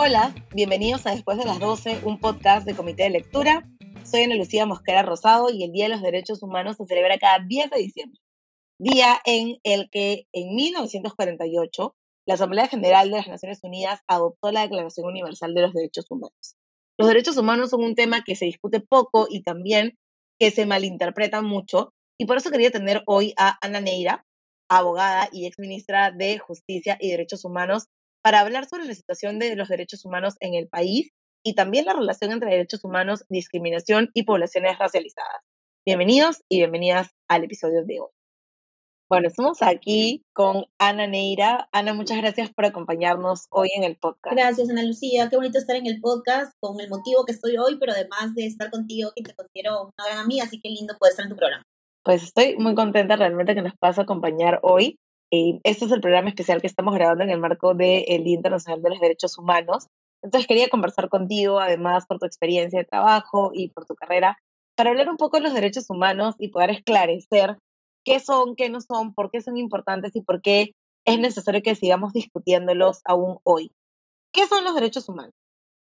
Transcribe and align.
Hola, 0.00 0.32
bienvenidos 0.54 1.06
a 1.06 1.10
Después 1.10 1.38
de 1.38 1.44
las 1.44 1.58
12, 1.58 2.02
un 2.04 2.20
podcast 2.20 2.64
de 2.64 2.76
Comité 2.76 3.02
de 3.02 3.10
Lectura. 3.10 3.68
Soy 4.04 4.22
Ana 4.22 4.36
Lucía 4.36 4.64
Mosquera 4.64 5.02
Rosado 5.02 5.50
y 5.50 5.64
el 5.64 5.72
Día 5.72 5.86
de 5.86 5.88
los 5.88 6.02
Derechos 6.02 6.40
Humanos 6.40 6.76
se 6.76 6.86
celebra 6.86 7.18
cada 7.18 7.40
10 7.44 7.68
de 7.68 7.78
diciembre, 7.80 8.20
día 8.78 9.18
en 9.24 9.56
el 9.64 9.90
que 9.90 10.28
en 10.32 10.54
1948 10.54 11.96
la 12.28 12.34
Asamblea 12.34 12.68
General 12.68 13.10
de 13.10 13.16
las 13.16 13.26
Naciones 13.26 13.58
Unidas 13.64 13.98
adoptó 14.06 14.52
la 14.52 14.62
Declaración 14.62 15.08
Universal 15.08 15.52
de 15.52 15.62
los 15.62 15.74
Derechos 15.74 16.06
Humanos. 16.08 16.54
Los 16.96 17.08
derechos 17.08 17.36
humanos 17.36 17.70
son 17.70 17.82
un 17.82 17.96
tema 17.96 18.22
que 18.22 18.36
se 18.36 18.44
discute 18.44 18.78
poco 18.78 19.26
y 19.28 19.42
también 19.42 19.98
que 20.38 20.52
se 20.52 20.64
malinterpreta 20.64 21.42
mucho, 21.42 21.92
y 22.16 22.26
por 22.26 22.36
eso 22.36 22.52
quería 22.52 22.70
tener 22.70 23.02
hoy 23.06 23.34
a 23.36 23.58
Ana 23.66 23.80
Neira, 23.80 24.24
abogada 24.70 25.28
y 25.32 25.46
exministra 25.46 26.12
de 26.12 26.38
Justicia 26.38 26.96
y 27.00 27.10
Derechos 27.10 27.44
Humanos, 27.44 27.88
para 28.22 28.40
hablar 28.40 28.66
sobre 28.68 28.84
la 28.84 28.94
situación 28.94 29.38
de 29.38 29.54
los 29.56 29.68
derechos 29.68 30.04
humanos 30.04 30.36
en 30.40 30.54
el 30.54 30.68
país 30.68 31.10
y 31.44 31.54
también 31.54 31.84
la 31.86 31.94
relación 31.94 32.32
entre 32.32 32.50
derechos 32.50 32.84
humanos, 32.84 33.24
discriminación 33.28 34.10
y 34.14 34.24
poblaciones 34.24 34.78
racializadas. 34.78 35.42
Bienvenidos 35.86 36.42
y 36.48 36.58
bienvenidas 36.58 37.08
al 37.28 37.44
episodio 37.44 37.84
de 37.84 38.00
hoy. 38.00 38.10
Bueno, 39.08 39.28
estamos 39.28 39.62
aquí 39.62 40.22
con 40.34 40.66
Ana 40.78 41.06
Neira. 41.06 41.70
Ana, 41.72 41.94
muchas 41.94 42.18
gracias 42.18 42.50
por 42.52 42.66
acompañarnos 42.66 43.46
hoy 43.50 43.70
en 43.74 43.84
el 43.84 43.96
podcast. 43.96 44.36
Gracias, 44.36 44.68
Ana 44.68 44.82
Lucía. 44.82 45.30
Qué 45.30 45.36
bonito 45.36 45.56
estar 45.56 45.76
en 45.76 45.86
el 45.86 45.98
podcast 46.02 46.52
con 46.60 46.78
el 46.78 46.90
motivo 46.90 47.24
que 47.24 47.32
estoy 47.32 47.56
hoy, 47.56 47.78
pero 47.78 47.92
además 47.92 48.34
de 48.34 48.44
estar 48.44 48.70
contigo, 48.70 49.12
que 49.16 49.22
te 49.22 49.34
considero 49.34 49.84
una 49.84 50.06
gran 50.06 50.18
amiga, 50.18 50.44
así 50.44 50.60
que 50.60 50.68
lindo 50.68 50.94
poder 50.98 51.12
estar 51.12 51.24
en 51.24 51.30
tu 51.30 51.36
programa. 51.36 51.62
Pues 52.04 52.22
estoy 52.22 52.56
muy 52.58 52.74
contenta 52.74 53.16
realmente 53.16 53.54
que 53.54 53.62
nos 53.62 53.72
puedas 53.80 53.98
acompañar 53.98 54.60
hoy. 54.62 54.98
Eh, 55.30 55.60
este 55.64 55.84
es 55.84 55.92
el 55.92 56.00
programa 56.00 56.30
especial 56.30 56.60
que 56.60 56.66
estamos 56.66 56.94
grabando 56.94 57.22
en 57.22 57.30
el 57.30 57.38
marco 57.38 57.74
del 57.74 58.24
Día 58.24 58.34
Internacional 58.34 58.82
de 58.82 58.90
los 58.90 59.00
Derechos 59.00 59.36
Humanos. 59.36 59.88
Entonces 60.22 60.48
quería 60.48 60.68
conversar 60.68 61.08
contigo, 61.08 61.60
además 61.60 62.06
por 62.06 62.18
tu 62.18 62.26
experiencia 62.26 62.78
de 62.78 62.84
trabajo 62.84 63.50
y 63.52 63.68
por 63.68 63.84
tu 63.84 63.94
carrera, 63.94 64.38
para 64.76 64.90
hablar 64.90 65.08
un 65.10 65.16
poco 65.16 65.36
de 65.36 65.42
los 65.42 65.54
derechos 65.54 65.90
humanos 65.90 66.34
y 66.38 66.48
poder 66.48 66.70
esclarecer 66.70 67.58
qué 68.04 68.20
son, 68.20 68.56
qué 68.56 68.70
no 68.70 68.80
son, 68.80 69.12
por 69.12 69.30
qué 69.30 69.40
son 69.40 69.56
importantes 69.56 70.16
y 70.16 70.22
por 70.22 70.40
qué 70.40 70.72
es 71.04 71.18
necesario 71.18 71.62
que 71.62 71.74
sigamos 71.74 72.12
discutiéndolos 72.12 73.00
aún 73.04 73.38
hoy. 73.44 73.72
¿Qué 74.32 74.46
son 74.46 74.64
los 74.64 74.74
derechos 74.74 75.08
humanos? 75.08 75.34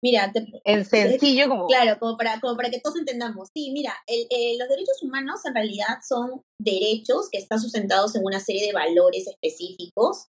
Mira, 0.03 0.33
en 0.65 0.83
sencillo 0.83 1.47
como... 1.47 1.67
Claro, 1.67 1.97
como 1.97 2.17
para, 2.17 2.37
como 2.41 2.57
para 2.57 2.69
que 2.69 2.81
todos 2.81 2.97
entendamos. 2.97 3.47
Sí, 3.53 3.71
mira, 3.71 3.93
eh, 4.05 4.57
los 4.59 4.67
derechos 4.67 5.01
humanos 5.01 5.39
en 5.45 5.55
realidad 5.55 5.99
son 6.05 6.41
derechos 6.59 7.29
que 7.31 7.37
están 7.37 7.61
sustentados 7.61 8.13
en 8.17 8.25
una 8.25 8.41
serie 8.41 8.67
de 8.67 8.73
valores 8.73 9.27
específicos. 9.27 10.25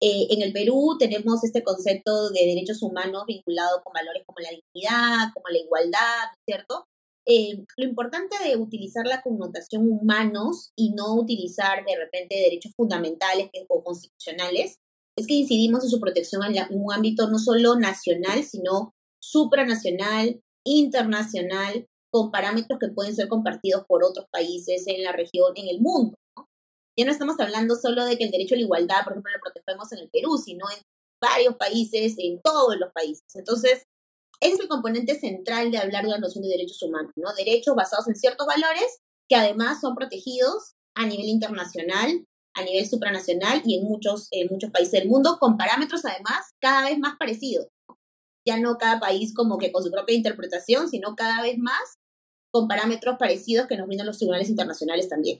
Eh, 0.00 0.26
en 0.30 0.42
el 0.42 0.52
Perú 0.52 0.96
tenemos 0.98 1.44
este 1.44 1.62
concepto 1.62 2.30
de 2.30 2.46
derechos 2.46 2.82
humanos 2.82 3.22
vinculado 3.28 3.80
con 3.84 3.92
valores 3.92 4.24
como 4.26 4.40
la 4.40 4.50
dignidad, 4.50 5.32
como 5.32 5.46
la 5.50 5.58
igualdad, 5.58 6.24
¿cierto? 6.44 6.88
Eh, 7.24 7.64
lo 7.76 7.84
importante 7.84 8.34
de 8.44 8.56
utilizar 8.56 9.06
la 9.06 9.22
connotación 9.22 9.88
humanos 9.88 10.72
y 10.74 10.94
no 10.94 11.14
utilizar 11.14 11.84
de 11.84 11.96
repente 11.96 12.34
derechos 12.34 12.72
fundamentales 12.76 13.50
o 13.68 13.84
constitucionales 13.84 14.80
es 15.16 15.28
que 15.28 15.34
incidimos 15.34 15.84
en 15.84 15.90
su 15.90 16.00
protección 16.00 16.42
en 16.42 16.66
un 16.70 16.92
ámbito 16.92 17.30
no 17.30 17.38
solo 17.38 17.76
nacional, 17.76 18.42
sino 18.42 18.92
supranacional, 19.22 20.42
internacional, 20.64 21.86
con 22.12 22.30
parámetros 22.30 22.78
que 22.78 22.88
pueden 22.88 23.14
ser 23.14 23.28
compartidos 23.28 23.84
por 23.86 24.04
otros 24.04 24.26
países 24.30 24.84
en 24.86 25.02
la 25.02 25.12
región, 25.12 25.52
en 25.54 25.68
el 25.68 25.80
mundo. 25.80 26.16
Ya 26.98 27.06
no 27.06 27.12
estamos 27.12 27.40
hablando 27.40 27.74
solo 27.76 28.04
de 28.04 28.18
que 28.18 28.24
el 28.24 28.30
derecho 28.30 28.54
a 28.54 28.58
la 28.58 28.64
igualdad, 28.64 29.04
por 29.04 29.14
ejemplo, 29.14 29.32
lo 29.32 29.40
protegemos 29.40 29.90
en 29.92 30.00
el 30.00 30.10
Perú, 30.10 30.36
sino 30.36 30.66
en 30.70 30.82
varios 31.22 31.56
países, 31.56 32.16
en 32.18 32.40
todos 32.42 32.76
los 32.78 32.92
países. 32.92 33.24
Entonces, 33.34 33.84
ese 34.40 34.54
es 34.54 34.60
el 34.60 34.68
componente 34.68 35.18
central 35.18 35.70
de 35.70 35.78
hablar 35.78 36.04
de 36.04 36.10
la 36.10 36.18
noción 36.18 36.42
de 36.42 36.50
derechos 36.50 36.82
humanos, 36.82 37.12
¿no? 37.16 37.32
Derechos 37.32 37.74
basados 37.74 38.08
en 38.08 38.16
ciertos 38.16 38.46
valores 38.46 38.98
que 39.28 39.36
además 39.36 39.80
son 39.80 39.94
protegidos 39.94 40.74
a 40.94 41.06
nivel 41.06 41.26
internacional, 41.26 42.26
a 42.54 42.64
nivel 42.64 42.86
supranacional 42.86 43.62
y 43.64 43.78
en 43.78 43.84
muchos, 43.84 44.28
en 44.32 44.48
muchos 44.50 44.70
países 44.70 44.92
del 44.92 45.08
mundo, 45.08 45.38
con 45.40 45.56
parámetros 45.56 46.04
además 46.04 46.50
cada 46.60 46.90
vez 46.90 46.98
más 46.98 47.16
parecidos 47.18 47.68
ya 48.46 48.58
no 48.58 48.76
cada 48.76 49.00
país 49.00 49.34
como 49.34 49.58
que 49.58 49.72
con 49.72 49.82
su 49.82 49.90
propia 49.90 50.16
interpretación, 50.16 50.88
sino 50.88 51.14
cada 51.14 51.42
vez 51.42 51.58
más 51.58 51.98
con 52.52 52.68
parámetros 52.68 53.16
parecidos 53.18 53.66
que 53.66 53.76
nos 53.76 53.86
brindan 53.86 54.06
los 54.06 54.18
tribunales 54.18 54.50
internacionales 54.50 55.08
también. 55.08 55.38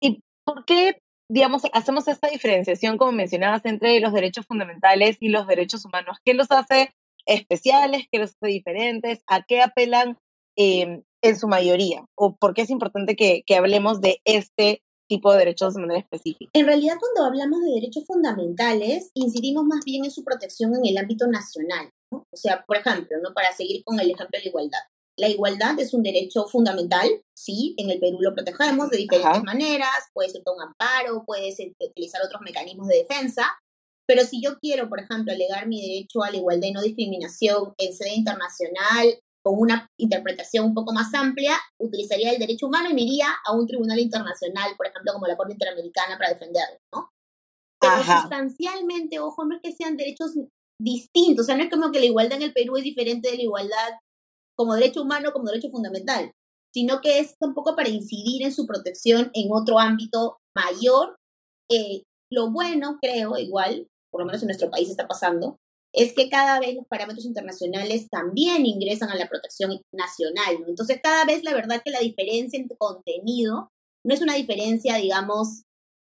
¿Y 0.00 0.20
por 0.44 0.64
qué, 0.64 1.02
digamos, 1.30 1.62
hacemos 1.72 2.08
esta 2.08 2.28
diferenciación, 2.28 2.96
como 2.96 3.12
mencionabas, 3.12 3.64
entre 3.66 4.00
los 4.00 4.12
derechos 4.12 4.46
fundamentales 4.46 5.18
y 5.20 5.28
los 5.28 5.46
derechos 5.46 5.84
humanos? 5.84 6.18
¿Qué 6.24 6.34
los 6.34 6.50
hace 6.50 6.90
especiales? 7.26 8.06
¿Qué 8.10 8.18
los 8.18 8.30
hace 8.30 8.46
diferentes? 8.46 9.22
¿A 9.26 9.42
qué 9.42 9.60
apelan 9.60 10.16
eh, 10.56 11.02
en 11.22 11.38
su 11.38 11.48
mayoría? 11.48 12.06
¿O 12.16 12.34
por 12.36 12.54
qué 12.54 12.62
es 12.62 12.70
importante 12.70 13.14
que, 13.14 13.42
que 13.44 13.56
hablemos 13.56 14.00
de 14.00 14.20
este 14.24 14.82
tipo 15.10 15.32
de 15.32 15.40
derechos 15.40 15.74
de 15.74 15.80
manera 15.80 16.00
específica. 16.00 16.50
En 16.54 16.66
realidad, 16.66 16.94
cuando 17.00 17.28
hablamos 17.28 17.60
de 17.62 17.72
derechos 17.72 18.06
fundamentales, 18.06 19.10
incidimos 19.14 19.64
más 19.64 19.84
bien 19.84 20.04
en 20.04 20.12
su 20.12 20.22
protección 20.22 20.72
en 20.76 20.86
el 20.86 20.96
ámbito 20.96 21.26
nacional. 21.26 21.90
O 22.12 22.36
sea, 22.36 22.64
por 22.64 22.76
ejemplo, 22.76 23.18
¿no? 23.20 23.34
para 23.34 23.52
seguir 23.52 23.82
con 23.84 23.98
el 23.98 24.10
ejemplo 24.10 24.38
de 24.38 24.44
la 24.44 24.48
igualdad. 24.48 24.78
La 25.18 25.28
igualdad 25.28 25.78
es 25.80 25.92
un 25.92 26.04
derecho 26.04 26.46
fundamental, 26.46 27.08
sí, 27.36 27.74
en 27.76 27.90
el 27.90 27.98
Perú 27.98 28.18
lo 28.20 28.34
protegemos 28.34 28.88
de 28.88 28.98
diferentes 28.98 29.42
maneras, 29.42 29.90
puede 30.14 30.30
ser 30.30 30.42
con 30.44 30.62
amparo, 30.62 31.24
puede 31.26 31.52
ser 31.52 31.72
utilizar 31.78 32.22
otros 32.24 32.40
mecanismos 32.42 32.86
de 32.86 32.98
defensa, 32.98 33.44
pero 34.06 34.22
si 34.24 34.40
yo 34.40 34.58
quiero, 34.58 34.88
por 34.88 35.00
ejemplo, 35.00 35.32
alegar 35.32 35.66
mi 35.66 35.82
derecho 35.82 36.22
a 36.22 36.30
la 36.30 36.36
igualdad 36.36 36.68
y 36.68 36.72
no 36.72 36.82
discriminación 36.82 37.74
en 37.76 37.92
sede 37.92 38.14
internacional 38.14 39.18
con 39.42 39.58
una 39.58 39.88
interpretación 39.98 40.66
un 40.66 40.74
poco 40.74 40.92
más 40.92 41.12
amplia, 41.14 41.56
utilizaría 41.78 42.32
el 42.32 42.38
derecho 42.38 42.66
humano 42.66 42.90
y 42.90 42.94
me 42.94 43.02
iría 43.02 43.28
a 43.44 43.54
un 43.54 43.66
tribunal 43.66 43.98
internacional, 43.98 44.72
por 44.76 44.86
ejemplo, 44.86 45.12
como 45.12 45.26
la 45.26 45.36
Corte 45.36 45.54
Interamericana, 45.54 46.18
para 46.18 46.30
defenderlo, 46.30 46.78
¿no? 46.94 47.08
Pero 47.80 48.02
sustancialmente, 48.02 49.18
ojo, 49.18 49.44
no 49.46 49.56
es 49.56 49.62
que 49.62 49.72
sean 49.72 49.96
derechos 49.96 50.32
distintos, 50.78 51.44
o 51.44 51.46
sea, 51.46 51.56
no 51.56 51.62
es 51.62 51.70
como 51.70 51.90
que 51.90 52.00
la 52.00 52.06
igualdad 52.06 52.36
en 52.36 52.44
el 52.44 52.52
Perú 52.52 52.76
es 52.76 52.84
diferente 52.84 53.30
de 53.30 53.36
la 53.36 53.42
igualdad 53.42 53.90
como 54.56 54.74
derecho 54.74 55.02
humano, 55.02 55.32
como 55.32 55.46
derecho 55.46 55.70
fundamental, 55.70 56.32
sino 56.74 57.00
que 57.00 57.18
es 57.18 57.34
un 57.40 57.54
poco 57.54 57.74
para 57.74 57.88
incidir 57.88 58.42
en 58.42 58.52
su 58.52 58.66
protección 58.66 59.30
en 59.34 59.48
otro 59.50 59.78
ámbito 59.78 60.38
mayor. 60.54 61.16
Eh, 61.70 62.02
lo 62.30 62.50
bueno, 62.50 62.98
creo, 63.00 63.38
igual, 63.38 63.88
por 64.10 64.20
lo 64.20 64.26
menos 64.26 64.42
en 64.42 64.48
nuestro 64.48 64.70
país 64.70 64.90
está 64.90 65.08
pasando, 65.08 65.58
es 65.92 66.12
que 66.12 66.28
cada 66.28 66.60
vez 66.60 66.74
los 66.74 66.86
parámetros 66.86 67.24
internacionales 67.24 68.08
también 68.08 68.64
ingresan 68.64 69.10
a 69.10 69.16
la 69.16 69.28
protección 69.28 69.80
nacional. 69.92 70.64
Entonces, 70.66 71.00
cada 71.02 71.24
vez 71.24 71.42
la 71.42 71.54
verdad 71.54 71.82
que 71.84 71.90
la 71.90 72.00
diferencia 72.00 72.58
en 72.58 72.68
contenido 72.78 73.70
no 74.04 74.14
es 74.14 74.20
una 74.20 74.34
diferencia, 74.34 74.96
digamos, 74.96 75.64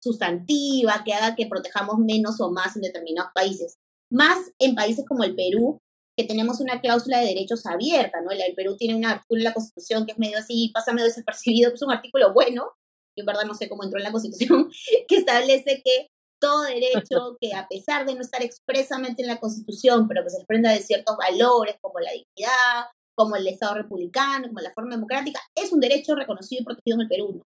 sustantiva 0.02 1.04
que 1.06 1.14
haga 1.14 1.36
que 1.36 1.48
protejamos 1.48 1.98
menos 1.98 2.40
o 2.42 2.52
más 2.52 2.76
en 2.76 2.84
determinados 2.84 3.32
países. 3.34 3.78
Más 4.12 4.38
en 4.60 4.76
países 4.76 5.06
como 5.08 5.24
el 5.24 5.36
Perú, 5.36 5.80
que 6.16 6.26
tenemos 6.26 6.60
una 6.60 6.82
cláusula 6.82 7.20
de 7.20 7.28
derechos 7.28 7.66
abierta, 7.66 8.22
¿no? 8.22 8.32
El, 8.32 8.54
Perú 8.56 8.76
tiene 8.78 8.96
un 8.96 9.06
artículo 9.06 9.40
en 9.40 9.46
la 9.46 9.54
Constitución 9.54 10.06
que 10.06 10.12
es 10.12 10.20
medio 10.20 10.38
así, 10.38 10.70
pasa 10.74 10.94
medio 10.94 11.08
desapercibido, 11.08 11.72
es 11.74 11.82
un 11.82 11.92
artículo 11.92 12.34
bueno, 12.34 12.72
yo 13.18 13.22
en 13.22 13.26
verdad 13.26 13.46
no 13.46 13.56
sé 13.56 13.70
cómo 13.70 13.84
entró 13.84 14.00
en 14.00 14.04
la 14.04 14.12
Constitución, 14.12 14.70
que 15.08 15.16
establece 15.16 15.82
que 15.84 16.10
todo 16.44 16.64
derecho 16.64 17.38
que 17.42 17.54
a 17.54 17.68
pesar 17.68 18.06
de 18.06 18.16
no 18.16 18.22
estar 18.22 18.44
expresamente 18.44 19.22
en 19.22 19.30
la 19.30 19.40
Constitución, 19.40 20.08
pero 20.10 20.24
que 20.24 20.30
se 20.30 20.38
desprenda 20.38 20.72
de 20.72 20.82
ciertos 20.82 21.16
valores 21.16 21.78
como 21.82 22.00
la 22.00 22.12
dignidad, 22.12 22.86
como 23.16 23.38
el 23.38 23.48
Estado 23.48 23.76
republicano, 23.76 24.48
como 24.48 24.60
la 24.60 24.74
forma 24.74 24.96
democrática, 24.96 25.40
es 25.56 25.72
un 25.72 25.80
derecho 25.80 26.16
reconocido 26.16 26.62
y 26.62 26.66
protegido 26.66 26.96
en 26.96 27.02
el 27.02 27.08
Perú. 27.08 27.42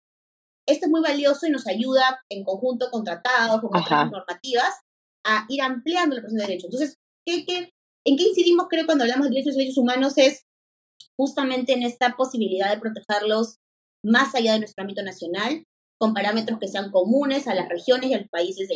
Esto 0.68 0.88
es 0.88 0.92
muy 0.92 1.02
valioso 1.02 1.46
y 1.46 1.52
nos 1.52 1.68
ayuda 1.68 2.22
en 2.30 2.44
conjunto 2.44 2.90
con 2.90 3.04
tratados, 3.04 3.62
con 3.62 3.78
otras 3.78 4.12
normativas, 4.12 4.74
a 5.26 5.46
ir 5.48 5.62
ampliando 5.62 6.16
la 6.16 6.22
protección 6.22 6.40
de 6.40 6.48
derechos. 6.48 6.66
Entonces, 6.66 6.96
¿qué, 7.26 7.46
qué, 7.46 7.70
en 8.06 8.18
qué 8.18 8.24
incidimos, 8.24 8.68
creo, 8.70 8.86
cuando 8.86 9.04
hablamos 9.04 9.28
de 9.28 9.36
derechos 9.36 9.56
y 9.56 9.60
derechos 9.60 9.78
humanos? 9.78 10.18
Es 10.18 10.44
justamente 11.18 11.74
en 11.74 11.84
esta 11.84 12.16
posibilidad 12.16 12.72
de 12.72 12.80
protegerlos 12.80 13.58
más 14.04 14.36
allá 14.36 14.54
de 14.54 14.60
nuestro 14.60 14.82
ámbito 14.82 15.04
nacional, 15.04 15.64
con 15.98 16.14
parámetros 16.14 16.60
que 16.60 16.68
sean 16.68 16.92
comunes 16.92 17.48
a 17.48 17.56
las 17.56 17.70
regiones 17.70 18.10
y 18.10 18.14
a 18.14 18.20
los 18.20 18.30
países 18.30 18.70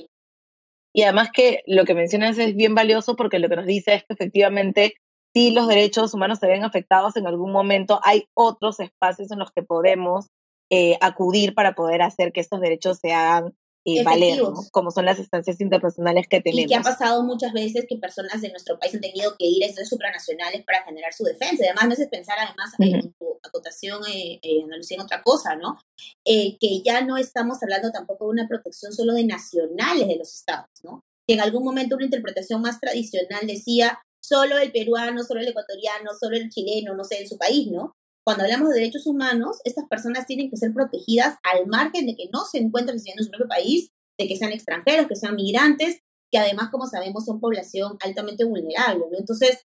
y 0.93 1.03
además 1.03 1.29
que 1.33 1.63
lo 1.67 1.85
que 1.85 1.93
mencionas 1.93 2.37
es 2.37 2.55
bien 2.55 2.75
valioso 2.75 3.15
porque 3.15 3.39
lo 3.39 3.49
que 3.49 3.55
nos 3.55 3.65
dice 3.65 3.93
es 3.93 4.03
que 4.03 4.13
efectivamente 4.13 4.95
si 5.33 5.51
los 5.51 5.67
derechos 5.67 6.13
humanos 6.13 6.39
se 6.39 6.47
ven 6.47 6.65
afectados 6.65 7.15
en 7.15 7.25
algún 7.25 7.53
momento, 7.53 8.01
hay 8.03 8.27
otros 8.33 8.81
espacios 8.81 9.31
en 9.31 9.39
los 9.39 9.51
que 9.51 9.63
podemos 9.63 10.27
eh, 10.69 10.97
acudir 10.99 11.53
para 11.53 11.73
poder 11.73 12.01
hacer 12.01 12.33
que 12.33 12.41
estos 12.41 12.59
derechos 12.59 12.99
se 12.99 13.13
hagan 13.13 13.53
y 13.83 14.03
valer, 14.03 14.39
como 14.71 14.91
son 14.91 15.05
las 15.05 15.17
instancias 15.17 15.59
internacionales 15.59 16.27
que 16.29 16.39
tenemos. 16.39 16.65
Y 16.65 16.67
que 16.67 16.75
ha 16.75 16.81
pasado 16.81 17.23
muchas 17.23 17.51
veces 17.51 17.85
que 17.89 17.97
personas 17.97 18.41
de 18.41 18.49
nuestro 18.49 18.77
país 18.77 18.93
han 18.93 19.01
tenido 19.01 19.35
que 19.39 19.45
ir 19.45 19.63
a 19.63 19.67
estas 19.67 19.89
supranacionales 19.89 20.63
para 20.63 20.83
generar 20.83 21.13
su 21.13 21.23
defensa. 21.23 21.63
Además, 21.65 21.87
no 21.87 22.03
es 22.03 22.09
pensar, 22.09 22.37
además, 22.37 22.73
en 22.77 23.11
tu 23.13 23.20
acotación, 23.43 24.01
eh, 24.07 24.39
eh, 24.41 24.63
en 24.89 25.01
otra 25.01 25.21
cosa, 25.23 25.55
¿no? 25.55 25.77
Eh, 26.25 26.57
que 26.59 26.81
ya 26.83 27.01
no 27.01 27.17
estamos 27.17 27.61
hablando 27.61 27.91
tampoco 27.91 28.25
de 28.25 28.31
una 28.31 28.47
protección 28.47 28.93
solo 28.93 29.13
de 29.13 29.25
nacionales 29.25 30.07
de 30.07 30.17
los 30.17 30.33
estados, 30.33 30.69
¿no? 30.83 31.03
Que 31.27 31.35
en 31.35 31.41
algún 31.41 31.63
momento 31.63 31.95
una 31.95 32.05
interpretación 32.05 32.61
más 32.61 32.79
tradicional 32.79 33.47
decía, 33.47 33.99
solo 34.21 34.57
el 34.57 34.71
peruano, 34.71 35.23
solo 35.23 35.41
el 35.41 35.47
ecuatoriano, 35.47 36.11
solo 36.19 36.35
el 36.35 36.49
chileno, 36.49 36.95
no 36.95 37.03
sé, 37.03 37.21
en 37.21 37.27
su 37.27 37.37
país, 37.37 37.71
¿no? 37.71 37.95
Cuando 38.23 38.43
hablamos 38.43 38.69
de 38.69 38.75
derechos 38.75 39.07
humanos, 39.07 39.57
estas 39.63 39.85
personas 39.89 40.27
tienen 40.27 40.49
que 40.49 40.57
ser 40.57 40.73
protegidas 40.73 41.37
al 41.43 41.65
margen 41.67 42.05
de 42.05 42.15
que 42.15 42.29
no 42.31 42.45
se 42.45 42.59
encuentren 42.59 42.97
en 43.03 43.23
su 43.23 43.31
propio 43.31 43.47
país, 43.47 43.89
de 44.17 44.27
que 44.27 44.37
sean 44.37 44.51
extranjeros, 44.51 45.07
que 45.07 45.15
sean 45.15 45.35
migrantes, 45.35 46.01
que 46.31 46.37
además, 46.37 46.69
como 46.69 46.85
sabemos, 46.85 47.25
son 47.25 47.39
población 47.39 47.97
altamente 47.99 48.45
vulnerable, 48.45 49.05
¿no? 49.11 49.17
Entonces, 49.17 49.65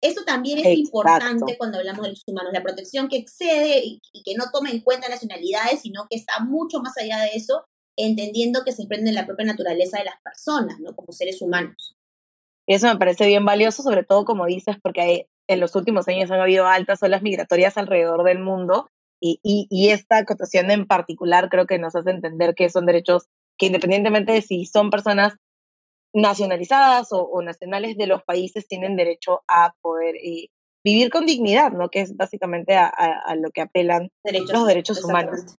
esto 0.00 0.24
también 0.24 0.58
es 0.58 0.78
importante 0.78 1.56
cuando 1.58 1.78
hablamos 1.78 2.02
de 2.02 2.08
derechos 2.08 2.28
humanos, 2.28 2.52
la 2.52 2.62
protección 2.62 3.08
que 3.08 3.18
excede 3.18 3.82
y, 3.84 4.00
que 4.24 4.34
no 4.34 4.44
toma 4.52 4.70
en 4.70 4.80
cuenta 4.80 5.08
nacionalidades, 5.08 5.82
sino 5.82 6.06
que 6.08 6.16
está 6.16 6.40
mucho 6.40 6.80
más 6.80 6.96
allá 6.96 7.20
de 7.20 7.30
eso, 7.34 7.64
entendiendo 7.96 8.64
que 8.64 8.72
se 8.72 8.86
prende 8.86 9.10
en 9.10 9.16
la 9.16 9.26
propia 9.26 9.46
naturaleza 9.46 9.98
de 9.98 10.04
las 10.04 10.20
personas, 10.22 10.78
¿no? 10.80 10.94
Como 10.94 11.12
seres 11.12 11.42
humanos. 11.42 11.96
Eso 12.66 12.86
me 12.86 12.96
parece 12.96 13.26
bien 13.26 13.44
valioso, 13.44 13.82
sobre 13.82 14.04
todo 14.04 14.24
como 14.24 14.46
dices, 14.46 14.76
porque 14.82 15.26
en 15.48 15.60
los 15.60 15.74
últimos 15.74 16.08
años 16.08 16.30
han 16.30 16.40
habido 16.40 16.66
altas 16.66 17.02
olas 17.02 17.22
migratorias 17.22 17.76
alrededor 17.76 18.24
del 18.24 18.38
mundo 18.38 18.88
y, 19.20 19.38
y, 19.42 19.90
esta 19.90 20.18
acotación 20.18 20.70
en 20.70 20.86
particular 20.86 21.50
creo 21.50 21.66
que 21.66 21.78
nos 21.78 21.94
hace 21.94 22.10
entender 22.10 22.54
que 22.54 22.70
son 22.70 22.86
derechos 22.86 23.26
que 23.58 23.66
independientemente 23.66 24.32
de 24.32 24.40
si 24.40 24.64
son 24.64 24.88
personas 24.88 25.34
nacionalizadas 26.14 27.08
o, 27.10 27.42
nacionales 27.42 27.96
de 27.96 28.06
los 28.06 28.22
países 28.24 28.66
tienen 28.66 28.96
derecho 28.96 29.42
a 29.48 29.74
poder 29.80 30.16
eh, 30.16 30.48
vivir 30.84 31.10
con 31.10 31.26
dignidad, 31.26 31.72
¿no? 31.72 31.88
Que 31.88 32.00
es 32.00 32.16
básicamente 32.16 32.76
a, 32.76 33.34
lo 33.36 33.50
que 33.50 33.60
apelan 33.60 34.10
los 34.24 34.66
derechos 34.66 35.04
humanos. 35.04 35.56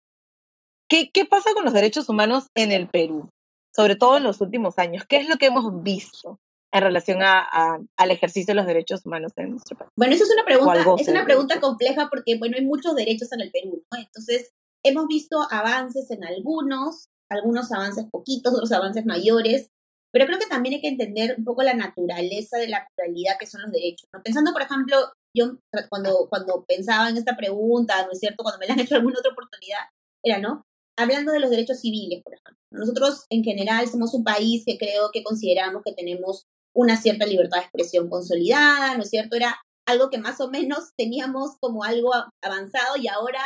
¿Qué, 0.89 1.11
¿Qué 1.13 1.25
pasa 1.25 1.55
con 1.55 1.65
los 1.65 1.75
derechos 1.75 2.09
humanos 2.09 2.49
en 2.55 2.73
el 2.73 2.89
Perú? 2.89 3.29
Sobre 3.75 3.95
todo 3.95 4.17
en 4.17 4.25
los 4.25 4.41
últimos 4.41 4.79
años. 4.79 5.05
¿Qué 5.09 5.19
es 5.19 5.29
lo 5.29 5.37
que 5.37 5.47
hemos 5.47 5.83
visto? 5.83 6.41
en 6.73 6.83
relación 6.83 7.23
a, 7.23 7.81
al 7.97 8.11
ejercicio 8.11 8.53
de 8.53 8.61
los 8.61 8.67
derechos 8.67 9.05
humanos 9.05 9.33
en 9.37 9.51
nuestro 9.51 9.77
país? 9.77 9.91
Bueno, 9.97 10.15
esa 10.15 10.25
es 10.25 10.31
una 10.31 10.45
pregunta, 10.45 10.95
es 10.99 11.09
una 11.09 11.25
pregunta 11.25 11.61
compleja 11.61 12.09
porque, 12.11 12.39
bueno, 12.39 12.57
hay 12.57 12.65
muchos 12.65 12.95
derechos 12.95 13.33
en 13.33 13.41
el 13.41 13.51
Perú, 13.51 13.83
¿no? 13.91 13.99
Entonces, 13.99 14.53
hemos 14.85 15.07
visto 15.09 15.39
avances 15.51 16.11
en 16.11 16.25
algunos, 16.25 17.09
algunos 17.29 17.73
avances 17.73 18.07
poquitos, 18.11 18.55
otros 18.55 18.73
avances 18.73 19.05
mayores, 19.05 19.71
pero 20.13 20.27
creo 20.27 20.39
que 20.39 20.47
también 20.47 20.75
hay 20.75 20.81
que 20.81 20.89
entender 20.89 21.37
un 21.39 21.45
poco 21.45 21.63
la 21.63 21.75
naturaleza 21.75 22.59
de 22.59 22.69
la 22.69 22.87
pluralidad 22.95 23.37
que 23.39 23.47
son 23.47 23.63
los 23.63 23.71
derechos. 23.71 24.09
¿no? 24.13 24.23
Pensando, 24.23 24.53
por 24.53 24.63
ejemplo, 24.63 24.97
yo 25.37 25.59
cuando, 25.89 26.27
cuando 26.29 26.65
pensaba 26.67 27.09
en 27.09 27.17
esta 27.17 27.37
pregunta, 27.37 28.05
¿no 28.05 28.13
es 28.13 28.19
cierto? 28.19 28.43
Cuando 28.43 28.59
me 28.59 28.67
la 28.67 28.75
han 28.75 28.81
hecho 28.81 28.95
alguna 28.97 29.19
otra 29.19 29.33
oportunidad, 29.33 29.79
era, 30.25 30.39
¿no? 30.39 30.65
Hablando 30.99 31.33
de 31.33 31.41
los 31.41 31.51
derechos 31.51 31.81
civiles, 31.81 32.23
por 32.23 32.35
ejemplo. 32.35 32.57
Nosotros, 32.73 33.25
en 33.31 33.43
general, 33.45 33.89
somos 33.89 34.13
un 34.15 34.25
país 34.25 34.65
que 34.67 34.77
creo 34.77 35.11
que 35.13 35.23
consideramos 35.23 35.83
que 35.85 35.93
tenemos 35.93 36.45
una 36.75 36.97
cierta 36.97 37.27
libertad 37.27 37.59
de 37.59 37.65
expresión 37.65 38.09
consolidada, 38.09 38.97
¿no 38.97 39.03
es 39.03 39.11
cierto? 39.11 39.37
Era 39.37 39.57
algo 39.87 40.11
que 40.11 40.19
más 40.19 40.41
o 40.41 40.51
menos 40.51 40.91
teníamos 40.97 41.57
como 41.61 41.85
algo 41.85 42.13
avanzado 42.43 42.97
y 42.97 43.09
ahora 43.09 43.43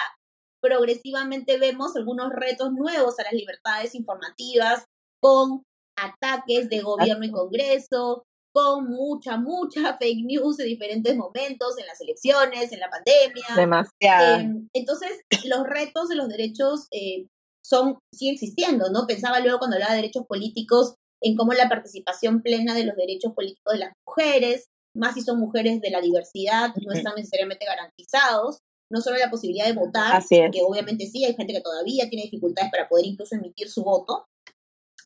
progresivamente 0.62 1.58
vemos 1.58 1.94
algunos 1.94 2.30
retos 2.30 2.72
nuevos 2.72 3.18
a 3.18 3.24
las 3.24 3.34
libertades 3.34 3.94
informativas 3.94 4.84
con 5.20 5.62
ataques 5.96 6.68
de 6.68 6.80
gobierno 6.80 7.24
y 7.24 7.30
Congreso, 7.30 8.24
con 8.54 8.88
mucha, 8.88 9.36
mucha 9.36 9.96
fake 9.98 10.24
news 10.24 10.60
en 10.60 10.66
diferentes 10.66 11.16
momentos, 11.16 11.78
en 11.78 11.86
las 11.86 12.00
elecciones, 12.00 12.72
en 12.72 12.80
la 12.80 12.88
pandemia. 12.88 13.46
Demasiado. 13.56 14.40
Em, 14.40 14.68
entonces, 14.72 15.20
los 15.44 15.64
retos 15.64 16.08
de 16.08 16.16
los 16.16 16.28
derechos 16.28 16.86
eh, 16.92 17.26
son, 17.64 17.98
siguen 18.12 18.34
existiendo, 18.34 18.90
¿no? 18.90 19.06
Pensaba 19.06 19.40
luego 19.40 19.58
cuando 19.58 19.76
hablaba 19.76 19.94
de 19.94 20.02
derechos 20.02 20.24
políticos 20.26 20.94
en 21.20 21.36
cómo 21.36 21.52
la 21.52 21.68
participación 21.68 22.42
plena 22.42 22.74
de 22.74 22.84
los 22.84 22.96
derechos 22.96 23.32
políticos 23.32 23.72
de 23.72 23.78
las 23.80 23.92
mujeres, 24.06 24.66
más 24.94 25.14
si 25.14 25.22
son 25.22 25.40
mujeres 25.40 25.80
de 25.80 25.90
la 25.90 26.00
diversidad, 26.00 26.70
no 26.86 26.92
están 26.92 27.14
necesariamente 27.16 27.64
garantizados, 27.64 28.58
no 28.92 29.00
solo 29.00 29.16
la 29.16 29.30
posibilidad 29.30 29.66
de 29.66 29.72
votar, 29.72 30.22
que 30.28 30.62
obviamente 30.62 31.06
sí, 31.06 31.24
hay 31.24 31.34
gente 31.34 31.54
que 31.54 31.62
todavía 31.62 32.08
tiene 32.08 32.24
dificultades 32.24 32.70
para 32.70 32.88
poder 32.88 33.06
incluso 33.06 33.34
emitir 33.34 33.68
su 33.68 33.82
voto, 33.82 34.26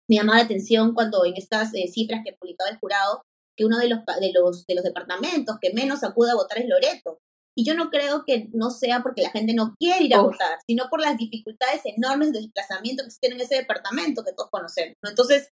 me 0.09 0.17
llamaba 0.17 0.39
la 0.39 0.45
atención 0.45 0.95
cuando 0.95 1.25
en 1.25 1.35
estas 1.37 1.75
eh, 1.75 1.89
cifras 1.89 2.23
que 2.25 2.37
publicaba 2.39 2.71
el 2.71 2.79
jurado, 2.79 3.23
que 3.57 3.65
uno 3.65 3.79
de 3.79 3.89
los, 3.89 4.01
de, 4.21 4.33
los, 4.33 4.67
de 4.67 4.75
los 4.75 4.85
departamentos 4.85 5.57
que 5.61 5.73
menos 5.73 6.03
acude 6.05 6.31
a 6.31 6.37
votar 6.37 6.59
es 6.59 6.69
Loreto. 6.69 7.19
Y 7.57 7.65
yo 7.65 7.75
no 7.75 7.91
creo 7.91 8.25
que 8.25 8.49
no 8.53 8.71
sea 8.71 9.03
porque 9.03 9.21
la 9.21 9.31
gente 9.31 9.53
no 9.53 9.75
quiere 9.81 10.05
ir 10.05 10.15
a 10.15 10.21
votar, 10.21 10.59
sino 10.65 10.89
por 10.89 11.01
las 11.01 11.19
dificultades 11.19 11.83
enormes 11.85 12.33
de 12.33 12.41
desplazamiento 12.41 13.03
que 13.03 13.09
existen 13.09 13.33
en 13.33 13.41
ese 13.41 13.57
departamento 13.57 14.23
que 14.23 14.33
todos 14.33 14.49
conocemos. 14.51 14.95
Entonces, 15.03 15.51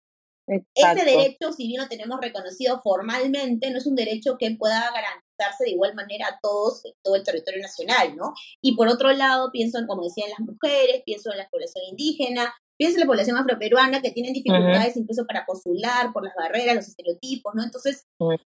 ese 0.46 1.04
derecho, 1.04 1.52
si 1.52 1.68
bien 1.68 1.82
lo 1.82 1.88
tenemos 1.88 2.18
reconocido 2.20 2.80
formalmente, 2.80 3.70
no 3.70 3.78
es 3.78 3.86
un 3.86 3.94
derecho 3.94 4.36
que 4.38 4.50
pueda 4.58 4.90
garantizarse 4.90 5.64
de 5.64 5.70
igual 5.70 5.94
manera 5.94 6.26
a 6.28 6.38
todos 6.42 6.84
en 6.86 6.92
todo 7.04 7.16
el 7.16 7.22
territorio 7.22 7.60
nacional, 7.60 8.16
¿no? 8.16 8.32
Y 8.62 8.76
por 8.76 8.88
otro 8.88 9.12
lado, 9.12 9.50
pienso 9.52 9.78
en, 9.78 9.86
como 9.86 10.02
decían 10.02 10.30
las 10.30 10.40
mujeres, 10.40 11.02
pienso 11.04 11.30
en 11.30 11.38
la 11.38 11.48
población 11.50 11.84
indígena, 11.90 12.52
Piensa 12.80 12.96
en 12.96 13.00
la 13.00 13.06
población 13.08 13.36
afroperuana 13.36 14.00
que 14.00 14.10
tienen 14.10 14.32
dificultades 14.32 14.96
incluso 14.96 15.26
para 15.26 15.44
postular 15.44 16.14
por 16.14 16.24
las 16.24 16.34
barreras, 16.34 16.76
los 16.76 16.88
estereotipos, 16.88 17.54
¿no? 17.54 17.62
Entonces, 17.62 18.06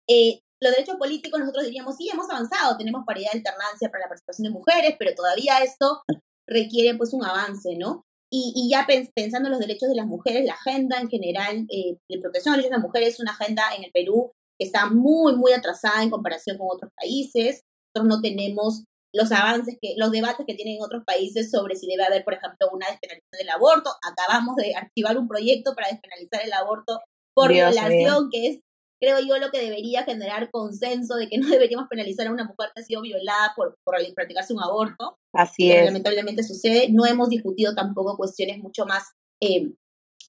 eh, 0.09 0.41
los 0.61 0.73
derechos 0.73 0.97
políticos 0.97 1.39
nosotros 1.39 1.65
diríamos, 1.65 1.95
sí, 1.95 2.09
hemos 2.13 2.29
avanzado, 2.29 2.77
tenemos 2.77 3.05
paridad 3.07 3.31
de 3.31 3.39
alternancia 3.39 3.89
para 3.89 4.03
la 4.03 4.09
participación 4.09 4.47
de 4.47 4.59
mujeres, 4.59 4.97
pero 4.99 5.15
todavía 5.15 5.61
esto 5.63 6.03
requiere 6.45 6.99
pues 6.99 7.13
un 7.13 7.25
avance, 7.25 7.77
¿no? 7.77 8.05
Y, 8.29 8.53
y 8.57 8.69
ya 8.69 8.85
pensando 9.15 9.47
en 9.47 9.53
los 9.53 9.61
derechos 9.61 9.89
de 9.89 9.95
las 9.95 10.07
mujeres, 10.07 10.45
la 10.45 10.55
agenda 10.55 10.99
en 10.99 11.09
general 11.09 11.65
eh, 11.71 11.97
de 12.09 12.19
protección 12.19 12.55
de 12.55 12.57
los 12.57 12.65
derechos 12.65 12.71
de 12.71 12.79
las 12.79 12.85
mujeres 12.85 13.15
es 13.15 13.21
una 13.21 13.31
agenda 13.31 13.63
en 13.77 13.85
el 13.85 13.93
Perú 13.93 14.33
que 14.59 14.67
está 14.67 14.91
muy, 14.91 15.37
muy 15.37 15.53
atrasada 15.53 16.03
en 16.03 16.11
comparación 16.11 16.59
con 16.59 16.67
otros 16.69 16.91
países. 16.97 17.63
Nosotros 17.95 18.17
no 18.17 18.21
tenemos 18.21 18.83
los 19.17 19.33
avances, 19.33 19.79
que 19.81 19.95
los 19.97 20.11
debates 20.11 20.47
que 20.47 20.55
tienen 20.55 20.79
otros 20.83 21.03
países 21.05 21.51
sobre 21.51 21.75
si 21.75 21.87
debe 21.87 22.05
haber, 22.05 22.25
por 22.25 22.35
ejemplo, 22.35 22.69
una 22.73 22.87
despenalización 22.89 23.39
del 23.39 23.51
aborto. 23.51 23.91
Acabamos 24.03 24.57
de 24.57 24.75
activar 24.77 25.17
un 25.17 25.27
proyecto 25.27 25.75
para 25.75 25.89
despenalizar 25.89 26.43
el 26.45 26.53
aborto 26.53 27.01
por 27.35 27.53
violación, 27.53 28.29
que 28.31 28.49
es, 28.49 28.61
creo 29.01 29.19
yo, 29.21 29.39
lo 29.39 29.51
que 29.51 29.61
debería 29.61 30.05
generar 30.05 30.51
consenso 30.51 31.17
de 31.17 31.29
que 31.29 31.39
no 31.39 31.49
deberíamos 31.49 31.89
penalizar 31.89 32.27
a 32.27 32.33
una 32.33 32.45
mujer 32.45 32.71
que 32.75 32.83
ha 32.83 32.85
sido 32.85 33.03
violada 33.03 33.53
por, 33.57 33.77
por 33.85 33.97
practicarse 34.15 34.53
un 34.53 34.63
aborto. 34.63 35.17
Así 35.35 35.73
es. 35.73 35.85
Lamentablemente 35.85 36.43
sucede. 36.43 36.89
No 36.91 37.07
hemos 37.07 37.29
discutido 37.29 37.75
tampoco 37.75 38.17
cuestiones 38.17 38.59
mucho 38.59 38.87
más 38.87 39.05
eh, 39.43 39.73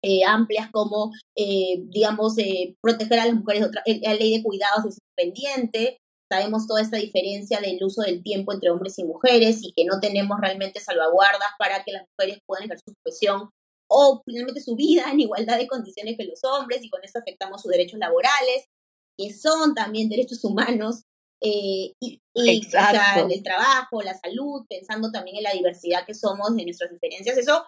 eh, 0.03 0.23
amplias 0.25 0.69
como, 0.71 1.11
eh, 1.35 1.81
digamos, 1.87 2.35
proteger 2.81 3.19
a 3.19 3.25
las 3.25 3.35
mujeres, 3.35 3.63
otra, 3.65 3.81
la 3.85 4.13
ley 4.13 4.37
de 4.37 4.43
cuidados 4.43 4.85
es 4.85 4.99
pendiente, 5.15 5.97
sabemos 6.31 6.67
toda 6.67 6.81
esta 6.81 6.97
diferencia 6.97 7.59
del 7.59 7.83
uso 7.83 8.01
del 8.01 8.21
tiempo 8.21 8.53
entre 8.53 8.69
hombres 8.69 8.97
y 8.99 9.03
mujeres 9.03 9.59
y 9.61 9.73
que 9.73 9.85
no 9.85 9.99
tenemos 9.99 10.39
realmente 10.39 10.79
salvaguardas 10.79 11.49
para 11.57 11.83
que 11.83 11.93
las 11.93 12.03
mujeres 12.11 12.39
puedan 12.45 12.65
ejercer 12.65 12.83
su 12.87 12.95
profesión 13.03 13.49
o 13.89 14.21
finalmente 14.25 14.61
su 14.61 14.75
vida 14.75 15.05
en 15.11 15.21
igualdad 15.21 15.57
de 15.57 15.67
condiciones 15.67 16.17
que 16.17 16.25
los 16.25 16.43
hombres 16.43 16.83
y 16.83 16.89
con 16.89 17.03
eso 17.03 17.19
afectamos 17.19 17.61
sus 17.61 17.71
derechos 17.71 17.99
laborales, 17.99 18.65
que 19.17 19.33
son 19.33 19.73
también 19.73 20.09
derechos 20.09 20.43
humanos, 20.43 21.03
eh, 21.41 21.93
y, 22.01 22.19
el 22.33 23.43
trabajo, 23.43 24.01
la 24.01 24.17
salud, 24.17 24.65
pensando 24.67 25.11
también 25.11 25.37
en 25.37 25.43
la 25.43 25.53
diversidad 25.53 26.05
que 26.05 26.13
somos 26.13 26.55
de 26.55 26.63
nuestras 26.63 26.91
diferencias. 26.91 27.37
Eso, 27.37 27.65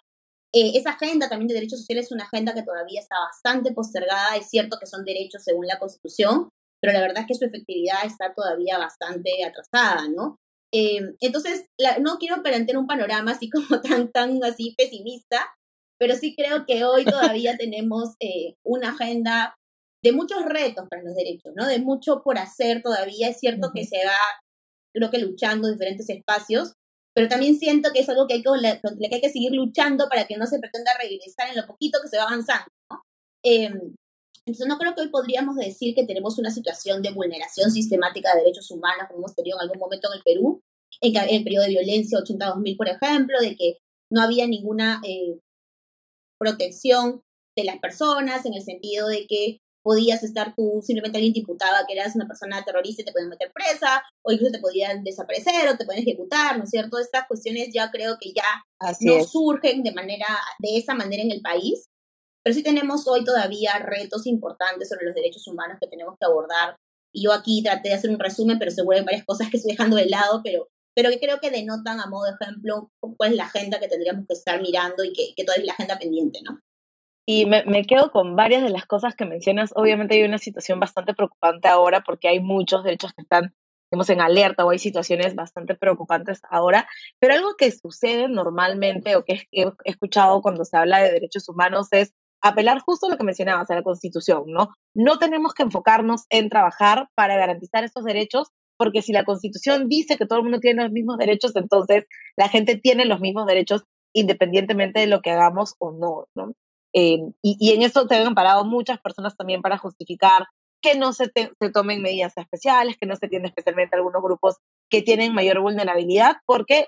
eh, 0.53 0.71
esa 0.75 0.91
agenda 0.91 1.29
también 1.29 1.47
de 1.47 1.53
derechos 1.55 1.79
sociales 1.79 2.07
es 2.07 2.11
una 2.11 2.25
agenda 2.25 2.53
que 2.53 2.63
todavía 2.63 2.99
está 2.99 3.15
bastante 3.19 3.71
postergada. 3.71 4.35
Es 4.35 4.49
cierto 4.49 4.77
que 4.79 4.87
son 4.87 5.05
derechos 5.05 5.43
según 5.43 5.67
la 5.67 5.79
Constitución, 5.79 6.49
pero 6.81 6.93
la 6.93 7.01
verdad 7.01 7.21
es 7.21 7.27
que 7.27 7.36
su 7.36 7.45
efectividad 7.45 8.05
está 8.05 8.33
todavía 8.33 8.77
bastante 8.77 9.43
atrasada, 9.43 10.07
¿no? 10.07 10.38
Eh, 10.71 11.01
entonces, 11.19 11.65
no 12.01 12.17
quiero 12.17 12.43
plantear 12.43 12.77
un 12.77 12.88
panorama 12.88 13.31
así 13.31 13.50
como 13.50 13.81
tan, 13.81 14.12
tan 14.12 14.43
así 14.43 14.75
pesimista, 14.77 15.48
pero 16.00 16.15
sí 16.15 16.36
creo 16.36 16.65
que 16.65 16.83
hoy 16.86 17.05
todavía 17.05 17.57
tenemos 17.59 18.15
eh, 18.19 18.55
una 18.63 18.91
agenda 18.91 19.55
de 20.03 20.12
muchos 20.13 20.45
retos 20.45 20.88
para 20.89 21.03
los 21.03 21.15
derechos, 21.15 21.53
¿no? 21.55 21.67
De 21.67 21.79
mucho 21.79 22.21
por 22.24 22.38
hacer 22.38 22.81
todavía. 22.81 23.29
Es 23.29 23.39
cierto 23.39 23.71
que 23.74 23.86
se 23.86 23.98
va, 24.05 24.17
creo 24.93 25.12
que 25.12 25.19
luchando 25.19 25.67
en 25.67 25.74
diferentes 25.74 26.09
espacios, 26.09 26.74
pero 27.13 27.27
también 27.27 27.57
siento 27.57 27.91
que 27.91 28.00
es 28.00 28.09
algo 28.09 28.27
que 28.27 28.36
hay 28.36 28.43
que, 28.43 28.50
que, 29.09 29.15
hay 29.15 29.21
que 29.21 29.29
seguir 29.29 29.51
luchando 29.51 30.07
para 30.07 30.25
que 30.25 30.38
no 30.38 30.45
se 30.45 30.59
pretenda 30.59 30.91
regresar 31.01 31.50
en 31.50 31.57
lo 31.57 31.67
poquito 31.67 32.00
que 32.01 32.07
se 32.07 32.17
va 32.17 32.24
avanzando, 32.24 32.67
¿no? 32.89 33.01
Eh, 33.43 33.74
entonces 34.46 34.67
no 34.67 34.77
creo 34.77 34.96
que 34.96 35.01
hoy 35.01 35.10
podríamos 35.10 35.55
decir 35.55 35.96
que 35.96 36.05
tenemos 36.05 36.38
una 36.38 36.51
situación 36.51 37.01
de 37.01 37.12
vulneración 37.12 37.72
sistemática 37.72 38.34
de 38.34 38.41
derechos 38.41 38.72
humanos 38.72 39.05
como 39.08 39.19
hemos 39.19 39.36
tenido 39.36 39.58
en 39.58 39.63
algún 39.63 39.79
momento 39.79 40.10
en 40.12 40.17
el 40.17 40.24
Perú, 40.24 40.62
en 41.01 41.15
el 41.15 41.43
periodo 41.43 41.65
de 41.65 41.72
violencia 41.72 42.19
82.000, 42.19 42.77
por 42.77 42.89
ejemplo, 42.89 43.39
de 43.39 43.55
que 43.55 43.77
no 44.12 44.22
había 44.22 44.48
ninguna 44.48 45.01
eh, 45.05 45.39
protección 46.39 47.22
de 47.55 47.63
las 47.63 47.79
personas 47.79 48.46
en 48.46 48.53
el 48.53 48.63
sentido 48.63 49.08
de 49.08 49.27
que 49.27 49.60
podías 49.81 50.24
estar 50.24 50.53
tú, 50.55 50.81
simplemente 50.84 51.17
alguien 51.17 51.34
te 51.34 51.39
imputaba 51.39 51.86
que 51.88 51.93
eras 51.93 52.15
una 52.15 52.27
persona 52.27 52.63
terrorista 52.63 53.01
y 53.01 53.05
te 53.05 53.12
podían 53.12 53.29
meter 53.29 53.51
presa, 53.53 54.03
o 54.24 54.31
incluso 54.31 54.51
te 54.51 54.60
podían 54.60 55.03
desaparecer 55.03 55.69
o 55.69 55.77
te 55.77 55.86
podían 55.86 56.03
ejecutar, 56.03 56.58
¿no 56.58 56.65
es 56.65 56.69
cierto? 56.69 57.00
Estas 57.00 57.27
cuestiones 57.27 57.69
ya 57.74 57.89
creo 57.89 58.17
que 58.19 58.34
ya 58.34 58.65
no 59.01 59.24
surgen 59.24 59.84
de 59.84 59.93
manera, 59.93 60.27
de 60.60 60.77
esa 60.77 60.93
manera 60.96 61.24
en 61.24 61.31
el 61.31 61.41
país, 61.41 61.89
pero 62.43 62.53
sí 62.53 62.63
tenemos 62.63 63.08
hoy 63.08 63.24
todavía 63.24 63.72
retos 63.79 64.25
importantes 64.27 64.89
sobre 64.89 65.05
los 65.05 65.15
derechos 65.15 65.48
humanos 65.48 65.77
que 65.79 65.88
tenemos 65.88 66.15
que 66.19 66.25
abordar 66.25 66.75
Y 67.13 67.24
yo 67.24 67.34
aquí 67.34 67.62
traté 67.63 67.89
de 67.89 67.96
hacer 67.96 68.10
un 68.10 68.19
resumen, 68.19 68.60
pero 68.60 68.72
seguro 68.72 68.98
hay 68.98 69.03
varias 69.03 69.25
cosas 69.25 69.50
que 69.50 69.58
estoy 69.58 69.72
dejando 69.72 69.98
de 69.98 70.08
lado, 70.08 70.41
pero, 70.43 70.67
pero 70.96 71.10
que 71.10 71.19
creo 71.19 71.39
que 71.39 71.51
denotan 71.51 72.00
a 72.00 72.08
modo 72.08 72.25
de 72.25 72.36
ejemplo 72.39 72.91
cuál 73.17 73.31
es 73.31 73.38
la 73.38 73.46
agenda 73.46 73.79
que 73.79 73.88
tendríamos 73.88 74.25
que 74.27 74.34
estar 74.34 74.62
mirando 74.62 75.03
y 75.03 75.13
que, 75.13 75.34
que 75.36 75.43
toda 75.43 75.58
es 75.58 75.65
la 75.65 75.74
agenda 75.74 75.98
pendiente, 75.98 76.39
¿no? 76.43 76.60
Y 77.25 77.46
me, 77.46 77.63
me, 77.65 77.86
quedo 77.86 78.12
con 78.12 78.36
varias 78.36 78.63
de 78.63 78.72
las 78.72 78.88
cosas 78.88 79.15
que 79.15 79.25
mencionas. 79.25 79.72
Obviamente 79.75 80.15
hay 80.15 80.24
una 80.24 80.39
situación 80.39 80.79
bastante 80.79 81.13
preocupante 81.13 81.67
ahora 81.67 82.01
porque 82.03 82.27
hay 82.27 82.39
muchos 82.39 82.84
derechos 82.84 83.13
que 83.13 83.22
están 83.22 83.53
digamos, 83.91 84.10
en 84.10 84.22
alerta 84.22 84.65
o 84.65 84.69
hay 84.69 84.79
situaciones 84.79 85.36
bastante 85.36 85.75
preocupantes 85.75 86.41
ahora, 86.50 86.88
pero 87.19 87.34
algo 87.34 87.55
que 87.58 87.72
sucede 87.72 88.27
normalmente 88.27 89.15
o 89.15 89.25
que 89.25 89.48
he 89.51 89.72
escuchado 89.84 90.41
cuando 90.41 90.63
se 90.63 90.77
habla 90.77 91.00
de 91.00 91.12
derechos 91.12 91.50
humanos 91.50 91.88
es 91.91 92.13
apelar 92.41 92.79
justo 92.79 93.08
a 93.08 93.10
lo 93.10 93.17
que 93.17 93.24
mencionabas, 93.24 93.69
a 93.69 93.75
la 93.75 93.84
Constitución, 93.84 94.43
¿no? 94.48 94.69
No 94.93 95.19
tenemos 95.19 95.53
que 95.53 95.63
enfocarnos 95.63 96.25
en 96.29 96.50
trabajar 96.50 97.10
para 97.15 97.38
garantizar 97.38 97.84
estos 97.84 98.03
derechos, 98.03 98.50
porque 98.77 99.01
si 99.01 99.12
la 99.12 99.25
Constitución 99.25 99.89
dice 99.89 100.17
que 100.17 100.25
todo 100.25 100.39
el 100.39 100.43
mundo 100.43 100.60
tiene 100.60 100.84
los 100.84 100.91
mismos 100.91 101.17
derechos, 101.17 101.55
entonces 101.55 102.05
la 102.38 102.48
gente 102.48 102.77
tiene 102.77 103.05
los 103.05 103.19
mismos 103.19 103.46
derechos 103.46 103.84
independientemente 104.13 105.01
de 105.01 105.08
lo 105.08 105.22
que 105.22 105.31
hagamos 105.31 105.75
o 105.79 105.91
no, 105.91 106.27
¿no? 106.36 106.53
Eh, 106.93 107.19
y, 107.43 107.74
en 107.74 107.84
eso 107.84 108.08
se 108.08 108.15
han 108.15 108.34
parado 108.34 108.65
muchas 108.65 109.00
personas 109.00 109.36
también 109.38 109.62
para 109.62 109.77
justificar 109.77 110.48
que 110.81 110.96
no 110.96 111.13
se, 111.13 111.29
tomen 111.74 112.01
medidas 112.01 112.36
especiales, 112.38 112.98
que 112.98 113.05
no 113.05 113.15
se 113.15 113.27
tienen 113.27 113.48
especialmente 113.48 113.96
algunos 113.96 114.24
grupos 114.24 114.58
que 114.89 115.01
tienen 115.01 115.34
mayor 115.34 115.60
vulnerabilidad, 115.60 116.38
porque 116.48 116.88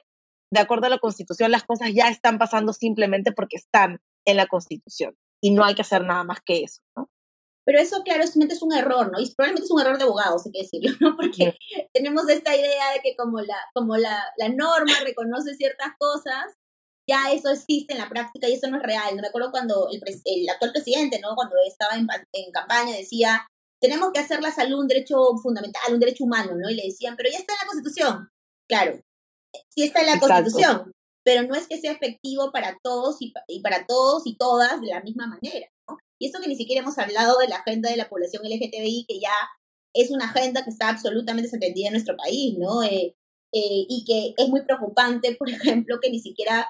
de 0.52 0.60
acuerdo 0.60 0.88
a 0.88 0.90
la 0.90 0.98
Constitución 0.98 1.52
las 1.52 1.64
cosas 1.64 1.92
ya 1.94 2.08
están 2.08 2.40
pasando 2.40 2.74
simplemente 2.74 3.32
porque 3.32 3.58
están 3.58 4.00
en 4.26 4.38
la 4.38 4.48
Constitución 4.48 5.16
y 5.42 5.52
no 5.52 5.64
hay 5.64 5.76
que 5.76 5.82
hacer 5.82 6.04
nada 6.04 6.24
más 6.24 6.40
que 6.46 6.64
eso, 6.64 6.82
¿no? 6.96 7.10
Pero 7.64 7.80
eso, 7.80 8.02
claro, 8.04 8.24
simplemente 8.24 8.56
es 8.56 8.62
un 8.64 8.74
error, 8.74 9.12
¿no? 9.12 9.20
Y 9.20 9.34
probablemente 9.36 9.66
es 9.66 9.72
un 9.72 9.82
error 9.82 9.98
de 9.98 10.04
abogados, 10.04 10.46
hay 10.46 10.52
que 10.52 10.62
decirlo, 10.64 10.92
¿no? 11.00 11.16
Porque 11.16 11.56
tenemos 11.94 12.28
esta 12.30 12.56
idea 12.56 12.94
de 12.94 13.02
que 13.02 13.16
como 13.16 13.40
la, 13.42 13.58
como 13.74 13.98
la, 13.98 14.24
la 14.38 14.50
norma 14.50 14.94
reconoce 15.04 15.56
ciertas 15.56 15.94
cosas, 16.00 16.56
ya 17.08 17.32
eso 17.32 17.50
existe 17.50 17.94
en 17.94 18.00
la 18.00 18.10
práctica 18.10 18.48
y 18.48 18.54
eso 18.54 18.70
no 18.70 18.78
es 18.78 18.84
real. 18.84 19.16
No 19.16 19.22
me 19.22 19.28
acuerdo 19.28 19.52
cuando 19.52 19.88
el, 19.92 20.02
el 20.26 20.50
actual 20.50 20.72
presidente, 20.72 21.20
¿no? 21.20 21.36
Cuando 21.36 21.56
estaba 21.68 21.96
en, 21.96 22.08
en, 22.34 22.52
campaña 22.52 22.96
decía, 22.96 23.48
tenemos 23.80 24.12
que 24.12 24.20
hacer 24.20 24.42
la 24.42 24.52
salud 24.52 24.80
un 24.80 24.88
derecho 24.88 25.18
fundamental, 25.42 25.94
un 25.94 26.00
derecho 26.00 26.24
humano, 26.24 26.54
¿no? 26.56 26.70
Y 26.70 26.76
le 26.76 26.84
decían, 26.84 27.16
pero 27.16 27.30
ya 27.30 27.38
está 27.38 27.54
en 27.54 27.60
la 27.62 27.68
Constitución. 27.68 28.30
Claro, 28.68 29.00
sí 29.70 29.84
está 29.84 30.02
en 30.02 30.08
la 30.08 30.20
Constitución, 30.20 30.92
pero 31.24 31.48
no 31.48 31.56
es 31.56 31.68
que 31.68 31.80
sea 31.80 31.92
efectivo 31.92 32.52
para 32.52 32.78
todos 32.84 33.18
y, 33.20 33.34
para 33.62 33.86
todos 33.86 34.24
y 34.26 34.36
todas 34.38 34.82
de 34.82 34.88
la 34.88 35.02
misma 35.02 35.28
manera, 35.28 35.68
¿no? 35.88 35.98
Y 36.20 36.28
esto 36.28 36.40
que 36.40 36.48
ni 36.48 36.56
siquiera 36.56 36.82
hemos 36.82 36.98
hablado 36.98 37.40
de 37.40 37.48
la 37.48 37.58
agenda 37.58 37.90
de 37.90 37.98
la 37.98 38.10
población 38.10 38.44
LGTBI, 38.44 39.06
que 39.08 39.20
ya 39.20 39.34
es 39.94 40.12
una 40.12 40.26
agenda 40.26 40.64
que 40.64 40.70
está 40.70 40.90
absolutamente 40.90 41.48
desatendida 41.48 41.88
en 41.88 41.94
nuestro 41.94 42.16
país, 42.16 42.58
¿no? 42.58 42.84
Eh, 42.84 43.16
eh, 43.54 43.86
y 43.90 44.04
que 44.06 44.34
es 44.42 44.50
muy 44.50 44.62
preocupante, 44.62 45.36
por 45.40 45.50
ejemplo, 45.50 46.00
que 46.02 46.10
ni 46.10 46.20
siquiera 46.20 46.68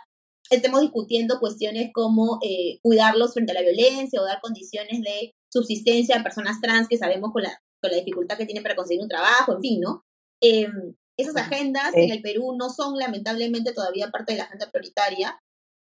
estemos 0.49 0.81
discutiendo 0.81 1.39
cuestiones 1.39 1.91
como 1.93 2.39
eh, 2.43 2.79
cuidarlos 2.81 3.33
frente 3.33 3.51
a 3.51 3.55
la 3.55 3.61
violencia 3.61 4.21
o 4.21 4.25
dar 4.25 4.41
condiciones 4.41 5.01
de 5.01 5.33
subsistencia 5.51 6.19
a 6.19 6.23
personas 6.23 6.59
trans 6.61 6.87
que 6.87 6.97
sabemos 6.97 7.31
con 7.31 7.43
la, 7.43 7.57
con 7.81 7.91
la 7.91 7.97
dificultad 7.97 8.37
que 8.37 8.45
tienen 8.45 8.63
para 8.63 8.75
conseguir 8.75 9.01
un 9.01 9.09
trabajo, 9.09 9.53
en 9.53 9.61
fin, 9.61 9.79
¿no? 9.79 10.03
Em, 10.41 10.95
esas 11.21 11.35
agendas 11.35 11.93
en 11.95 12.11
el 12.11 12.21
Perú 12.21 12.55
no 12.57 12.69
son 12.69 12.97
lamentablemente 12.97 13.73
todavía 13.73 14.11
parte 14.11 14.33
de 14.33 14.39
la 14.39 14.45
agenda 14.45 14.69
prioritaria 14.71 15.39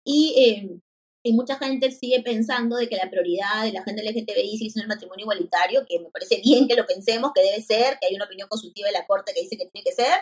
y, 0.06 0.34
em, 0.38 0.82
y, 1.24 1.34
mucha 1.34 1.58
gente 1.58 1.92
sigue 1.92 2.22
pensando 2.22 2.78
de 2.78 2.88
que 2.88 2.96
la 2.96 3.10
prioridad 3.10 3.64
de 3.64 3.74
la 3.74 3.82
agenda 3.82 4.04
LGTBI 4.04 4.58
sigue 4.58 4.70
siendo 4.70 4.84
el 4.84 4.96
matrimonio 4.96 5.24
igualitario, 5.24 5.86
que 5.88 6.00
me 6.00 6.10
parece 6.10 6.42
bien 6.44 6.68
que 6.68 6.76
lo 6.76 6.86
pensemos, 6.86 7.32
que 7.36 7.44
debe 7.44 7.62
ser, 7.62 7.98
que 8.00 8.08
hay 8.08 8.16
una 8.16 8.26
opinión 8.26 8.48
consultiva 8.48 8.88
de 8.88 8.94
la 8.94 9.06
Corte 9.06 9.34
que 9.34 9.42
dice 9.42 9.58
que 9.58 9.68
tiene 9.68 9.84
que 9.84 9.92
ser, 9.92 10.14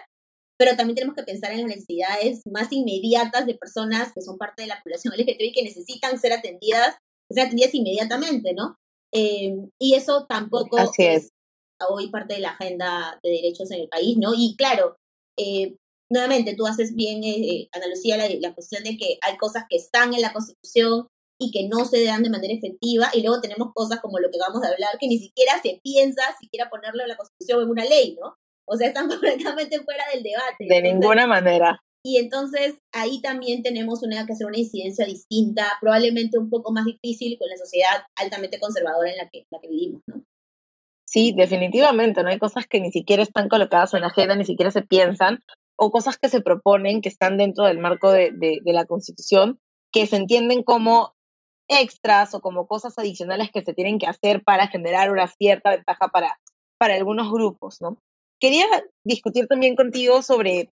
pero 0.57 0.75
también 0.75 0.95
tenemos 0.95 1.15
que 1.15 1.23
pensar 1.23 1.51
en 1.51 1.61
las 1.61 1.67
necesidades 1.67 2.41
más 2.45 2.71
inmediatas 2.71 3.45
de 3.45 3.55
personas 3.55 4.11
que 4.13 4.21
son 4.21 4.37
parte 4.37 4.63
de 4.63 4.69
la 4.69 4.81
población 4.81 5.13
LGTBI 5.15 5.51
que 5.51 5.63
necesitan 5.63 6.17
ser 6.19 6.33
atendidas, 6.33 6.95
ser 7.29 7.45
atendidas 7.45 7.73
inmediatamente, 7.73 8.53
¿no? 8.53 8.77
Eh, 9.13 9.55
y 9.79 9.95
eso 9.95 10.25
tampoco 10.27 10.77
es. 10.97 11.31
hoy 11.89 12.09
parte 12.09 12.35
de 12.35 12.39
la 12.39 12.51
agenda 12.51 13.19
de 13.21 13.31
derechos 13.31 13.69
en 13.71 13.81
el 13.81 13.89
país, 13.89 14.17
¿no? 14.17 14.33
Y 14.35 14.55
claro, 14.57 14.97
eh, 15.37 15.75
nuevamente 16.09 16.55
tú 16.55 16.65
haces 16.67 16.95
bien, 16.95 17.23
eh, 17.23 17.69
Ana 17.71 17.87
Lucía, 17.87 18.17
la, 18.17 18.27
la 18.39 18.53
cuestión 18.53 18.83
de 18.83 18.97
que 18.97 19.17
hay 19.21 19.37
cosas 19.37 19.65
que 19.69 19.77
están 19.77 20.13
en 20.13 20.21
la 20.21 20.33
Constitución 20.33 21.07
y 21.39 21.51
que 21.51 21.67
no 21.67 21.85
se 21.85 22.03
dan 22.03 22.23
de 22.23 22.29
manera 22.29 22.53
efectiva, 22.53 23.09
y 23.13 23.21
luego 23.21 23.41
tenemos 23.41 23.73
cosas 23.73 23.99
como 23.99 24.19
lo 24.19 24.29
que 24.31 24.39
vamos 24.39 24.63
a 24.63 24.69
hablar, 24.69 24.97
que 24.99 25.07
ni 25.07 25.19
siquiera 25.19 25.61
se 25.61 25.81
piensa 25.83 26.21
siquiera 26.39 26.69
ponerlo 26.69 27.03
en 27.03 27.09
la 27.09 27.17
Constitución 27.17 27.63
en 27.63 27.69
una 27.69 27.85
ley, 27.85 28.17
¿no? 28.19 28.35
O 28.67 28.77
sea, 28.77 28.87
están 28.87 29.09
completamente 29.09 29.79
fuera 29.81 30.03
del 30.13 30.23
debate. 30.23 30.65
De 30.67 30.81
ninguna 30.81 31.27
manera. 31.27 31.79
Y 32.05 32.17
entonces 32.17 32.75
ahí 32.93 33.19
también 33.21 33.63
tenemos 33.63 34.03
una, 34.03 34.25
que 34.27 34.33
hacer 34.33 34.45
una 34.45 34.59
incidencia 34.59 35.05
distinta, 35.05 35.73
probablemente 35.81 36.37
un 36.37 36.51
poco 36.51 36.71
más 36.71 36.85
difícil 36.85 37.37
con 37.39 37.49
la 37.49 37.57
sociedad 37.57 38.03
altamente 38.15 38.59
conservadora 38.59 39.09
en 39.09 39.17
la 39.17 39.29
que, 39.29 39.45
la 39.51 39.59
que 39.59 39.67
vivimos, 39.67 40.03
¿no? 40.05 40.23
Sí, 41.15 41.33
definitivamente, 41.33 42.23
¿no? 42.23 42.29
Hay 42.29 42.39
cosas 42.39 42.67
que 42.67 42.81
ni 42.81 42.91
siquiera 42.91 43.23
están 43.23 43.47
colocadas 43.47 43.93
en 43.93 44.01
la 44.01 44.07
agenda, 44.07 44.35
ni 44.35 44.43
siquiera 44.43 44.69
se 44.69 44.81
piensan, 44.81 45.39
o 45.77 45.89
cosas 45.89 46.17
que 46.17 46.27
se 46.27 46.41
proponen 46.41 46.99
que 46.99 47.07
están 47.07 47.37
dentro 47.37 47.63
del 47.63 47.79
marco 47.79 48.11
de, 48.11 48.59
la 48.65 48.83
Constitución, 48.83 49.57
que 49.93 50.07
se 50.07 50.17
entienden 50.17 50.61
como 50.61 51.13
extras 51.69 52.35
o 52.35 52.41
como 52.41 52.67
cosas 52.67 52.99
adicionales 52.99 53.49
que 53.49 53.63
se 53.63 53.73
tienen 53.73 53.97
que 53.97 54.07
hacer 54.07 54.43
para 54.43 54.67
generar 54.67 55.09
una 55.09 55.27
cierta 55.27 55.69
ventaja 55.69 56.09
para, 56.09 56.37
para 56.77 56.95
algunos 56.95 57.31
grupos, 57.31 57.77
¿no? 57.79 57.97
Quería 58.41 58.65
discutir 59.05 59.47
también 59.47 59.77
contigo 59.77 60.21
sobre 60.21 60.69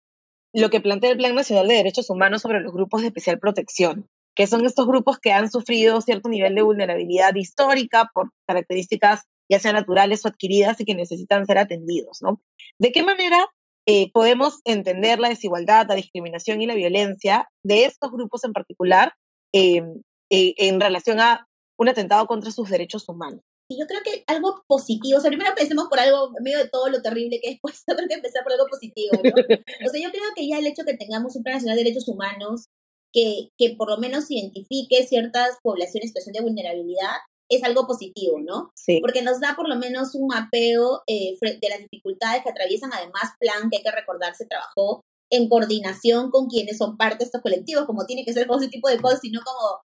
lo 0.53 0.69
que 0.69 0.79
plantea 0.79 1.12
el 1.12 1.17
Plan 1.17 1.36
Nacional 1.36 1.67
de 1.67 1.74
Derechos 1.74 2.10
Humanos 2.10 2.43
sobre 2.43 2.62
los 2.62 2.72
grupos 2.72 3.01
de 3.01 3.08
especial 3.08 3.39
protección, 3.39 4.08
que 4.36 4.48
son 4.48 4.65
estos 4.65 4.88
grupos 4.88 5.19
que 5.19 5.34
han 5.34 5.51
sufrido 5.51 6.00
cierto 6.00 6.29
nivel 6.29 6.55
de 6.55 6.62
vulnerabilidad 6.62 7.36
histórica 7.36 8.10
por 8.13 8.31
características 8.48 9.25
ya 9.50 9.60
sean 9.60 9.75
naturales 9.75 10.24
o 10.24 10.29
adquiridas 10.29 10.79
y 10.79 10.86
que 10.86 10.96
necesitan 10.96 11.46
ser 11.46 11.58
atendidos, 11.58 12.22
¿no? 12.22 12.41
¿De 12.77 12.91
qué 12.91 13.03
manera 13.03 13.48
eh, 13.86 14.12
podemos 14.12 14.60
entender 14.65 15.20
la 15.20 15.29
desigualdad, 15.29 15.88
la 15.88 15.96
discriminación 15.96 16.62
y 16.62 16.68
la 16.68 16.75
violencia 16.75 17.50
de 17.63 17.86
estos 17.86 18.12
grupos 18.12 18.44
en 18.44 18.53
particular 18.53 19.13
eh, 19.53 19.82
eh, 20.29 20.53
en 20.58 20.79
relación 20.79 21.20
a 21.20 21.48
un 21.77 21.89
atentado 21.89 22.27
contra 22.27 22.51
sus 22.51 22.70
derechos 22.70 23.10
humanos? 23.10 23.41
yo 23.72 23.86
creo 23.86 24.01
que 24.03 24.24
algo 24.25 24.63
positivo, 24.68 25.20
o 25.20 25.22
sea, 25.22 25.29
primero 25.29 25.53
pensemos 25.56 25.88
por 25.89 26.00
algo, 26.00 26.32
en 26.36 26.44
medio 26.44 26.58
de 26.58 26.70
todo 26.70 26.89
lo 26.89 27.03
terrible 27.03 27.39
que 27.39 27.51
es, 27.51 27.60
pues 27.62 27.84
creo 27.86 28.08
que 28.08 28.15
empezar 28.15 28.44
por 28.44 28.53
algo 28.53 28.65
positivo, 28.68 29.12
¿no? 29.24 29.29
O 29.88 29.91
sea, 29.91 30.01
yo 30.01 30.12
creo 30.12 30.24
que 30.36 30.48
ya 30.48 30.58
el 30.58 30.68
hecho 30.68 30.84
que 30.86 30.98
tengamos 30.98 31.36
un 31.36 31.44
Plan 31.44 31.56
Nacional 31.56 31.77
de 31.77 31.84
Derechos 31.84 32.08
Humanos 32.08 32.65
que, 33.13 33.50
que 33.58 33.75
por 33.75 33.89
lo 33.89 33.98
menos 33.98 34.29
identifique 34.29 35.06
ciertas 35.06 35.58
poblaciones 35.62 36.06
en 36.06 36.08
situación 36.10 36.34
de 36.34 36.41
vulnerabilidad 36.41 37.18
es 37.50 37.63
algo 37.63 37.88
positivo, 37.88 38.39
¿no? 38.39 38.72
Sí. 38.75 39.00
Porque 39.01 39.22
nos 39.24 39.39
da 39.39 39.56
por 39.56 39.68
lo 39.68 39.75
menos 39.75 40.13
un 40.13 40.27
mapeo 40.27 41.01
eh, 41.08 41.36
de 41.41 41.70
las 41.70 41.79
dificultades 41.79 42.44
que 42.44 42.50
atraviesan, 42.50 42.91
además, 42.94 43.34
plan 43.39 43.70
que 43.70 43.77
hay 43.77 43.84
que 43.84 43.91
recordar 43.91 44.36
se 44.36 44.46
trabajó 44.46 45.03
en 45.32 45.50
coordinación 45.50 46.32
con 46.32 46.48
quienes 46.48 46.77
son 46.77 46.98
parte 46.98 47.20
de 47.20 47.25
estos 47.25 47.41
colectivos, 47.41 47.86
como 47.86 48.06
tiene 48.06 48.24
que 48.24 48.34
ser 48.34 48.48
con 48.48 48.60
ese 48.60 48.70
tipo 48.70 48.88
de 48.89 49.00
cosas, 49.00 49.20
sino 49.22 49.41
como 49.44 49.82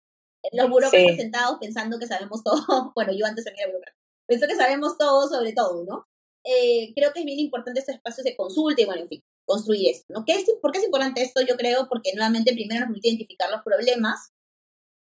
los 0.52 0.70
burócratas 0.70 1.16
sentados 1.16 1.58
pensando 1.58 1.98
que 1.98 2.06
sabemos 2.06 2.42
todo. 2.42 2.92
bueno, 2.94 3.12
yo 3.16 3.26
antes 3.26 3.44
también 3.44 3.64
era 3.64 3.72
burócrata. 3.72 3.98
Pensó 4.26 4.46
que 4.46 4.56
sabemos 4.56 4.96
todo 4.98 5.28
sobre 5.28 5.52
todo, 5.52 5.84
¿no? 5.84 6.06
Eh, 6.44 6.92
creo 6.94 7.12
que 7.12 7.20
es 7.20 7.26
bien 7.26 7.38
importante 7.38 7.80
estos 7.80 7.94
espacios 7.94 8.24
de 8.24 8.36
consulta 8.36 8.82
y, 8.82 8.84
bueno, 8.84 9.02
en 9.02 9.08
fin, 9.08 9.20
construir 9.46 9.90
esto, 9.90 10.04
¿no? 10.10 10.24
¿Qué 10.26 10.34
es, 10.34 10.44
¿Por 10.60 10.72
qué 10.72 10.78
es 10.78 10.84
importante 10.84 11.22
esto? 11.22 11.40
Yo 11.40 11.56
creo 11.56 11.88
porque 11.88 12.12
nuevamente 12.14 12.52
primero 12.52 12.80
nos 12.80 12.88
permite 12.88 13.08
identificar 13.08 13.50
los 13.50 13.62
problemas 13.62 14.32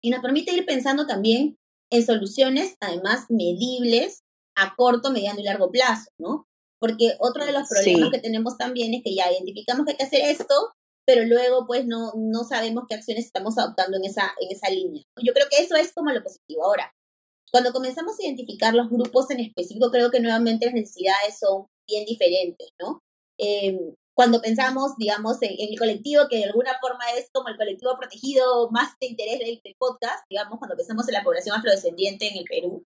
y 0.01 0.09
nos 0.09 0.21
permite 0.21 0.53
ir 0.53 0.65
pensando 0.65 1.07
también 1.07 1.57
en 1.91 2.05
soluciones, 2.05 2.75
además, 2.79 3.25
medibles 3.29 4.23
a 4.55 4.75
corto, 4.75 5.11
mediano 5.11 5.39
y 5.39 5.43
largo 5.43 5.71
plazo, 5.71 6.09
¿no? 6.19 6.45
Porque 6.79 7.15
otro 7.19 7.45
de 7.45 7.51
los 7.51 7.67
problemas 7.67 8.11
que 8.11 8.19
tenemos 8.19 8.57
también 8.57 8.93
es 8.93 9.01
que 9.03 9.15
ya 9.15 9.31
identificamos 9.31 9.85
que 9.85 9.91
hay 9.91 9.97
que 9.97 10.03
hacer 10.03 10.21
esto, 10.25 10.73
pero 11.05 11.23
luego 11.23 11.65
pues 11.67 11.85
no, 11.85 12.13
no 12.15 12.43
sabemos 12.43 12.85
qué 12.89 12.95
acciones 12.95 13.25
estamos 13.25 13.57
adoptando 13.57 13.97
en 13.97 14.05
esa, 14.05 14.33
en 14.39 14.51
esa 14.51 14.69
línea. 14.69 15.03
Yo 15.21 15.33
creo 15.33 15.47
que 15.49 15.61
eso 15.61 15.75
es 15.75 15.93
como 15.93 16.11
lo 16.11 16.23
positivo. 16.23 16.65
Ahora, 16.65 16.93
cuando 17.51 17.71
comenzamos 17.71 18.19
a 18.19 18.23
identificar 18.23 18.73
los 18.73 18.89
grupos 18.89 19.29
en 19.31 19.39
específico, 19.39 19.91
creo 19.91 20.11
que 20.11 20.19
nuevamente 20.19 20.65
las 20.65 20.75
necesidades 20.75 21.39
son 21.39 21.67
bien 21.87 22.05
diferentes, 22.05 22.69
¿no? 22.81 23.01
Eh, 23.39 23.77
cuando 24.15 24.41
pensamos, 24.41 24.95
digamos, 24.97 25.37
en, 25.41 25.55
el 25.59 25.77
colectivo, 25.77 26.27
que 26.29 26.37
de 26.37 26.45
alguna 26.45 26.71
forma 26.79 27.03
es 27.17 27.29
como 27.33 27.49
el 27.49 27.57
colectivo 27.57 27.97
protegido 27.99 28.71
más 28.71 28.97
de 28.99 29.07
interés 29.07 29.39
del, 29.39 29.75
podcast, 29.77 30.23
digamos, 30.29 30.57
cuando 30.57 30.77
pensamos 30.77 31.07
en 31.07 31.15
la 31.15 31.23
población 31.23 31.55
afrodescendiente 31.55 32.29
en 32.29 32.37
el 32.37 32.45
Perú, 32.45 32.85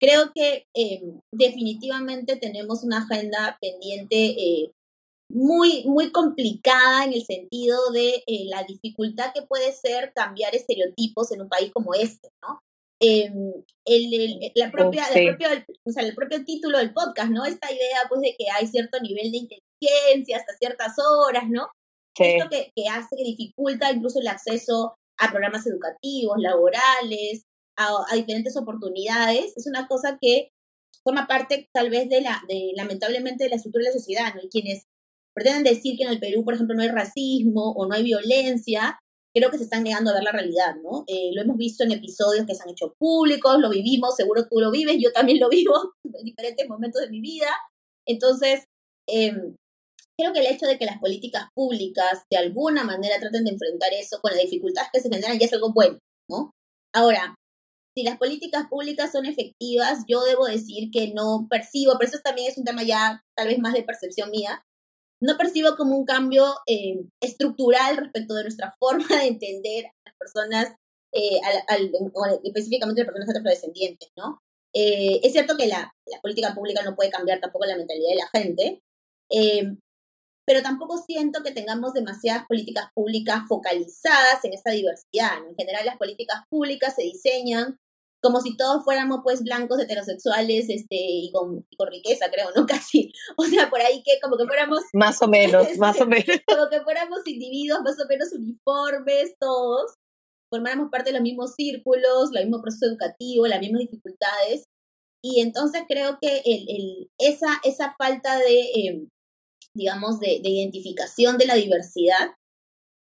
creo 0.00 0.30
que 0.32 0.68
eh, 0.74 1.02
definitivamente 1.32 2.36
tenemos 2.36 2.84
una 2.84 2.98
agenda 2.98 3.58
pendiente 3.60 4.16
eh, 4.16 4.70
muy, 5.28 5.84
muy 5.86 6.12
complicada 6.12 7.04
en 7.04 7.14
el 7.14 7.24
sentido 7.24 7.90
de 7.90 8.22
eh, 8.26 8.46
la 8.46 8.62
dificultad 8.62 9.32
que 9.34 9.42
puede 9.42 9.72
ser 9.72 10.12
cambiar 10.14 10.54
estereotipos 10.54 11.32
en 11.32 11.42
un 11.42 11.48
país 11.48 11.72
como 11.72 11.94
este, 11.94 12.28
¿no? 12.42 12.60
em, 13.00 13.52
el, 13.86 14.52
la 14.54 14.70
propia, 14.70 15.04
o 15.84 15.90
sea, 15.90 16.04
el 16.04 16.14
propio 16.14 16.44
título 16.44 16.78
del 16.78 16.92
podcast, 16.92 17.30
¿no? 17.30 17.44
Esta 17.44 17.72
idea, 17.72 17.98
pues, 18.08 18.20
de 18.20 18.36
que 18.38 18.50
hay 18.50 18.66
cierto 18.68 19.00
nivel 19.00 19.32
de 19.32 19.38
inteligencia 19.80 20.36
hasta 20.36 20.56
ciertas 20.58 20.94
horas, 20.98 21.44
¿no? 21.48 21.68
Esto 22.18 22.50
que, 22.50 22.70
que 22.74 22.88
hace 22.88 23.16
que 23.16 23.24
dificulta 23.24 23.90
incluso 23.90 24.20
el 24.20 24.28
acceso 24.28 24.94
a 25.18 25.30
programas 25.30 25.66
educativos, 25.66 26.36
laborales, 26.38 27.44
a, 27.78 27.88
a, 28.10 28.14
diferentes 28.14 28.56
oportunidades, 28.56 29.56
es 29.56 29.66
una 29.66 29.86
cosa 29.86 30.18
que 30.20 30.50
forma 31.02 31.26
parte 31.26 31.68
tal 31.72 31.88
vez 31.88 32.08
de 32.08 32.20
la, 32.20 32.42
de, 32.48 32.72
lamentablemente, 32.74 33.44
de 33.44 33.50
la 33.50 33.56
estructura 33.56 33.84
de 33.84 33.90
la 33.90 33.98
sociedad, 33.98 34.34
¿no? 34.34 34.42
Y 34.42 34.48
quienes 34.48 34.84
pretenden 35.34 35.64
decir 35.64 35.96
que 35.96 36.04
en 36.04 36.10
el 36.10 36.20
Perú, 36.20 36.44
por 36.44 36.54
ejemplo, 36.54 36.74
no 36.74 36.82
hay 36.82 36.88
racismo 36.88 37.72
o 37.72 37.86
no 37.86 37.94
hay 37.94 38.02
violencia, 38.02 38.98
creo 39.34 39.50
que 39.50 39.58
se 39.58 39.64
están 39.64 39.84
negando 39.84 40.10
a 40.10 40.14
ver 40.14 40.24
la 40.24 40.32
realidad, 40.32 40.74
¿no? 40.82 41.04
Eh, 41.06 41.30
lo 41.34 41.42
hemos 41.42 41.56
visto 41.56 41.84
en 41.84 41.92
episodios 41.92 42.46
que 42.46 42.54
se 42.54 42.62
han 42.62 42.70
hecho 42.70 42.94
públicos, 42.98 43.58
lo 43.58 43.70
vivimos, 43.70 44.16
seguro 44.16 44.46
tú 44.48 44.58
lo 44.60 44.70
vives, 44.70 44.96
yo 45.00 45.12
también 45.12 45.38
lo 45.38 45.48
vivo 45.48 45.74
en 46.04 46.24
diferentes 46.24 46.68
momentos 46.68 47.00
de 47.02 47.10
mi 47.10 47.20
vida. 47.20 47.48
Entonces, 48.06 48.64
em, 49.08 49.54
creo 50.20 50.32
que 50.32 50.40
el 50.40 50.54
hecho 50.54 50.66
de 50.66 50.78
que 50.78 50.84
las 50.84 50.98
políticas 50.98 51.46
públicas 51.54 52.24
de 52.30 52.36
alguna 52.36 52.84
manera 52.84 53.18
traten 53.18 53.44
de 53.44 53.52
enfrentar 53.52 53.92
eso 53.94 54.20
con 54.20 54.32
las 54.32 54.42
dificultades 54.42 54.90
que 54.92 55.00
se 55.00 55.08
generan 55.08 55.38
ya 55.38 55.46
es 55.46 55.52
algo 55.52 55.72
bueno, 55.72 55.98
¿no? 56.28 56.52
Ahora, 56.92 57.34
si 57.96 58.04
las 58.04 58.18
políticas 58.18 58.66
públicas 58.68 59.10
son 59.10 59.26
efectivas, 59.26 60.04
yo 60.06 60.22
debo 60.24 60.46
decir 60.46 60.90
que 60.92 61.12
no 61.12 61.46
percibo, 61.48 61.94
pero 61.98 62.10
eso 62.10 62.20
también 62.22 62.50
es 62.50 62.58
un 62.58 62.64
tema 62.64 62.82
ya 62.82 63.22
tal 63.36 63.48
vez 63.48 63.58
más 63.58 63.72
de 63.72 63.82
percepción 63.82 64.30
mía, 64.30 64.62
no 65.22 65.36
percibo 65.36 65.76
como 65.76 65.96
un 65.96 66.04
cambio 66.04 66.54
eh, 66.66 67.00
estructural 67.22 67.96
respecto 67.96 68.34
de 68.34 68.42
nuestra 68.42 68.74
forma 68.78 69.06
de 69.08 69.26
entender 69.26 69.86
a 69.86 69.92
las 70.04 70.16
personas, 70.18 70.76
eh, 71.12 71.40
al, 71.68 71.90
específicamente 72.44 73.00
a 73.00 73.04
las 73.04 73.12
personas 73.12 73.36
afrodescendientes, 73.36 74.10
¿no? 74.16 74.40
Eh, 74.72 75.20
es 75.24 75.32
cierto 75.32 75.56
que 75.56 75.66
la, 75.66 75.92
la, 76.06 76.20
política 76.20 76.54
pública 76.54 76.82
no 76.84 76.94
puede 76.94 77.10
cambiar 77.10 77.40
tampoco 77.40 77.66
la 77.66 77.76
mentalidad 77.76 78.10
de 78.10 78.16
la 78.16 78.28
gente, 78.28 78.80
pero 80.50 80.62
tampoco 80.62 80.98
siento 80.98 81.44
que 81.44 81.52
tengamos 81.52 81.92
demasiadas 81.92 82.44
políticas 82.48 82.86
públicas 82.92 83.42
focalizadas 83.48 84.44
en 84.44 84.52
esta 84.52 84.72
diversidad. 84.72 85.38
En 85.48 85.54
general, 85.54 85.86
las 85.86 85.96
políticas 85.96 86.40
públicas 86.50 86.96
se 86.96 87.02
diseñan 87.02 87.78
como 88.20 88.40
si 88.40 88.56
todos 88.56 88.82
fuéramos 88.82 89.20
pues 89.22 89.44
blancos 89.44 89.78
heterosexuales 89.78 90.68
este 90.68 90.96
y 90.96 91.30
con, 91.32 91.64
riqueza 91.88 92.32
creo 92.32 92.48
no 92.56 92.66
casi. 92.66 93.12
O 93.36 93.44
sea 93.44 93.70
por 93.70 93.80
ahí 93.80 94.02
que 94.04 94.18
como 94.20 94.36
que 94.36 94.46
fuéramos 94.46 94.80
más 94.92 95.22
o 95.22 95.28
menos 95.28 95.68
más 95.78 96.00
o 96.00 96.06
menos. 96.06 96.26
como 96.48 96.68
que 96.68 96.80
fuéramos 96.80 97.20
individuos 97.26 97.82
más 97.84 97.94
o 98.00 98.08
menos 98.08 98.32
uniformes 98.32 99.36
todos 99.38 99.94
formáramos 100.52 100.90
parte 100.90 101.10
de 101.10 101.18
los 101.18 101.22
mismos 101.22 101.54
círculos 101.54 102.30
el 102.34 102.46
mismo 102.46 102.60
proceso 102.60 102.86
educativo 102.86 103.46
las 103.46 103.60
mismas 103.60 103.82
dificultades. 103.82 104.64
Y 105.22 105.42
entonces 105.42 105.84
creo 105.86 106.18
que 106.20 106.42
el, 106.44 106.66
el 106.68 107.10
esa 107.18 107.60
esa 107.62 107.94
falta 107.96 108.36
de 108.36 108.62
em, 108.74 109.08
digamos 109.74 110.20
de, 110.20 110.40
de 110.42 110.48
identificación 110.48 111.38
de 111.38 111.46
la 111.46 111.54
diversidad 111.54 112.30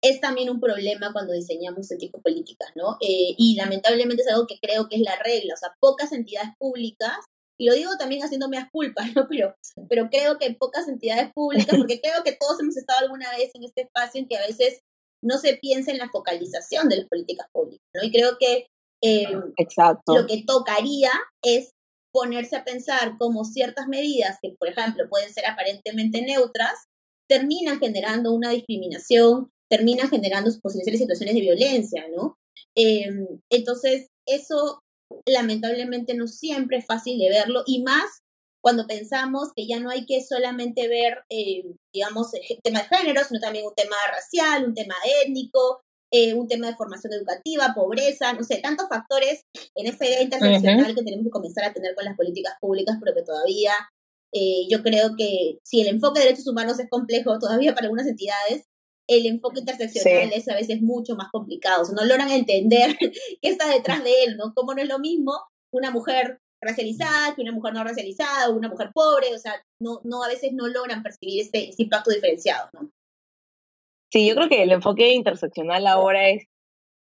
es 0.02 0.21
también 0.21 0.50
un 0.50 0.61
problema 0.61 1.12
cuando 1.12 1.33
diseñamos 1.33 1.83
este 1.83 1.97
tipo 1.97 2.19
de 2.19 2.23
políticas, 2.23 2.71
¿no? 2.75 2.97
Eh, 3.00 3.35
y 3.38 3.54
lamentablemente 3.54 4.23
es 4.23 4.28
algo 4.28 4.47
que 4.49 4.59
creo 4.61 4.88
que 4.88 4.97
es 4.97 5.02
la 5.02 5.16
regla, 5.23 5.54
o 5.54 5.57
sea, 5.57 5.75
pocas 5.81 6.12
entidades 6.12 6.50
públicas, 6.59 7.19
y 7.59 7.66
lo 7.66 7.75
digo 7.75 7.92
también 7.97 8.23
haciéndome 8.23 8.59
a 8.59 8.69
culpa, 8.73 9.04
¿no? 9.14 9.28
Pero, 9.28 9.54
pero 9.88 10.11
creo 10.11 10.38
que 10.38 10.52
pocas 10.54 10.88
entidades 10.88 11.31
públicas, 11.33 11.76
porque 11.78 12.00
creo 12.00 12.25
que 12.25 12.37
todos 12.38 12.59
hemos 12.61 12.76
estado 12.76 12.99
alguna 13.00 13.31
vez 13.31 13.50
en 13.54 13.62
este 13.62 13.83
espacio 13.83 14.21
en 14.21 14.26
que 14.26 14.37
a 14.37 14.47
veces 14.47 14.81
no 15.23 15.38
se 15.38 15.54
piensa 15.54 15.92
en 15.92 15.99
la 15.99 16.11
focalización 16.11 16.88
de 16.88 16.97
las 16.97 17.09
políticas 17.09 17.47
públicas, 17.52 17.87
¿no? 17.95 18.02
Y 18.02 18.11
creo 18.11 18.38
que 18.38 18.66
eh, 19.04 19.28
Exacto. 19.57 20.16
lo 20.16 20.26
que 20.26 20.42
tocaría 20.45 21.12
es 21.45 21.71
ponerse 22.12 22.57
a 22.57 22.64
pensar 22.64 23.16
cómo 23.19 23.45
ciertas 23.45 23.88
medidas 23.88 24.38
que, 24.42 24.54
por 24.59 24.69
ejemplo, 24.69 25.09
pueden 25.09 25.33
ser 25.33 25.46
aparentemente 25.46 26.22
neutras, 26.22 26.88
terminan 27.29 27.81
generando 27.81 28.33
una 28.33 28.51
discriminación 28.51 29.51
termina 29.72 30.07
generando 30.07 30.51
posibles 30.61 30.98
situaciones 30.98 31.35
de 31.35 31.40
violencia, 31.40 32.05
¿no? 32.14 32.37
Em, 32.77 33.27
entonces, 33.51 34.09
eso 34.29 34.83
lamentablemente 35.27 36.12
no 36.12 36.27
siempre 36.27 36.77
es 36.77 36.85
fácil 36.85 37.18
de 37.18 37.31
verlo 37.31 37.62
y 37.66 37.83
más 37.83 38.20
cuando 38.62 38.87
pensamos 38.87 39.48
que 39.57 39.66
ya 39.66 39.81
no 39.81 39.88
hay 39.88 40.05
que 40.05 40.22
solamente 40.22 40.88
ver, 40.88 41.25
eh, 41.31 41.64
digamos, 41.92 42.35
el 42.35 42.61
tema 42.62 42.83
de 42.83 42.96
género, 42.96 43.25
sino 43.25 43.40
también 43.40 43.64
un 43.64 43.75
tema 43.75 43.96
racial, 44.11 44.66
un 44.66 44.75
tema 44.75 44.94
étnico, 45.25 45.81
eh, 46.12 46.35
un 46.35 46.46
tema 46.46 46.66
de 46.66 46.77
formación 46.77 47.12
educativa, 47.14 47.72
pobreza, 47.75 48.35
no 48.35 48.44
sé, 48.44 48.59
tantos 48.59 48.87
factores 48.88 49.46
en 49.75 49.87
esta 49.87 50.05
idea 50.05 50.22
interseccional 50.22 50.94
que 50.94 51.03
tenemos 51.03 51.25
que 51.25 51.31
comenzar 51.31 51.64
a 51.64 51.72
tener 51.72 51.94
con 51.94 52.05
las 52.05 52.16
políticas 52.16 52.55
públicas, 52.61 52.96
pero 53.01 53.14
que 53.14 53.22
todavía 53.22 53.72
eh, 54.35 54.66
yo 54.70 54.83
creo 54.83 55.16
que 55.16 55.59
si 55.62 55.81
el 55.81 55.88
enfoque 55.88 56.20
de 56.20 56.27
derechos 56.27 56.46
humanos 56.46 56.79
es 56.79 56.90
complejo 56.90 57.38
todavía 57.40 57.75
para 57.75 57.87
algunas 57.87 58.07
entidades, 58.07 58.64
el 59.09 59.25
enfoque 59.27 59.61
interseccional 59.61 60.33
es 60.33 60.48
a 60.48 60.55
veces 60.55 60.83
mucho 60.83 61.16
más 61.16 61.29
complicado, 61.33 61.83
o 61.83 61.85
sea, 61.87 61.94
no 61.94 62.05
logran 62.05 62.31
entender 62.31 62.96
qué 63.01 63.48
está 63.48 63.68
detrás 63.68 64.05
de 64.05 64.25
él, 64.25 64.37
¿no? 64.37 64.53
Cómo 64.55 64.75
no 64.75 64.83
es 64.83 64.88
lo 64.88 64.98
mismo 64.98 65.33
una 65.72 65.90
mujer 65.90 66.40
racializada 66.62 67.35
que 67.35 67.42
una 67.42 67.53
mujer 67.53 67.72
no 67.72 67.83
racializada 67.85 68.51
o 68.51 68.55
una 68.55 68.68
mujer 68.68 68.90
pobre, 68.92 69.35
o 69.35 69.38
sea, 69.38 69.55
no, 69.81 70.01
no 70.05 70.22
a 70.22 70.29
veces 70.29 70.53
no 70.53 70.68
logran 70.68 71.03
percibir 71.03 71.40
este, 71.40 71.70
este 71.70 71.85
impacto 71.85 72.11
diferenciado, 72.11 72.68
¿no? 72.75 72.90
Sí, 74.12 74.29
yo 74.29 74.35
creo 74.35 74.48
que 74.48 74.62
el 74.62 74.72
enfoque 74.72 75.12
interseccional 75.14 75.87
ahora 75.87 76.29
es 76.29 76.46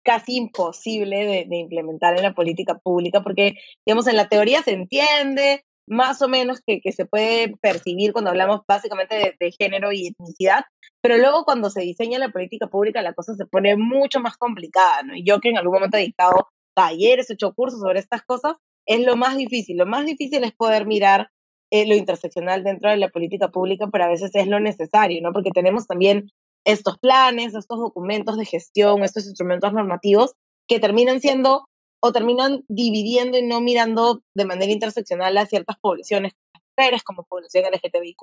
casi 0.05 0.37
imposible 0.37 1.25
de, 1.25 1.47
de, 1.49 1.57
implementar 1.57 2.17
en 2.17 2.23
la 2.23 2.35
política 2.35 2.79
pública 2.79 3.23
porque, 3.23 3.55
digamos, 3.87 4.07
en 4.07 4.17
la 4.17 4.29
teoría 4.29 4.63
se 4.63 4.73
entiende 4.73 5.65
más 5.87 6.21
o 6.23 6.29
menos 6.29 6.61
que, 6.67 6.81
que 6.81 6.93
se 6.93 7.07
puede 7.07 7.57
percibir 7.63 8.13
cuando 8.13 8.31
hablamos 8.31 8.61
básicamente 8.69 9.15
de, 9.17 9.35
de, 9.41 9.53
género 9.53 9.91
y 9.91 10.09
etnicidad, 10.09 10.65
pero 11.03 11.17
luego 11.17 11.45
cuando 11.45 11.71
se 11.71 11.81
diseña 11.81 12.19
la 12.19 12.31
política 12.31 12.67
pública 12.67 13.01
la 13.03 13.15
cosa 13.15 13.35
se 13.35 13.47
pone 13.47 13.77
mucho 13.77 14.21
más 14.21 14.37
complicada, 14.37 15.03
¿no? 15.03 15.15
Y 15.17 15.25
yo 15.25 15.41
que 15.41 15.49
en 15.49 15.59
algún 15.59 15.75
momento 15.75 15.97
he 15.97 16.03
dictado 16.03 16.49
talleres, 16.75 17.31
he 17.31 17.35
hecho 17.35 17.55
cursos 17.55 17.81
sobre 17.81 18.01
estas 18.01 18.23
cosas, 18.23 18.57
es 18.87 19.01
lo 19.01 19.17
más 19.17 19.37
difícil. 19.37 19.79
Lo 19.79 19.87
más 19.87 20.07
difícil 20.07 20.45
es 20.45 20.53
poder 20.53 20.87
mirar 20.87 21.31
eh, 21.71 21.87
lo 21.87 21.95
interseccional 21.95 22.65
dentro 22.65 22.91
de 22.91 22.97
la 22.99 23.09
política 23.09 23.49
pública, 23.49 23.89
pero 23.91 24.05
a 24.05 24.09
veces 24.09 24.31
es 24.35 24.47
lo 24.47 24.61
necesario, 24.61 25.21
¿no? 25.23 25.33
Porque 25.33 25.51
tenemos 25.51 25.87
también 25.87 26.31
estos 26.69 26.99
planes, 26.99 27.55
estos 27.55 27.79
documentos 27.79 28.37
de 28.37 28.45
gestión, 28.45 29.03
estos 29.03 29.25
instrumentos 29.25 29.73
normativos 29.73 30.35
que 30.69 30.79
terminan 30.79 31.19
siendo 31.19 31.67
o 32.01 32.13
terminan 32.13 32.63
dividiendo 32.69 33.39
y 33.39 33.43
no 33.43 33.63
mirando 33.63 34.21
de 34.35 34.45
manera 34.45 34.71
interseccional 34.71 35.39
a 35.39 35.47
ciertas 35.47 35.79
poblaciones, 35.81 36.35
mujeres, 36.77 37.03
como 37.03 37.25
población 37.25 37.65
LGTBIQ+, 37.73 38.19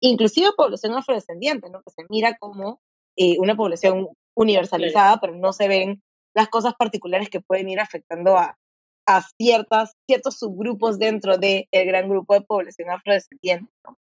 inclusive 0.00 0.48
población 0.56 0.94
afrodescendiente, 0.94 1.70
¿no? 1.70 1.80
que 1.82 1.92
se 1.92 2.02
mira 2.08 2.36
como 2.38 2.80
eh, 3.16 3.36
una 3.38 3.54
población 3.54 4.08
universalizada, 4.34 5.20
pero 5.20 5.36
no 5.36 5.52
se 5.52 5.68
ven 5.68 6.02
las 6.34 6.48
cosas 6.48 6.74
particulares 6.74 7.30
que 7.30 7.40
pueden 7.40 7.68
ir 7.68 7.78
afectando 7.78 8.36
a, 8.36 8.58
a 9.06 9.22
ciertas, 9.38 9.92
ciertos 10.08 10.40
subgrupos 10.40 10.98
dentro 10.98 11.38
del 11.38 11.68
gran 11.70 12.08
grupo 12.08 12.34
de 12.34 12.40
población 12.40 12.90
afrodescendiente. 12.90 13.72
¿no? 13.84 13.96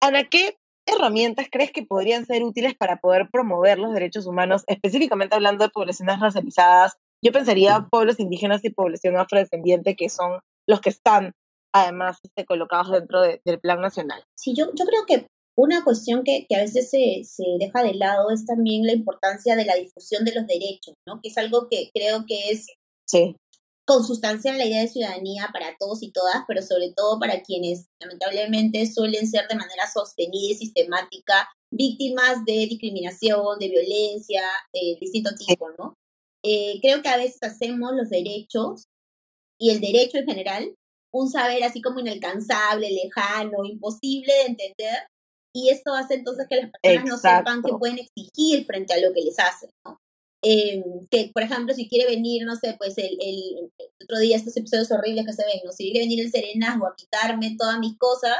Ana, 0.00 0.28
¿qué 0.28 0.56
herramientas 0.90 1.46
crees 1.50 1.72
que 1.72 1.84
podrían 1.84 2.26
ser 2.26 2.42
útiles 2.42 2.74
para 2.74 2.96
poder 2.96 3.28
promover 3.30 3.78
los 3.78 3.92
derechos 3.92 4.26
humanos, 4.26 4.64
específicamente 4.66 5.34
hablando 5.34 5.64
de 5.64 5.70
poblaciones 5.70 6.20
racializadas? 6.20 6.96
Yo 7.22 7.32
pensaría 7.32 7.86
pueblos 7.90 8.20
indígenas 8.20 8.64
y 8.64 8.70
población 8.70 9.16
afrodescendiente, 9.16 9.96
que 9.96 10.08
son 10.08 10.40
los 10.66 10.80
que 10.80 10.90
están 10.90 11.32
además 11.72 12.18
este, 12.22 12.44
colocados 12.44 12.90
dentro 12.90 13.20
del 13.20 13.60
plan 13.60 13.80
nacional. 13.80 14.24
Sí, 14.34 14.54
yo, 14.54 14.66
yo 14.74 14.84
creo 14.84 15.06
que 15.06 15.26
una 15.56 15.84
cuestión 15.84 16.24
que, 16.24 16.46
que 16.48 16.56
a 16.56 16.60
veces 16.60 16.90
se, 16.90 17.22
se, 17.24 17.44
deja 17.58 17.82
de 17.82 17.94
lado 17.94 18.30
es 18.30 18.46
también 18.46 18.86
la 18.86 18.92
importancia 18.92 19.56
de 19.56 19.64
la 19.64 19.74
difusión 19.74 20.24
de 20.24 20.34
los 20.34 20.46
derechos, 20.46 20.94
¿no? 21.06 21.20
Que 21.22 21.28
es 21.28 21.38
algo 21.38 21.68
que 21.68 21.90
creo 21.92 22.24
que 22.26 22.50
es 22.50 22.66
sí. 23.06 23.36
Consustancial 23.90 24.56
la 24.56 24.66
idea 24.66 24.82
de 24.82 24.88
ciudadanía 24.88 25.50
para 25.52 25.76
todos 25.76 26.00
y 26.04 26.12
todas, 26.12 26.44
pero 26.46 26.62
sobre 26.62 26.92
todo 26.94 27.18
para 27.18 27.42
quienes 27.42 27.88
lamentablemente 28.00 28.86
suelen 28.86 29.26
ser 29.26 29.48
de 29.48 29.56
manera 29.56 29.90
sostenida 29.92 30.52
y 30.52 30.54
sistemática 30.54 31.48
víctimas 31.72 32.44
de 32.44 32.68
discriminación, 32.68 33.58
de 33.58 33.68
violencia, 33.68 34.42
de 34.72 34.96
distinto 35.00 35.30
tipo, 35.34 35.70
¿no? 35.76 35.94
Eh, 36.44 36.78
creo 36.80 37.02
que 37.02 37.08
a 37.08 37.16
veces 37.16 37.42
hacemos 37.42 37.90
los 37.96 38.08
derechos 38.08 38.84
y 39.60 39.70
el 39.70 39.80
derecho 39.80 40.18
en 40.18 40.26
general 40.26 40.74
un 41.12 41.28
saber 41.28 41.64
así 41.64 41.82
como 41.82 41.98
inalcanzable, 41.98 42.92
lejano, 42.92 43.64
imposible 43.64 44.32
de 44.32 44.46
entender, 44.46 44.98
y 45.52 45.70
esto 45.70 45.94
hace 45.94 46.14
entonces 46.14 46.46
que 46.48 46.62
las 46.62 46.70
personas 46.70 47.04
no 47.06 47.18
sepan 47.18 47.62
que 47.64 47.72
pueden 47.72 47.98
exigir 47.98 48.64
frente 48.66 48.94
a 48.94 49.00
lo 49.00 49.12
que 49.12 49.22
les 49.22 49.36
hacen, 49.40 49.70
¿no? 49.84 49.98
Eh, 50.42 50.82
que, 51.10 51.30
por 51.34 51.42
ejemplo, 51.42 51.74
si 51.74 51.88
quiere 51.88 52.06
venir, 52.06 52.44
no 52.46 52.56
sé, 52.56 52.74
pues 52.78 52.96
el, 52.96 53.18
el, 53.20 53.70
otro 54.02 54.18
día 54.18 54.36
estos 54.36 54.56
episodios 54.56 54.90
horribles 54.90 55.26
que 55.26 55.32
se 55.34 55.44
ven, 55.44 55.60
¿no? 55.64 55.72
Si 55.72 55.84
quiere 55.84 56.06
venir 56.06 56.20
el 56.20 56.30
serenazgo 56.30 56.86
a 56.86 56.96
quitarme 56.96 57.56
todas 57.58 57.78
mis 57.78 57.98
cosas, 57.98 58.38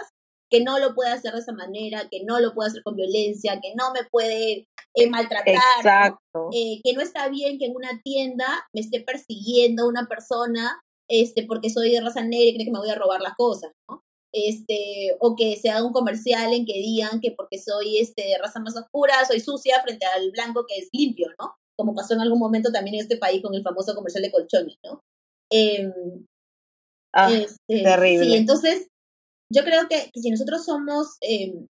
que 0.50 0.62
no 0.62 0.78
lo 0.78 0.94
puede 0.94 1.10
hacer 1.10 1.32
de 1.32 1.40
esa 1.40 1.52
manera, 1.52 2.08
que 2.10 2.24
no 2.24 2.40
lo 2.40 2.54
puede 2.54 2.70
hacer 2.70 2.82
con 2.82 2.96
violencia, 2.96 3.60
que 3.62 3.74
no 3.76 3.92
me 3.92 4.04
puede 4.10 4.66
eh, 4.94 5.08
maltratar, 5.08 5.54
Exacto. 5.54 6.48
Eh, 6.52 6.80
que 6.82 6.92
no 6.92 7.00
está 7.00 7.28
bien 7.28 7.58
que 7.58 7.66
en 7.66 7.76
una 7.76 8.00
tienda 8.02 8.46
me 8.72 8.80
esté 8.80 9.00
persiguiendo 9.00 9.86
una 9.86 10.08
persona 10.08 10.82
este, 11.08 11.44
porque 11.44 11.70
soy 11.70 11.92
de 11.92 12.00
raza 12.00 12.22
negra 12.22 12.46
y 12.46 12.54
cree 12.54 12.64
que 12.64 12.72
me 12.72 12.80
voy 12.80 12.90
a 12.90 12.96
robar 12.96 13.20
las 13.20 13.34
cosas, 13.36 13.72
¿no? 13.88 14.04
Este, 14.32 15.16
o 15.18 15.34
que 15.34 15.56
se 15.56 15.70
haga 15.70 15.84
un 15.84 15.92
comercial 15.92 16.52
en 16.52 16.64
que 16.64 16.74
digan 16.74 17.20
que 17.20 17.32
porque 17.32 17.58
soy 17.58 17.98
este, 17.98 18.22
de 18.22 18.38
raza 18.38 18.60
más 18.60 18.76
oscura, 18.76 19.14
soy 19.26 19.40
sucia 19.40 19.80
frente 19.82 20.06
al 20.06 20.30
blanco 20.30 20.66
que 20.66 20.78
es 20.78 20.88
limpio, 20.92 21.28
¿no? 21.38 21.56
Como 21.80 21.94
pasó 21.94 22.12
en 22.12 22.20
algún 22.20 22.38
momento 22.38 22.70
también 22.70 22.96
en 22.96 23.00
este 23.00 23.16
país 23.16 23.40
con 23.40 23.54
el 23.54 23.62
famoso 23.62 23.94
comercial 23.94 24.22
de 24.22 24.30
colchones, 24.30 24.76
¿no? 24.84 25.00
Em, 25.50 26.26
ah, 27.14 27.32
este, 27.32 27.82
terrible. 27.82 28.26
Sí, 28.26 28.34
entonces 28.34 28.88
yo 29.50 29.64
creo 29.64 29.88
que, 29.88 30.10
si 30.14 30.30
nosotros 30.30 30.62
somos 30.62 31.16
eh, 31.22 31.52
un 31.54 31.66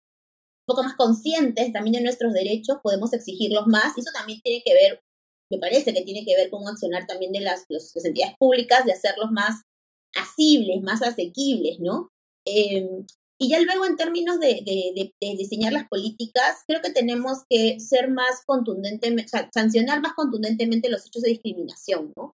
poco 0.65 0.81
más 0.81 0.95
conscientes 0.95 1.71
también 1.71 1.93
de 1.93 2.01
nuestros 2.01 2.33
derechos, 2.33 2.77
podemos 2.81 3.13
exigirlos 3.13 3.67
más. 3.67 3.95
Y 3.95 4.01
eso 4.01 4.09
también 4.11 4.41
tiene 4.41 4.63
que 4.65 4.73
ver, 4.73 4.99
me 5.51 5.59
parece 5.59 5.93
que 5.93 6.01
tiene 6.01 6.25
que 6.25 6.35
ver 6.35 6.49
con 6.49 6.67
accionar 6.67 7.05
también 7.05 7.31
de 7.31 7.41
las, 7.41 7.65
las 7.69 8.03
entidades 8.03 8.35
públicas, 8.39 8.83
de 8.85 8.93
hacerlos 8.93 9.29
más 9.29 9.61
asibles, 10.15 10.81
más 10.81 11.03
asequibles, 11.03 11.79
¿no? 11.79 12.09
Em, 12.47 13.05
y 13.41 13.49
ya 13.49 13.61
luego 13.61 13.85
en 13.85 13.95
términos 13.95 14.39
de, 14.39 14.61
de, 14.65 15.13
de, 15.19 15.35
diseñar 15.37 15.71
las 15.71 15.87
políticas, 15.87 16.63
creo 16.67 16.81
que 16.81 16.91
tenemos 16.91 17.45
que 17.49 17.79
ser 17.79 18.11
más 18.11 18.43
contundentemente, 18.45 19.31
sancionar 19.53 20.01
más 20.01 20.13
contundentemente 20.13 20.89
los 20.89 21.05
hechos 21.05 21.23
de 21.23 21.29
discriminación, 21.29 22.11
¿no? 22.17 22.35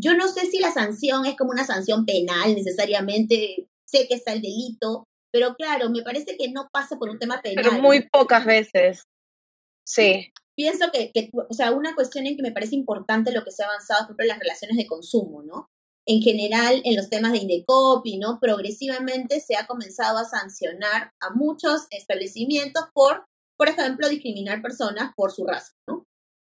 Yo 0.00 0.14
no 0.14 0.26
sé 0.28 0.46
si 0.46 0.58
la 0.58 0.72
sanción 0.72 1.26
es 1.26 1.36
como 1.36 1.50
una 1.50 1.66
sanción 1.66 2.06
penal 2.06 2.54
necesariamente, 2.54 3.68
sé 3.86 4.08
que 4.08 4.14
está 4.14 4.32
el 4.32 4.40
delito, 4.40 5.04
pero 5.30 5.54
claro, 5.54 5.90
me 5.90 6.02
parece 6.02 6.38
que 6.38 6.50
no 6.50 6.68
pasa 6.72 6.96
por 6.98 7.10
un 7.10 7.18
tema 7.18 7.42
penal. 7.42 7.64
Pero 7.64 7.82
muy 7.82 8.08
pocas 8.08 8.46
veces. 8.46 9.02
Sí. 9.86 10.32
Pienso 10.56 10.90
que, 10.92 11.12
que, 11.12 11.30
o 11.32 11.52
sea, 11.52 11.72
una 11.72 11.94
cuestión 11.94 12.26
en 12.26 12.36
que 12.36 12.42
me 12.42 12.52
parece 12.52 12.74
importante 12.74 13.32
lo 13.32 13.44
que 13.44 13.50
se 13.50 13.62
ha 13.62 13.66
avanzado, 13.66 14.06
por 14.06 14.14
ejemplo, 14.14 14.26
las 14.26 14.38
relaciones 14.38 14.78
de 14.78 14.86
consumo, 14.86 15.42
¿no? 15.42 15.68
En 16.10 16.22
general, 16.22 16.80
en 16.84 16.96
los 16.96 17.10
temas 17.10 17.32
de 17.32 17.38
Indecopy, 17.38 18.16
¿no? 18.16 18.38
Progresivamente 18.40 19.40
se 19.40 19.56
ha 19.56 19.66
comenzado 19.66 20.16
a 20.16 20.24
sancionar 20.24 21.12
a 21.20 21.34
muchos 21.34 21.86
establecimientos 21.90 22.84
por, 22.94 23.26
por 23.58 23.68
ejemplo, 23.68 24.08
discriminar 24.08 24.62
personas 24.62 25.12
por 25.14 25.32
su 25.32 25.44
raza, 25.44 25.74
¿no? 25.86 26.06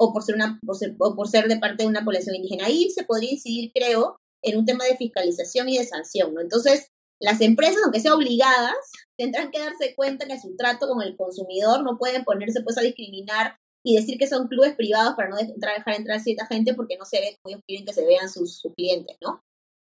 O 0.00 0.10
por 0.14 0.22
ser, 0.22 0.36
una, 0.36 0.58
por 0.64 0.74
ser, 0.74 0.96
o 0.98 1.14
por 1.14 1.28
ser 1.28 1.48
de 1.48 1.58
parte 1.58 1.82
de 1.82 1.90
una 1.90 2.02
población 2.02 2.34
indígena. 2.34 2.64
Ahí 2.64 2.88
se 2.88 3.04
podría 3.04 3.32
incidir, 3.32 3.72
creo, 3.74 4.16
en 4.42 4.58
un 4.58 4.64
tema 4.64 4.86
de 4.86 4.96
fiscalización 4.96 5.68
y 5.68 5.76
de 5.76 5.84
sanción. 5.84 6.32
Entonces, 6.40 6.88
las 7.20 7.42
empresas, 7.42 7.82
aunque 7.84 8.00
sean 8.00 8.14
obligadas, 8.14 8.74
tendrán 9.18 9.50
que 9.50 9.60
darse 9.60 9.94
cuenta 9.94 10.26
que 10.26 10.40
su 10.40 10.56
trato 10.56 10.88
con 10.88 11.02
el 11.02 11.14
consumidor 11.14 11.84
no 11.84 11.98
pueden 11.98 12.24
ponerse 12.24 12.62
pues 12.62 12.78
a 12.78 12.80
discriminar 12.80 13.58
y 13.84 13.96
decir 13.96 14.18
que 14.18 14.28
son 14.28 14.48
clubes 14.48 14.74
privados 14.74 15.14
para 15.14 15.28
no 15.28 15.36
dejar 15.36 15.94
entrar 15.94 16.20
cierta 16.20 16.46
gente 16.46 16.74
porque 16.74 16.96
no 16.96 17.04
se 17.04 17.20
ve 17.20 17.38
ellos 17.44 17.60
quieren 17.66 17.84
que 17.84 17.92
se 17.92 18.06
vean 18.06 18.28
sus, 18.28 18.62
clientes, 18.76 19.16
¿no? 19.20 19.40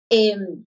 Em, 0.09 0.65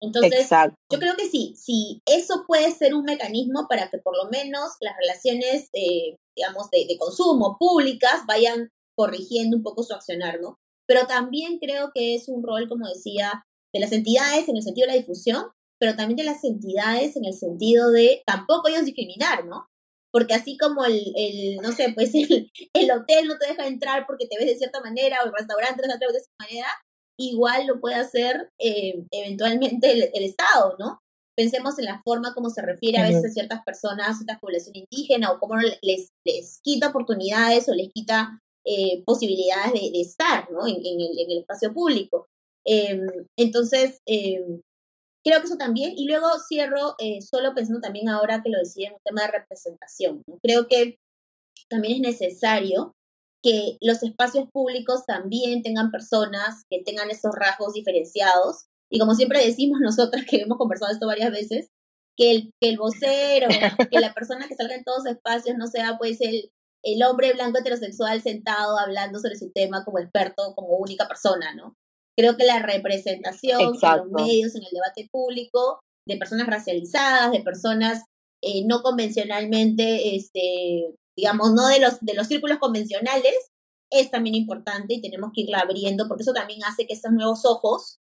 entonces, 0.00 0.48
yo 0.92 0.98
creo 0.98 1.16
que 1.16 1.28
sí, 1.28 1.54
sí, 1.56 2.02
eso 2.04 2.44
puede 2.46 2.70
ser 2.72 2.94
un 2.94 3.04
mecanismo 3.04 3.66
para 3.68 3.88
que 3.88 3.98
por 3.98 4.14
lo 4.16 4.28
menos 4.30 4.72
las 4.80 4.94
relaciones, 4.98 5.70
eh, 5.72 6.16
digamos, 6.36 6.70
de, 6.70 6.84
de, 6.86 6.98
consumo 6.98 7.56
públicas 7.58 8.22
vayan 8.26 8.68
corrigiendo 8.96 9.56
un 9.56 9.62
poco 9.62 9.82
su 9.82 9.94
accionar, 9.94 10.40
¿no? 10.40 10.58
Pero 10.86 11.06
también 11.06 11.58
creo 11.58 11.90
que 11.94 12.14
es 12.14 12.28
un 12.28 12.42
rol, 12.42 12.68
como 12.68 12.86
decía, 12.86 13.46
de 13.72 13.80
las 13.80 13.92
entidades 13.92 14.48
en 14.48 14.56
el 14.56 14.62
sentido 14.62 14.86
de 14.86 14.92
la 14.92 14.98
difusión, 14.98 15.46
pero 15.80 15.96
también 15.96 16.16
de 16.16 16.24
las 16.24 16.44
entidades 16.44 17.16
en 17.16 17.24
el 17.24 17.34
sentido 17.34 17.90
de 17.90 18.22
tampoco 18.26 18.68
ellos 18.68 18.84
discriminar, 18.84 19.46
¿no? 19.46 19.68
Porque 20.14 20.34
así 20.34 20.56
como 20.56 20.84
el, 20.84 21.12
el 21.16 21.56
no 21.56 21.72
sé, 21.72 21.92
pues 21.92 22.14
el, 22.14 22.48
el, 22.72 22.90
hotel 22.92 23.26
no 23.26 23.36
te 23.36 23.48
deja 23.48 23.66
entrar 23.66 24.06
porque 24.06 24.28
te 24.28 24.38
ves 24.38 24.46
de 24.46 24.54
cierta 24.54 24.80
manera 24.80 25.18
o 25.20 25.26
el 25.26 25.32
restaurante 25.36 25.82
no 25.88 25.98
te 25.98 26.06
deja 26.06 26.12
de 26.12 26.20
cierta 26.20 26.44
manera, 26.44 26.68
igual 27.18 27.66
lo 27.66 27.80
puede 27.80 27.96
hacer 27.96 28.52
eh, 28.60 29.04
eventualmente 29.10 29.90
el, 29.90 30.10
el, 30.14 30.22
Estado, 30.22 30.76
¿no? 30.78 31.00
Pensemos 31.36 31.80
en 31.80 31.86
la 31.86 32.00
forma 32.04 32.32
como 32.32 32.48
se 32.48 32.62
refiere 32.62 32.98
a 32.98 33.08
veces 33.08 33.24
a 33.24 33.28
ciertas 33.32 33.64
personas, 33.64 34.08
a 34.08 34.14
ciertas 34.14 34.38
poblaciones 34.38 34.84
indígenas, 34.88 35.32
o 35.32 35.40
cómo 35.40 35.56
les, 35.56 36.10
les 36.24 36.60
quita 36.62 36.90
oportunidades 36.90 37.68
o 37.68 37.74
les 37.74 37.88
quita 37.92 38.38
eh, 38.64 39.02
posibilidades 39.04 39.72
de, 39.72 39.90
de, 39.90 40.00
estar 40.00 40.48
¿no? 40.52 40.64
en, 40.68 40.76
en, 40.76 41.00
el, 41.00 41.18
en, 41.18 41.30
el, 41.32 41.38
espacio 41.38 41.74
público. 41.74 42.28
Eh, 42.64 43.00
entonces, 43.36 43.98
em, 44.06 44.60
Creo 45.24 45.40
que 45.40 45.46
eso 45.46 45.56
también, 45.56 45.94
y 45.96 46.06
luego 46.06 46.28
cierro 46.46 46.94
eh, 46.98 47.20
solo 47.22 47.54
pensando 47.54 47.80
también 47.80 48.08
ahora 48.08 48.42
que 48.42 48.50
lo 48.50 48.58
decía 48.58 48.88
en 48.88 48.94
un 48.94 49.00
tema 49.02 49.22
de 49.22 49.38
representación. 49.38 50.22
Creo 50.42 50.68
que 50.68 50.98
también 51.70 51.94
es 51.94 52.20
necesario 52.20 52.94
que 53.42 53.76
los 53.80 54.02
espacios 54.02 54.48
públicos 54.52 55.04
también 55.06 55.62
tengan 55.62 55.90
personas 55.90 56.64
que 56.70 56.82
tengan 56.82 57.10
esos 57.10 57.32
rasgos 57.34 57.72
diferenciados. 57.72 58.66
Y 58.90 58.98
como 58.98 59.14
siempre 59.14 59.44
decimos 59.44 59.80
nosotras, 59.82 60.24
que 60.28 60.42
hemos 60.42 60.58
conversado 60.58 60.92
esto 60.92 61.06
varias 61.06 61.30
veces, 61.30 61.68
que 62.16 62.30
el, 62.30 62.50
que 62.60 62.70
el 62.70 62.78
vocero, 62.78 63.48
que 63.90 64.00
la 64.00 64.14
persona 64.14 64.46
que 64.46 64.54
salga 64.54 64.74
en 64.74 64.84
todos 64.84 65.04
los 65.04 65.14
espacios 65.14 65.56
no 65.56 65.66
sea 65.66 65.96
pues 65.98 66.20
el, 66.20 66.50
el 66.82 67.02
hombre 67.02 67.32
blanco 67.32 67.58
heterosexual 67.58 68.22
sentado 68.22 68.78
hablando 68.78 69.18
sobre 69.18 69.36
su 69.36 69.50
tema 69.52 69.84
como 69.84 69.98
experto, 69.98 70.54
como 70.54 70.76
única 70.76 71.08
persona, 71.08 71.54
¿no? 71.54 71.76
Creo 72.16 72.36
que 72.36 72.44
la 72.44 72.60
representación 72.60 73.60
en 73.60 73.66
los 73.68 74.10
medios, 74.10 74.54
en 74.54 74.62
el 74.62 74.70
debate 74.72 75.08
público, 75.10 75.80
de 76.06 76.16
personas 76.16 76.46
racializadas, 76.46 77.32
de 77.32 77.40
personas 77.40 78.04
eh, 78.42 78.64
no 78.66 78.82
convencionalmente, 78.82 80.16
este, 80.16 80.94
digamos, 81.16 81.52
no 81.52 81.66
de 81.68 81.80
los, 81.80 82.00
de 82.00 82.14
los 82.14 82.26
círculos 82.26 82.58
convencionales, 82.58 83.34
es 83.90 84.10
también 84.10 84.34
importante 84.34 84.94
y 84.94 85.00
tenemos 85.00 85.30
que 85.34 85.42
irla 85.42 85.60
abriendo 85.60 86.08
porque 86.08 86.22
eso 86.22 86.32
también 86.32 86.64
hace 86.64 86.86
que 86.86 86.94
estos 86.94 87.12
nuevos 87.12 87.44
ojos 87.44 87.98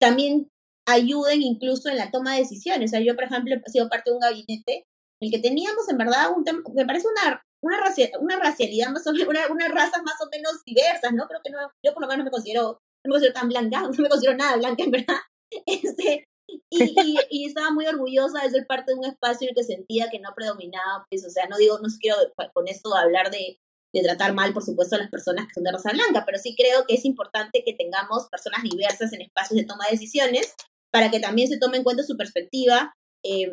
también 0.00 0.48
ayuden 0.86 1.42
incluso 1.42 1.88
en 1.88 1.96
la 1.96 2.10
toma 2.10 2.32
de 2.32 2.40
decisiones. 2.40 2.90
O 2.90 2.92
sea, 2.92 3.00
yo, 3.00 3.14
por 3.14 3.24
ejemplo, 3.24 3.54
he 3.54 3.70
sido 3.70 3.88
parte 3.88 4.10
de 4.10 4.14
un 4.14 4.20
gabinete 4.20 4.84
en 5.20 5.26
el 5.26 5.30
que 5.30 5.38
teníamos 5.38 5.88
en 5.88 5.98
verdad 5.98 6.32
un 6.36 6.44
tema, 6.44 6.60
me 6.74 6.86
parece 6.86 7.06
una, 7.08 7.42
una, 7.62 7.76
una 8.20 8.38
racialidad 8.38 8.90
más 8.90 9.06
o 9.06 9.12
menos, 9.12 9.28
una, 9.28 9.46
unas 9.50 9.68
razas 9.70 10.02
más 10.04 10.16
o 10.20 10.28
menos 10.30 10.62
diversas, 10.64 11.12
¿no? 11.12 11.26
Creo 11.26 11.40
que 11.44 11.50
no, 11.50 11.58
yo 11.84 11.92
por 11.92 12.02
lo 12.02 12.08
menos 12.08 12.24
me 12.24 12.30
considero 12.30 12.78
no 13.04 13.08
me 13.08 13.12
considero 13.14 13.34
tan 13.34 13.48
blanca, 13.48 13.82
no 13.96 14.02
me 14.02 14.08
considero 14.08 14.36
nada 14.36 14.56
blanca 14.56 14.82
en 14.84 14.90
verdad. 14.90 15.16
Este, 15.66 16.26
y, 16.70 17.18
y, 17.28 17.44
estaba 17.44 17.70
muy 17.70 17.86
orgullosa 17.86 18.42
de 18.42 18.50
ser 18.50 18.66
parte 18.66 18.92
de 18.92 18.98
un 18.98 19.04
espacio 19.04 19.44
en 19.44 19.50
el 19.50 19.54
que 19.54 19.64
sentía 19.64 20.08
que 20.10 20.18
no 20.18 20.30
predominaba, 20.34 21.04
pues, 21.10 21.26
o 21.26 21.30
sea, 21.30 21.46
no 21.46 21.58
digo, 21.58 21.78
no 21.78 21.88
quiero 22.00 22.16
con 22.54 22.68
esto 22.68 22.94
hablar 22.96 23.30
de, 23.30 23.60
de 23.92 24.02
tratar 24.02 24.32
mal, 24.32 24.54
por 24.54 24.64
supuesto, 24.64 24.96
a 24.96 24.98
las 24.98 25.10
personas 25.10 25.46
que 25.46 25.54
son 25.54 25.64
de 25.64 25.72
raza 25.72 25.92
blanca, 25.92 26.24
pero 26.24 26.38
sí 26.38 26.54
creo 26.56 26.86
que 26.86 26.94
es 26.94 27.04
importante 27.04 27.62
que 27.64 27.74
tengamos 27.74 28.28
personas 28.30 28.62
diversas 28.62 29.12
en 29.12 29.20
espacios 29.20 29.58
de 29.60 29.66
toma 29.66 29.84
de 29.84 29.92
decisiones 29.92 30.54
para 30.90 31.10
que 31.10 31.20
también 31.20 31.48
se 31.48 31.58
tome 31.58 31.78
en 31.78 31.84
cuenta 31.84 32.02
su 32.02 32.16
perspectiva. 32.16 32.94
Eh, 33.22 33.52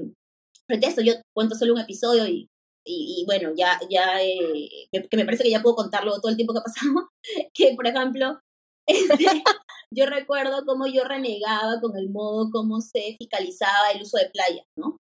frente 0.66 0.86
a 0.86 0.90
esto, 0.90 1.02
yo 1.02 1.14
cuento 1.34 1.56
solo 1.56 1.74
un 1.74 1.82
episodio 1.82 2.26
y, 2.28 2.50
y, 2.86 3.24
bueno, 3.26 3.52
ya, 3.56 3.80
ya 3.90 4.22
eh, 4.22 4.88
que 4.92 5.18
me 5.18 5.26
parece 5.26 5.44
que 5.44 5.52
ya 5.52 5.62
puedo 5.62 5.76
contarlo 5.76 6.20
todo 6.20 6.30
el 6.30 6.38
tiempo 6.38 6.54
que 6.54 6.60
ha 6.60 6.64
pasado, 6.64 7.10
que 7.54 7.74
por 7.76 7.88
ejemplo, 7.88 8.40
este, 8.90 9.44
yo 9.92 10.06
recuerdo 10.06 10.66
cómo 10.66 10.88
yo 10.88 11.04
renegaba 11.04 11.80
con 11.82 11.98
el 11.98 12.10
modo 12.10 12.50
como 12.52 12.82
se 12.82 13.16
fiscalizaba 13.18 13.92
el 13.94 14.02
uso 14.02 14.18
de 14.18 14.30
playas, 14.30 14.66
¿no? 14.78 14.98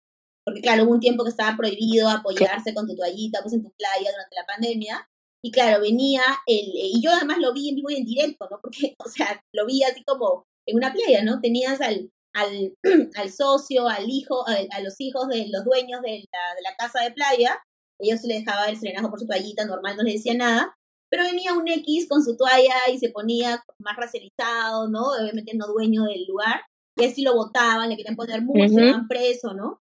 Porque 0.45 0.61
claro, 0.61 0.85
hubo 0.85 0.93
un 0.93 0.99
tiempo 0.99 1.23
que 1.23 1.29
estaba 1.29 1.57
prohibido 1.57 2.07
apoyarse 2.09 2.73
con 2.73 2.87
tu 2.87 2.95
toallita 2.95 3.41
pues 3.41 3.53
en 3.53 3.63
tu 3.63 3.71
playa 3.71 4.11
durante 4.11 4.35
la 4.35 4.45
pandemia. 4.45 5.09
Y 5.43 5.51
claro, 5.51 5.81
venía 5.81 6.21
el, 6.45 6.71
y 6.73 7.01
yo 7.01 7.11
además 7.11 7.37
lo 7.39 7.53
vi 7.53 7.69
en 7.69 7.75
vivo 7.75 7.89
y 7.89 7.95
en 7.95 8.05
directo, 8.05 8.47
¿no? 8.49 8.59
Porque, 8.61 8.95
o 9.05 9.09
sea, 9.09 9.41
lo 9.53 9.65
vi 9.65 9.83
así 9.83 10.03
como 10.05 10.45
en 10.65 10.77
una 10.77 10.93
playa, 10.93 11.23
¿no? 11.23 11.41
Tenías 11.41 11.81
al, 11.81 12.11
al, 12.33 12.73
al 13.15 13.31
socio, 13.31 13.87
al 13.87 14.09
hijo, 14.09 14.45
a, 14.47 14.79
los 14.81 14.95
hijos 14.99 15.27
de 15.27 15.47
los 15.49 15.65
dueños 15.65 16.01
de 16.01 16.23
la, 16.31 16.55
de 16.55 16.61
la 16.61 16.75
casa 16.77 17.03
de 17.03 17.11
playa, 17.11 17.59
ellos 17.99 18.21
se 18.21 18.27
les 18.27 18.45
dejaba 18.45 18.67
el 18.67 18.77
serenazo 18.77 19.09
por 19.09 19.19
su 19.19 19.27
toallita, 19.27 19.65
normal, 19.65 19.97
no 19.97 20.03
les 20.03 20.15
decía 20.15 20.35
nada, 20.35 20.76
pero 21.09 21.23
venía 21.23 21.53
un 21.53 21.67
X 21.67 22.07
con 22.09 22.23
su 22.23 22.35
toalla 22.35 22.75
y 22.91 22.99
se 22.99 23.09
ponía 23.09 23.63
más 23.79 23.95
racializado, 23.95 24.89
¿no? 24.89 25.11
Obviamente 25.11 25.55
no 25.55 25.67
dueño 25.67 26.03
del 26.03 26.25
lugar, 26.25 26.61
y 26.97 27.05
así 27.05 27.21
lo 27.21 27.35
votaban, 27.35 27.89
le 27.89 27.95
querían 27.95 28.15
poner 28.15 28.41
mucho, 28.41 28.73
uh 28.73 29.07
preso, 29.07 29.53
¿no? 29.53 29.79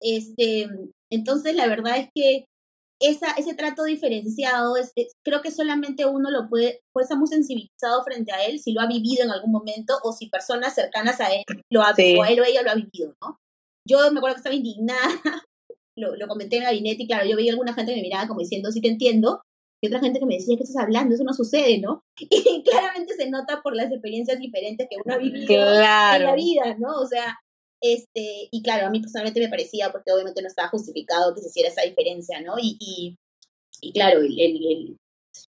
Este, 0.00 0.68
entonces 1.10 1.54
la 1.54 1.66
verdad 1.66 1.98
es 1.98 2.08
que 2.14 2.44
esa, 3.02 3.32
ese 3.32 3.54
trato 3.54 3.84
diferenciado, 3.84 4.76
es, 4.76 4.92
creo 5.24 5.40
que 5.40 5.50
solamente 5.50 6.04
uno 6.04 6.30
lo 6.30 6.48
puede, 6.48 6.80
puede 6.92 7.04
estar 7.04 7.18
muy 7.18 7.28
sensibilizado 7.28 8.04
frente 8.04 8.30
a 8.32 8.44
él 8.44 8.60
si 8.60 8.72
lo 8.72 8.82
ha 8.82 8.86
vivido 8.86 9.24
en 9.24 9.30
algún 9.30 9.50
momento 9.50 9.98
o 10.02 10.12
si 10.12 10.28
personas 10.28 10.74
cercanas 10.74 11.18
a 11.20 11.32
él 11.32 11.42
lo 11.72 11.82
ha, 11.82 11.92
o 11.92 12.24
él 12.24 12.40
o 12.40 12.44
ella 12.44 12.62
lo 12.62 12.70
ha 12.70 12.74
vivido, 12.74 13.14
¿no? 13.22 13.38
Yo 13.88 13.98
me 14.12 14.18
acuerdo 14.18 14.34
que 14.34 14.40
estaba 14.40 14.54
indignada, 14.54 15.00
lo, 15.98 16.14
lo 16.16 16.28
comenté 16.28 16.56
en 16.56 16.62
el 16.62 16.68
gabinete 16.68 17.04
y 17.04 17.06
claro, 17.06 17.26
yo 17.26 17.36
veía 17.36 17.52
alguna 17.52 17.72
gente 17.72 17.92
que 17.92 17.96
me 17.96 18.02
miraba 18.02 18.28
como 18.28 18.40
diciendo, 18.40 18.70
sí 18.70 18.82
te 18.82 18.88
entiendo, 18.88 19.40
y 19.82 19.86
otra 19.86 20.00
gente 20.00 20.18
que 20.18 20.26
me 20.26 20.34
decía, 20.34 20.56
¿qué 20.56 20.62
estás 20.62 20.82
hablando? 20.82 21.14
Eso 21.14 21.24
no 21.24 21.32
sucede, 21.32 21.78
¿no? 21.78 22.04
Y 22.18 22.62
claramente 22.62 23.14
se 23.14 23.30
nota 23.30 23.60
por 23.62 23.74
las 23.74 23.90
experiencias 23.90 24.38
diferentes 24.38 24.86
que 24.88 24.96
uno 25.04 25.14
ha 25.14 25.18
vivido 25.18 25.54
en 25.54 26.24
la 26.24 26.34
vida, 26.34 26.76
¿no? 26.78 27.00
O 27.00 27.06
sea, 27.06 27.38
Este, 27.82 28.48
y 28.50 28.62
claro, 28.62 28.86
a 28.86 28.90
mí 28.90 29.00
personalmente 29.00 29.40
me 29.40 29.48
parecía, 29.48 29.90
porque 29.90 30.12
obviamente 30.12 30.42
no 30.42 30.48
estaba 30.48 30.68
justificado 30.68 31.34
que 31.34 31.40
se 31.40 31.48
hiciera 31.48 31.70
esa 31.70 31.82
diferencia, 31.82 32.40
¿no? 32.42 32.58
Y, 32.58 32.76
y, 32.78 33.16
y 33.80 33.92
claro, 33.92 34.20
el, 34.20 34.38
el, 34.38 34.96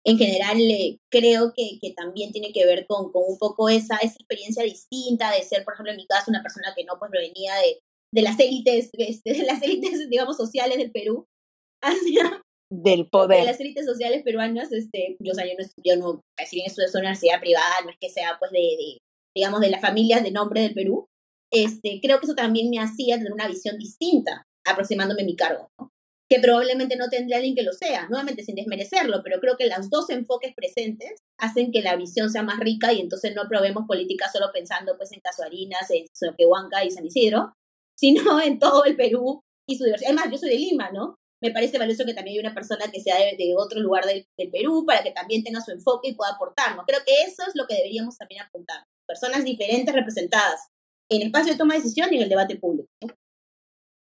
en 0.05 0.19
general 0.19 0.61
eh, 0.61 0.99
creo 1.11 1.53
que, 1.55 1.79
que, 1.81 1.93
también 1.93 2.33
tiene 2.33 2.53
que 2.53 2.65
ver 2.65 2.87
con, 2.87 3.11
con 3.13 3.25
un 3.27 3.39
poco 3.39 3.69
esa, 3.69 3.97
esa 3.97 4.15
experiencia 4.15 4.63
distinta 4.63 5.33
de 5.33 5.43
ser, 5.43 5.65
por 5.65 5.75
ejemplo, 5.75 5.93
en 5.93 5.99
mi 5.99 6.07
caso, 6.07 6.31
una 6.31 6.43
persona 6.43 6.73
que 6.77 6.85
no 6.85 6.99
pues 6.99 7.11
provenía 7.11 7.55
de, 7.57 7.81
de 8.15 8.23
las 8.23 8.39
élites, 8.39 8.91
este, 8.93 9.33
de 9.33 9.45
las 9.45 9.63
élites, 9.63 10.09
digamos, 10.09 10.37
sociales 10.37 10.79
del 10.79 10.93
Perú, 10.93 11.27
hacia, 11.83 12.43
del 12.71 13.09
poder. 13.09 13.41
De 13.41 13.47
las 13.47 13.61
élites 13.61 13.85
sociales 13.85 14.23
peruanas, 14.23 14.71
este, 14.73 15.17
yo, 15.21 15.33
o 15.33 15.35
sea, 15.35 15.45
yo 15.45 15.53
no, 15.59 15.67
yo 15.85 15.97
no, 15.97 16.21
si 16.47 16.57
bien 16.57 16.71
en 16.71 16.91
una 16.91 17.01
universidad 17.01 17.41
privada, 17.41 17.75
no 17.85 17.91
es 17.91 17.97
que 18.01 18.09
sea, 18.09 18.37
pues, 18.39 18.51
de, 18.53 18.59
de, 18.59 18.99
digamos, 19.35 19.61
de 19.61 19.71
las 19.71 19.81
familias 19.81 20.23
de 20.23 20.31
nombre 20.31 20.63
del 20.63 20.75
Perú, 20.75 21.07
este, 21.53 22.01
creo 22.01 22.21
que 22.21 22.27
eso 22.27 22.35
también 22.35 22.71
me 22.71 22.79
hacía 22.79 23.17
tener 23.17 23.33
una 23.33 23.49
visión 23.49 23.77
distinta, 23.77 24.47
aproximándome 24.65 25.23
a 25.23 25.27
mi 25.27 25.37
cargo, 25.37 25.69
¿no? 25.79 25.91
que 26.31 26.39
probablemente 26.39 26.95
no 26.97 27.09
tendría 27.09 27.39
alguien 27.39 27.57
que 27.57 27.65
lo 27.65 27.73
sea, 27.73 28.07
nuevamente 28.09 28.45
sin 28.45 28.55
desmerecerlo, 28.55 29.21
pero 29.25 29.41
creo 29.41 29.57
que 29.57 29.67
los 29.67 29.91
dos 29.91 30.11
enfoques 30.11 30.55
presentes 30.55 31.19
hacen 31.39 31.73
que 31.73 31.83
la 31.83 31.97
visión 31.97 32.31
sea 32.31 32.45
más 32.45 32.61
rica 32.61 32.93
y 32.93 33.01
entonces 33.01 33.35
no 33.35 33.49
probemos 33.49 33.85
política 33.89 34.31
solo 34.33 34.47
pensando 34.53 34.97
pues 34.97 35.11
en 35.11 35.19
Casuarinas, 35.19 35.91
en 35.91 36.07
Soquehuanca 36.15 36.85
y 36.85 36.93
San 36.93 37.05
Isidro, 37.05 37.53
sino 37.99 38.41
en 38.41 38.61
todo 38.61 38.85
el 38.85 38.95
Perú 38.95 39.41
y 39.69 39.77
su 39.77 39.85
diversidad. 39.85 40.13
Además, 40.13 40.31
yo 40.31 40.39
soy 40.39 40.51
de 40.51 40.59
Lima, 40.59 40.91
¿no? 40.93 41.17
Me 41.43 41.51
parece 41.51 41.79
valioso 41.79 42.05
que 42.05 42.15
también 42.15 42.35
haya 42.35 42.49
una 42.49 42.55
persona 42.55 42.91
que 42.93 43.01
sea 43.01 43.17
de, 43.17 43.55
otro 43.57 43.81
lugar 43.81 44.05
del, 44.05 44.27
Perú 44.51 44.85
para 44.87 45.03
que 45.03 45.11
también 45.11 45.43
tenga 45.43 45.61
su 45.61 45.71
enfoque 45.71 46.09
y 46.09 46.15
pueda 46.15 46.33
aportarnos. 46.33 46.85
Creo 46.87 47.01
que 47.07 47.13
eso 47.23 47.43
es 47.47 47.55
lo 47.55 47.67
que 47.67 47.77
deberíamos 47.77 48.19
también 48.19 48.43
apuntar. 48.43 48.85
Personas 49.07 49.45
diferentes 49.45 49.95
representadas 49.95 50.69
en 51.09 51.23
espacio 51.23 51.53
de 51.53 51.59
toma 51.59 51.75
de 51.75 51.81
decisión 51.81 52.13
y 52.13 52.17
en 52.17 52.23
el 52.23 52.29
debate 52.29 52.57
público. 52.57 52.89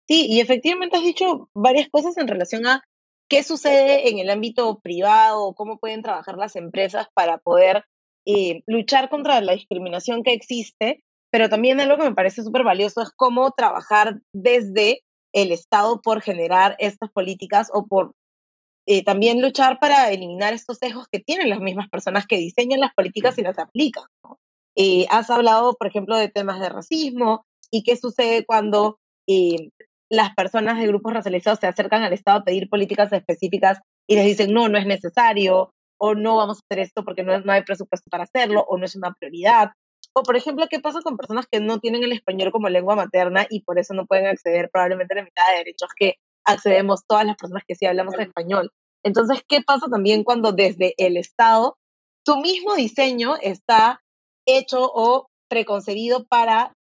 Sí, 0.07 0.25
y 0.29 0.39
efectivamente 0.39 0.97
has 0.97 1.03
dicho 1.03 1.49
varias 1.53 1.89
cosas 1.89 2.17
en 2.17 2.27
relación 2.27 2.65
a 2.65 2.81
qué 3.29 3.43
sucede 3.43 4.09
en 4.09 4.19
el 4.19 4.29
ámbito 4.29 4.79
privado, 4.79 5.53
cómo 5.53 5.79
pueden 5.79 6.01
trabajar 6.01 6.37
las 6.37 6.55
empresas 6.55 7.07
para 7.13 7.39
poder 7.39 7.83
eh, 8.25 8.61
luchar 8.65 9.09
contra 9.09 9.41
la 9.41 9.53
discriminación 9.53 10.23
que 10.23 10.33
existe, 10.33 11.03
pero 11.31 11.49
también 11.49 11.79
algo 11.79 11.97
que 11.97 12.09
me 12.09 12.15
parece 12.15 12.43
súper 12.43 12.63
valioso 12.63 13.01
es 13.01 13.11
cómo 13.15 13.51
trabajar 13.51 14.21
desde 14.33 15.01
el 15.33 15.51
Estado 15.51 16.01
por 16.01 16.21
generar 16.21 16.75
estas 16.79 17.11
políticas 17.11 17.69
o 17.73 17.85
por 17.85 18.13
eh, 18.85 19.03
también 19.03 19.41
luchar 19.41 19.79
para 19.79 20.11
eliminar 20.11 20.53
estos 20.53 20.77
sesgos 20.77 21.07
que 21.11 21.19
tienen 21.19 21.49
las 21.49 21.59
mismas 21.59 21.89
personas 21.89 22.25
que 22.25 22.37
diseñan 22.37 22.79
las 22.79 22.93
políticas 22.93 23.37
y 23.37 23.41
las 23.41 23.59
aplican. 23.59 24.05
Eh, 24.75 25.05
has 25.09 25.29
hablado, 25.29 25.75
por 25.75 25.87
ejemplo, 25.87 26.15
de 26.15 26.29
temas 26.29 26.59
de 26.59 26.69
racismo 26.69 27.45
y 27.69 27.83
qué 27.83 27.97
sucede 27.97 28.45
cuando 28.45 28.99
las 30.09 30.33
personas 30.35 30.79
de 30.79 30.87
grupos 30.87 31.13
racializados 31.13 31.59
se 31.59 31.67
acercan 31.67 32.03
al 32.03 32.13
Estado 32.13 32.39
a 32.39 32.43
pedir 32.43 32.69
políticas 32.69 33.11
específicas 33.11 33.79
y 34.07 34.15
les 34.15 34.25
dicen, 34.25 34.53
no, 34.53 34.69
no 34.69 34.77
es 34.77 34.85
necesario, 34.85 35.73
o 35.97 36.15
no 36.15 36.37
vamos 36.37 36.57
a 36.57 36.61
hacer 36.69 36.79
esto 36.83 37.03
porque 37.03 37.23
no, 37.23 37.37
no 37.39 37.51
hay 37.51 37.63
presupuesto 37.63 38.09
para 38.09 38.23
hacerlo, 38.23 38.65
o 38.67 38.77
no 38.77 38.85
es 38.85 38.95
una 38.95 39.13
prioridad. 39.13 39.71
O, 40.17 40.23
por 40.23 40.35
ejemplo, 40.35 40.65
¿qué 40.67 40.79
pasa 40.79 41.01
con 41.03 41.15
personas 41.15 41.45
que 41.45 41.59
no 41.59 41.77
tienen 41.77 42.03
el 42.03 42.11
español 42.11 42.51
como 42.51 42.69
lengua 42.69 42.95
materna 42.95 43.45
y 43.51 43.61
por 43.61 43.77
eso 43.77 43.93
no 43.93 44.07
pueden 44.07 44.25
acceder 44.25 44.67
probablemente 44.71 45.13
a 45.13 45.17
la 45.17 45.25
mitad 45.25 45.43
de 45.51 45.59
derechos 45.59 45.89
que 45.95 46.15
accedemos 46.43 47.05
todas 47.05 47.23
las 47.23 47.37
personas 47.37 47.61
que 47.67 47.75
sí 47.75 47.85
hablamos 47.85 48.15
español? 48.17 48.71
Entonces, 49.03 49.43
¿qué 49.47 49.61
pasa 49.61 49.85
también 49.91 50.23
cuando 50.23 50.53
desde 50.53 50.95
el 50.97 51.17
Estado 51.17 51.77
tu 52.25 52.37
mismo 52.37 52.73
diseño 52.73 53.35
está 53.39 54.01
hecho 54.47 54.91
o 54.91 55.29
preconcebido 55.49 56.25
para, 56.25 56.73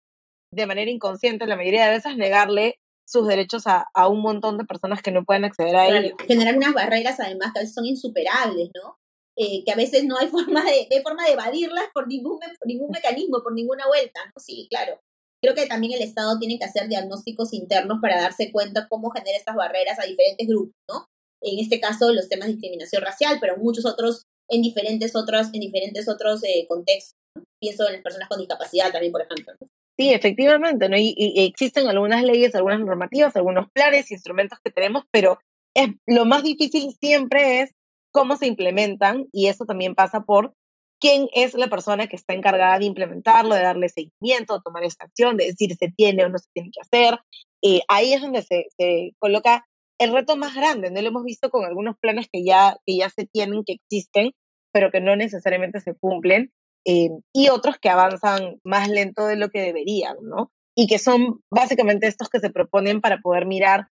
de 0.54 0.66
manera 0.66 0.90
inconsciente, 0.90 1.46
la 1.46 1.58
mayoría 1.58 1.88
de 1.88 1.92
veces, 1.92 2.16
negarle 2.16 2.80
sus 3.06 3.28
derechos 3.28 3.64
a, 3.68 4.08
un 4.08 4.22
montón 4.22 4.58
de 4.58 4.64
personas 4.64 5.02
que 5.02 5.12
no 5.12 5.26
pueden 5.26 5.44
acceder 5.44 5.76
a 5.76 5.88
ellos. 5.88 6.14
Generar 6.26 6.56
unas 6.56 6.74
barreras 6.74 7.20
además 7.20 7.52
que 7.52 7.60
a 7.60 7.64
veces 7.64 7.76
son 7.76 7.86
insuperables, 7.86 8.70
¿no? 8.82 8.98
Eh, 9.38 9.64
que 9.66 9.72
a 9.72 9.76
veces 9.76 10.06
no 10.06 10.18
hay 10.18 10.28
forma 10.28 10.64
de, 10.64 10.88
de, 10.90 11.02
forma 11.02 11.26
de 11.26 11.34
evadirlas 11.34 11.86
por 11.94 12.08
ningún, 12.08 12.40
ningún 12.66 12.90
mecanismo, 12.92 13.44
por 13.44 13.54
ninguna 13.54 13.86
vuelta, 13.88 14.20
¿no? 14.26 14.42
Sí, 14.42 14.68
claro. 14.70 15.00
Creo 15.44 15.54
que 15.54 15.68
también 15.68 15.94
el 15.94 16.02
Estado 16.02 16.40
tiene 16.40 16.58
que 16.58 16.66
hacer 16.66 16.88
diagnósticos 16.88 17.54
internos 17.54 18.00
para 18.02 18.20
darse 18.20 18.52
cuenta 18.52 18.88
cómo 18.90 19.12
genera 19.12 19.38
estas 19.38 19.56
barreras 19.56 20.00
a 20.00 20.06
diferentes 20.06 20.48
grupos, 20.48 20.74
¿no? 20.90 21.08
En 21.42 21.60
este 21.60 21.80
caso, 21.80 22.12
los 22.12 22.30
temas 22.30 22.48
de 22.48 22.54
discriminación 22.54 23.04
racial, 23.04 23.38
pero 23.40 23.58
muchos 23.58 23.86
otros 23.86 24.24
en 24.50 24.62
diferentes 24.62 25.16
otros, 25.16 25.48
en 25.54 25.60
diferentes 25.60 26.08
otros 26.08 26.44
eh, 26.44 26.66
contextos. 26.68 27.16
Pienso 27.60 27.88
en 27.88 27.94
las 27.94 28.02
personas 28.02 28.30
con 28.30 28.40
discapacidad 28.40 28.92
también, 28.92 29.12
por 29.12 29.22
ejemplo. 29.22 29.54
Sí, 29.98 30.14
efectivamente, 30.14 30.90
¿no? 30.90 30.98
Y, 30.98 31.16
existen 31.38 31.88
algunas 31.88 32.24
leyes, 32.24 32.54
algunas 32.56 32.80
normativas, 32.80 33.36
algunos 33.36 33.68
planes, 33.72 34.12
instrumentos 34.12 34.60
que 34.64 34.72
tenemos, 34.72 35.04
pero 35.12 35.40
es, 35.76 35.90
lo 36.06 36.26
más 36.26 36.44
difícil 36.44 36.94
siempre 37.00 37.62
es 37.62 37.72
cómo 38.16 38.38
se 38.38 38.48
implementan 38.48 39.28
y 39.34 39.48
eso 39.48 39.66
también 39.66 39.94
pasa 39.94 40.22
por 40.22 40.54
quién 41.02 41.28
es 41.34 41.54
la 41.54 41.68
persona 41.68 42.08
que 42.08 42.16
está 42.16 42.34
encargada 42.34 42.80
de 42.80 42.86
implementarlo, 42.86 43.54
de 43.54 43.62
darle 43.62 43.90
seguimiento, 43.90 44.54
de 44.54 44.62
tomar 44.64 44.86
esta 44.86 45.04
acción, 45.04 45.36
de 45.36 45.48
decir 45.48 45.76
se 45.76 45.92
tiene 45.92 46.24
o 46.24 46.30
no 46.30 46.38
se 46.38 46.48
tiene 46.54 46.72
que 46.72 46.80
hacer. 46.80 47.20
Eh, 47.62 47.82
ahí 47.90 48.14
es 48.14 48.22
donde 48.22 48.42
se, 48.42 48.68
se, 48.78 49.12
coloca 49.20 49.66
el 50.00 50.14
reto 50.14 50.38
más 50.38 50.56
grande, 50.56 50.92
¿no? 50.92 51.02
Lo 51.02 51.10
hemos 51.10 51.26
visto 51.26 51.50
con 51.50 51.66
algunos 51.66 51.98
planes 52.00 52.28
que 52.32 52.46
ya, 52.46 52.78
que 52.86 52.96
ya 52.96 53.10
se 53.10 53.26
tienen, 53.26 53.66
que 53.66 53.74
existen, 53.74 54.32
pero 54.72 54.92
que 54.92 55.02
no 55.02 55.18
necesariamente 55.18 55.82
se 55.82 55.94
cumplen. 55.94 56.54
Eh, 56.86 57.10
y 57.34 57.50
otros 57.50 57.78
que 57.80 57.90
avanzan 57.90 58.62
más 58.64 58.88
lento 58.88 59.28
de 59.28 59.36
lo 59.36 59.50
que 59.50 59.60
deberían, 59.60 60.16
¿no? 60.22 60.52
Y 60.74 60.88
que 60.88 61.00
son 61.00 61.42
básicamente 61.52 62.08
estos 62.08 62.30
que 62.30 62.40
se 62.40 62.50
proponen 62.50 63.02
para 63.02 63.18
poder 63.18 63.46
mirar 63.46 63.90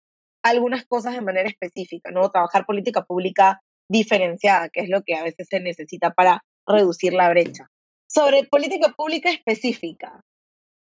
algunas 0.43 0.88
cosas 0.88 1.13
de 1.13 1.21
manera 1.21 1.47
específica, 1.47 2.10
¿no? 2.10 2.32
Trabajar 2.32 2.65
política 2.65 3.03
pública 3.03 3.62
diferenciada, 3.89 4.69
que 4.69 4.82
es 4.82 4.89
lo 4.89 5.04
que 5.04 5.15
a 5.15 5.23
veces 5.23 5.47
se 5.50 5.60
necesita 5.60 6.12
para 6.12 6.43
reducir 6.65 7.13
la 7.13 7.30
brecha. 7.30 7.69
Sobre 8.10 8.43
política 8.45 8.93
pública 8.95 9.32
específica, 9.32 10.21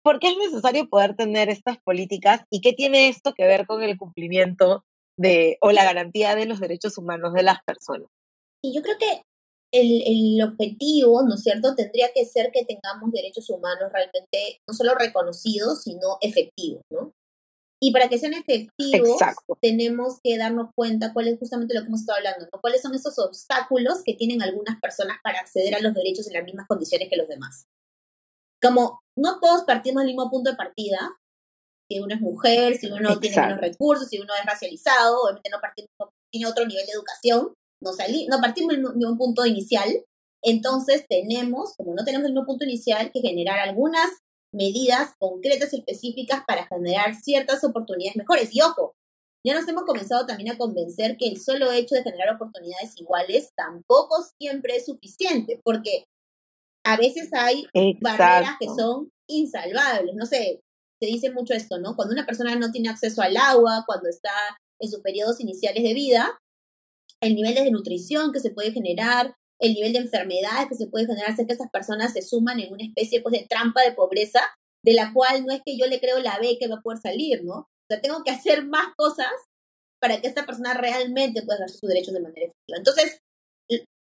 ¿por 0.03 0.19
qué 0.19 0.29
es 0.29 0.37
necesario 0.37 0.87
poder 0.89 1.15
tener 1.15 1.49
estas 1.49 1.77
políticas 1.79 2.41
y 2.49 2.61
qué 2.61 2.73
tiene 2.73 3.09
esto 3.09 3.33
que 3.33 3.45
ver 3.45 3.65
con 3.65 3.83
el 3.83 3.97
cumplimiento 3.97 4.83
de 5.17 5.57
o 5.61 5.71
la 5.71 5.83
garantía 5.83 6.35
de 6.35 6.45
los 6.45 6.59
derechos 6.59 6.97
humanos 6.97 7.33
de 7.33 7.43
las 7.43 7.59
personas? 7.65 8.07
Y 8.63 8.73
yo 8.73 8.81
creo 8.81 8.97
que 8.97 9.21
el, 9.73 10.03
el, 10.05 10.41
objetivo, 10.43 11.23
¿no 11.23 11.35
es 11.35 11.43
cierto?, 11.43 11.75
tendría 11.75 12.09
que 12.13 12.25
ser 12.25 12.51
que 12.53 12.65
tengamos 12.65 13.11
derechos 13.11 13.49
humanos 13.49 13.91
realmente 13.91 14.61
no 14.67 14.73
solo 14.73 14.95
reconocidos, 14.95 15.83
sino 15.83 16.17
efectivos, 16.21 16.81
¿no? 16.91 17.11
Y 17.79 17.91
para 17.91 18.09
que 18.09 18.17
sean 18.17 18.33
efectivos, 18.33 19.19
tenemos 19.61 20.19
que 20.23 20.37
darnos 20.37 20.71
cuenta 20.73 21.13
cuál 21.13 21.27
es 21.27 21.37
justamente 21.37 21.75
lo 21.75 21.81
que 21.81 21.87
hemos 21.87 22.01
estado 22.01 22.17
hablando, 22.17 22.47
¿no? 22.51 22.59
cuáles 22.59 22.81
son 22.81 22.95
esos 22.95 23.19
obstáculos 23.19 24.01
que 24.03 24.15
tienen 24.15 24.41
algunas 24.41 24.79
personas 24.79 25.17
para 25.23 25.39
acceder 25.39 25.75
a 25.75 25.79
los 25.79 25.93
derechos 25.93 26.27
en 26.27 26.33
las 26.33 26.43
mismas 26.43 26.67
condiciones 26.67 27.07
que 27.09 27.17
los 27.17 27.27
demás. 27.27 27.67
Como 28.61 29.01
no 29.15 29.39
todos 29.39 29.63
partimos 29.65 30.01
del 30.01 30.07
mismo 30.07 30.31
punto 30.31 30.49
de 30.49 30.57
partida, 30.57 30.97
si 31.89 31.99
uno 31.99 32.15
es 32.15 32.21
mujer, 32.21 32.77
si 32.77 32.87
uno 32.87 33.19
tiene 33.19 33.39
menos 33.39 33.61
recursos, 33.61 34.09
si 34.09 34.19
uno 34.19 34.33
es 34.39 34.45
racializado, 34.45 35.21
obviamente 35.23 35.49
no 35.51 35.61
partimos, 35.61 35.89
tiene 36.31 36.47
otro 36.47 36.65
nivel 36.65 36.85
de 36.85 36.93
educación, 36.93 37.53
no, 37.81 37.93
salí, 37.93 38.25
no 38.27 38.41
partimos 38.41 38.71
del 38.71 38.81
mismo 38.95 39.17
punto 39.17 39.45
inicial, 39.45 40.03
entonces 40.43 41.05
tenemos, 41.07 41.75
como 41.77 41.93
no 41.93 42.03
tenemos 42.03 42.25
el 42.25 42.33
mismo 42.33 42.47
punto 42.47 42.65
inicial, 42.65 43.11
que 43.11 43.21
generar 43.21 43.59
algunas 43.59 44.09
medidas 44.53 45.13
concretas 45.19 45.73
y 45.73 45.79
específicas 45.79 46.43
para 46.47 46.67
generar 46.67 47.15
ciertas 47.15 47.63
oportunidades 47.63 48.15
mejores. 48.15 48.49
Y 48.53 48.61
ojo, 48.61 48.95
ya 49.45 49.53
nos 49.53 49.67
hemos 49.67 49.83
comenzado 49.83 50.25
también 50.25 50.51
a 50.51 50.57
convencer 50.57 51.17
que 51.17 51.27
el 51.27 51.39
solo 51.39 51.71
hecho 51.71 51.95
de 51.95 52.03
generar 52.03 52.35
oportunidades 52.35 52.99
iguales 52.99 53.51
tampoco 53.55 54.17
siempre 54.39 54.75
es 54.75 54.85
suficiente, 54.85 55.61
porque 55.63 56.05
a 56.85 56.97
veces 56.97 57.29
hay 57.33 57.65
barreras 58.01 58.55
que 58.59 58.67
son 58.67 59.11
insalvables. 59.27 60.15
No 60.15 60.25
sé, 60.25 60.61
se 61.01 61.07
dice 61.07 61.31
mucho 61.31 61.53
esto, 61.53 61.79
¿no? 61.79 61.95
Cuando 61.95 62.13
una 62.13 62.25
persona 62.25 62.55
no 62.55 62.71
tiene 62.71 62.89
acceso 62.89 63.21
al 63.21 63.37
agua, 63.37 63.83
cuando 63.85 64.09
está 64.09 64.31
en 64.79 64.89
sus 64.89 65.01
periodos 65.01 65.39
iniciales 65.39 65.83
de 65.83 65.93
vida, 65.93 66.39
el 67.21 67.35
nivel 67.35 67.55
de 67.55 67.71
nutrición 67.71 68.31
que 68.31 68.39
se 68.39 68.51
puede 68.51 68.71
generar, 68.71 69.35
el 69.59 69.73
nivel 69.73 69.93
de 69.93 69.99
enfermedades 69.99 70.67
que 70.69 70.75
se 70.75 70.87
puede 70.87 71.07
generar, 71.07 71.31
hace 71.31 71.47
que 71.47 71.53
esas 71.53 71.69
personas 71.71 72.13
se 72.13 72.21
suman 72.21 72.59
en 72.59 72.71
una 72.71 72.83
especie 72.83 73.21
pues, 73.21 73.33
de 73.33 73.47
trampa 73.47 73.81
de 73.81 73.93
pobreza, 73.93 74.41
de 74.83 74.93
la 74.93 75.11
cual 75.13 75.45
no 75.45 75.53
es 75.53 75.61
que 75.65 75.77
yo 75.77 75.87
le 75.87 75.99
creo 75.99 76.19
la 76.19 76.39
B 76.39 76.57
que 76.59 76.67
va 76.67 76.75
a 76.75 76.81
poder 76.81 76.99
salir, 76.99 77.43
¿no? 77.43 77.59
O 77.59 77.87
sea, 77.89 78.01
tengo 78.01 78.23
que 78.23 78.31
hacer 78.31 78.65
más 78.65 78.87
cosas 78.95 79.31
para 79.99 80.21
que 80.21 80.27
esta 80.27 80.45
persona 80.45 80.73
realmente 80.73 81.41
pueda 81.41 81.57
ejercer 81.57 81.79
sus 81.79 81.89
derechos 81.89 82.13
de 82.13 82.21
manera 82.21 82.45
efectiva. 82.45 82.77
Entonces, 82.77 83.19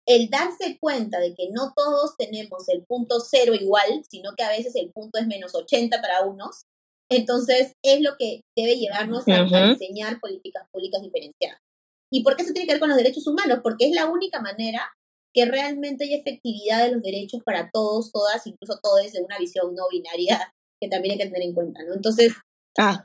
el 0.06 0.30
darse 0.30 0.78
cuenta 0.80 1.20
de 1.20 1.34
que 1.34 1.50
no 1.50 1.72
todos 1.76 2.16
tenemos 2.16 2.68
el 2.68 2.84
punto 2.86 3.20
cero 3.20 3.54
igual, 3.54 4.02
sino 4.10 4.32
que 4.36 4.42
a 4.42 4.50
veces 4.50 4.74
el 4.74 4.90
punto 4.90 5.18
es 5.18 5.26
menos 5.26 5.54
80 5.54 6.00
para 6.00 6.24
unos, 6.24 6.62
entonces 7.10 7.72
es 7.84 8.00
lo 8.00 8.16
que 8.18 8.40
debe 8.56 8.76
llevarnos 8.76 9.24
a 9.28 9.68
diseñar 9.68 10.18
políticas 10.20 10.66
públicas 10.72 11.02
diferenciadas. 11.02 11.60
¿Y 12.10 12.22
por 12.22 12.36
qué 12.36 12.42
eso 12.42 12.52
tiene 12.52 12.66
que 12.66 12.74
ver 12.74 12.80
con 12.80 12.88
los 12.88 12.96
derechos 12.96 13.26
humanos? 13.26 13.60
Porque 13.62 13.86
es 13.86 13.92
la 13.92 14.06
única 14.06 14.40
manera 14.40 14.90
que 15.38 15.44
realmente 15.44 16.04
hay 16.04 16.14
efectividad 16.14 16.84
de 16.84 16.92
los 16.92 17.02
derechos 17.02 17.42
para 17.44 17.70
todos, 17.72 18.10
todas, 18.10 18.44
incluso 18.44 18.80
todos, 18.82 19.12
de 19.12 19.22
una 19.22 19.38
visión 19.38 19.72
no 19.72 19.84
binaria 19.88 20.52
que 20.80 20.88
también 20.88 21.12
hay 21.12 21.18
que 21.18 21.26
tener 21.26 21.42
en 21.42 21.54
cuenta, 21.54 21.84
¿no? 21.84 21.94
Entonces, 21.94 22.32
ah, 22.76 23.04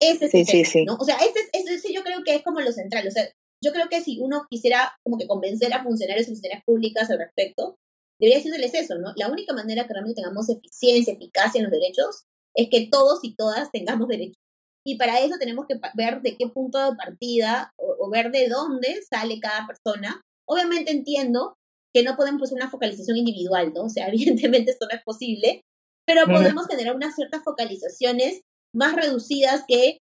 ese 0.00 0.26
es 0.26 0.30
sí, 0.30 0.38
el 0.38 0.46
sí, 0.46 0.52
tema, 0.52 0.70
sí. 0.70 0.84
¿no? 0.84 0.96
O 0.98 1.04
sea, 1.04 1.16
ese, 1.16 1.40
es, 1.40 1.48
ese, 1.52 1.74
ese 1.74 1.92
yo 1.92 2.02
creo 2.02 2.24
que 2.24 2.36
es 2.36 2.42
como 2.42 2.60
lo 2.60 2.72
central, 2.72 3.06
o 3.06 3.10
sea, 3.10 3.28
yo 3.62 3.72
creo 3.72 3.90
que 3.90 4.00
si 4.00 4.18
uno 4.18 4.46
quisiera 4.48 4.96
como 5.04 5.18
que 5.18 5.26
convencer 5.26 5.74
a 5.74 5.82
funcionarios 5.82 6.26
y 6.26 6.30
funcionarias 6.30 6.64
públicas 6.64 7.10
al 7.10 7.18
respecto, 7.18 7.76
debería 8.18 8.42
decirles 8.42 8.72
eso, 8.72 8.98
¿no? 8.98 9.12
La 9.16 9.28
única 9.28 9.52
manera 9.52 9.86
que 9.86 9.92
realmente 9.92 10.22
tengamos 10.22 10.48
eficiencia, 10.48 11.12
eficacia 11.12 11.58
en 11.58 11.64
los 11.64 11.72
derechos 11.72 12.24
es 12.54 12.68
que 12.70 12.88
todos 12.90 13.20
y 13.22 13.34
todas 13.34 13.70
tengamos 13.72 14.08
derechos. 14.08 14.38
Y 14.86 14.96
para 14.96 15.20
eso 15.20 15.34
tenemos 15.38 15.66
que 15.66 15.78
ver 15.94 16.22
de 16.22 16.36
qué 16.38 16.48
punto 16.48 16.78
de 16.78 16.96
partida 16.96 17.72
o, 17.76 18.06
o, 18.06 18.10
ver 18.10 18.30
de 18.30 18.48
dónde 18.48 19.02
sale 19.02 19.38
cada 19.38 19.66
persona. 19.66 20.22
Obviamente 20.46 20.92
entiendo 20.92 21.57
que 21.94 22.02
no 22.02 22.16
podemos 22.16 22.42
hacer 22.42 22.56
una 22.56 22.70
focalización 22.70 23.16
individual, 23.16 23.72
¿no? 23.74 23.84
O 23.84 23.88
sea, 23.88 24.08
evidentemente 24.08 24.70
esto 24.70 24.86
no 24.90 24.96
es 24.96 25.02
posible, 25.04 25.62
pero 26.06 26.24
podemos 26.26 26.66
generar 26.66 26.96
unas 26.96 27.14
ciertas 27.14 27.42
focalizaciones 27.44 28.40
más 28.74 28.94
reducidas 28.94 29.64
que 29.68 29.98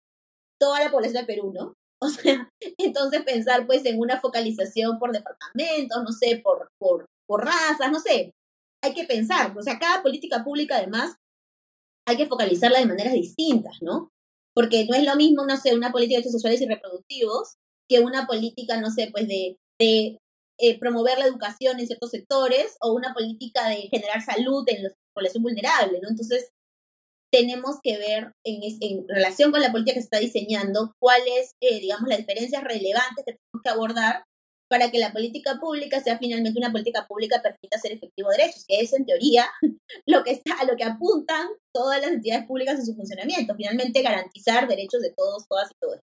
toda 0.59 0.83
la 0.83 0.91
población 0.91 1.21
de 1.21 1.33
Perú, 1.33 1.51
¿no? 1.53 1.73
O 1.99 2.09
sea, 2.09 2.47
entonces 2.77 3.23
pensar 3.23 3.65
pues 3.65 3.83
en 3.85 3.99
una 3.99 4.21
focalización 4.21 4.99
por 4.99 5.11
departamentos, 5.11 6.03
no 6.03 6.11
sé, 6.11 6.39
por, 6.43 6.69
por, 6.79 7.07
por 7.27 7.43
razas, 7.43 7.91
no 7.91 7.99
sé, 7.99 8.33
hay 8.83 8.93
que 8.93 9.05
pensar, 9.05 9.57
o 9.57 9.63
sea, 9.63 9.79
cada 9.79 10.03
política 10.03 10.43
pública 10.43 10.77
además 10.77 11.15
hay 12.07 12.17
que 12.17 12.27
focalizarla 12.27 12.79
de 12.79 12.85
maneras 12.85 13.13
distintas, 13.13 13.81
¿no? 13.81 14.11
Porque 14.53 14.85
no 14.85 14.95
es 14.95 15.03
lo 15.03 15.15
mismo, 15.15 15.43
no 15.45 15.57
sé, 15.57 15.75
una 15.75 15.91
política 15.91 16.17
de 16.17 16.17
derechos 16.17 16.33
sexuales 16.33 16.61
y 16.61 16.67
reproductivos 16.67 17.55
que 17.89 17.99
una 17.99 18.27
política, 18.27 18.79
no 18.79 18.91
sé, 18.91 19.09
pues 19.11 19.27
de, 19.27 19.57
de 19.79 20.19
eh, 20.59 20.79
promover 20.79 21.19
la 21.19 21.25
educación 21.25 21.79
en 21.79 21.87
ciertos 21.87 22.11
sectores 22.11 22.77
o 22.81 22.93
una 22.93 23.13
política 23.13 23.69
de 23.69 23.89
generar 23.91 24.21
salud 24.21 24.63
en 24.67 24.83
la 24.83 24.89
población 25.13 25.43
vulnerable, 25.43 25.99
¿no? 26.01 26.09
Entonces, 26.09 26.51
tenemos 27.31 27.77
que 27.83 27.97
ver 27.97 28.31
en, 28.45 29.07
relación 29.07 29.51
con 29.51 29.61
la 29.61 29.71
política 29.71 29.95
que 29.95 30.01
se 30.01 30.05
está 30.05 30.19
diseñando 30.19 30.93
cuáles, 30.99 31.51
eh, 31.61 31.79
digamos, 31.79 32.07
las 32.07 32.19
diferencias 32.19 32.63
relevantes 32.63 33.25
que 33.25 33.33
tenemos 33.33 33.63
que 33.63 33.69
abordar 33.69 34.23
para 34.69 34.91
que 34.91 34.99
la 34.99 35.13
política 35.13 35.57
pública 35.59 36.01
sea 36.01 36.17
finalmente 36.17 36.59
una 36.59 36.71
política 36.71 37.05
pública 37.07 37.41
perfecta 37.41 37.79
ser 37.79 37.93
efectivo 37.93 38.29
de 38.29 38.37
derechos, 38.37 38.65
que 38.67 38.81
es 38.81 38.93
en 38.93 39.05
teoría 39.05 39.47
lo 40.05 40.23
que 40.23 40.31
está, 40.31 40.55
a 40.59 40.65
lo 40.65 40.75
que 40.75 40.83
apuntan 40.83 41.47
todas 41.73 42.01
las 42.01 42.11
entidades 42.11 42.45
públicas 42.45 42.79
en 42.79 42.85
su 42.85 42.95
funcionamiento, 42.95 43.55
finalmente 43.55 44.01
garantizar 44.01 44.67
derechos 44.67 45.01
de 45.01 45.13
todos, 45.15 45.47
todas 45.47 45.69
y 45.71 45.75
todos. 45.79 45.99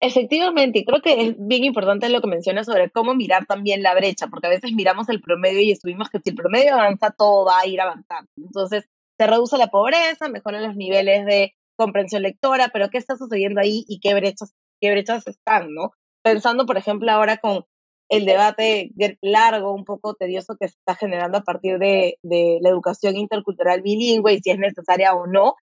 Efectivamente, 0.00 0.78
y 0.78 0.84
creo 0.84 1.02
que 1.02 1.26
es 1.26 1.34
bien 1.38 1.64
importante 1.64 2.08
lo 2.08 2.20
que 2.20 2.28
mencionas 2.28 2.66
sobre 2.66 2.88
cómo 2.90 3.14
mirar 3.14 3.46
también 3.46 3.82
la 3.82 3.94
brecha, 3.94 4.28
porque 4.28 4.46
a 4.46 4.50
veces 4.50 4.72
miramos 4.72 5.08
el 5.08 5.20
promedio 5.20 5.60
y 5.60 5.72
estuvimos 5.72 6.08
que 6.08 6.20
si 6.20 6.30
el 6.30 6.36
promedio 6.36 6.74
avanza, 6.74 7.10
todo 7.10 7.44
va 7.46 7.58
a 7.60 7.66
ir 7.66 7.80
avanzando. 7.80 8.30
Entonces, 8.36 8.88
se 9.18 9.26
reduce 9.26 9.58
la 9.58 9.66
pobreza, 9.68 10.28
mejoran 10.28 10.62
los 10.62 10.76
niveles 10.76 11.26
de 11.26 11.54
comprensión 11.76 12.22
lectora, 12.22 12.70
pero 12.72 12.90
¿qué 12.90 12.98
está 12.98 13.16
sucediendo 13.16 13.60
ahí 13.60 13.84
y 13.88 13.98
qué 13.98 14.14
brechas, 14.14 14.54
qué 14.80 14.92
brechas 14.92 15.26
están, 15.26 15.74
no? 15.74 15.90
Pensando, 16.22 16.64
por 16.64 16.76
ejemplo, 16.76 17.10
ahora 17.10 17.38
con 17.38 17.64
el 18.08 18.24
debate 18.24 18.92
largo, 19.20 19.74
un 19.74 19.84
poco 19.84 20.14
tedioso 20.14 20.56
que 20.58 20.68
se 20.68 20.76
está 20.78 20.94
generando 20.94 21.38
a 21.38 21.42
partir 21.42 21.78
de, 21.78 22.18
de 22.22 22.58
la 22.62 22.70
educación 22.70 23.16
intercultural 23.16 23.82
bilingüe 23.82 24.34
y 24.34 24.40
si 24.40 24.50
es 24.50 24.58
necesaria 24.58 25.14
o 25.14 25.26
no. 25.26 25.56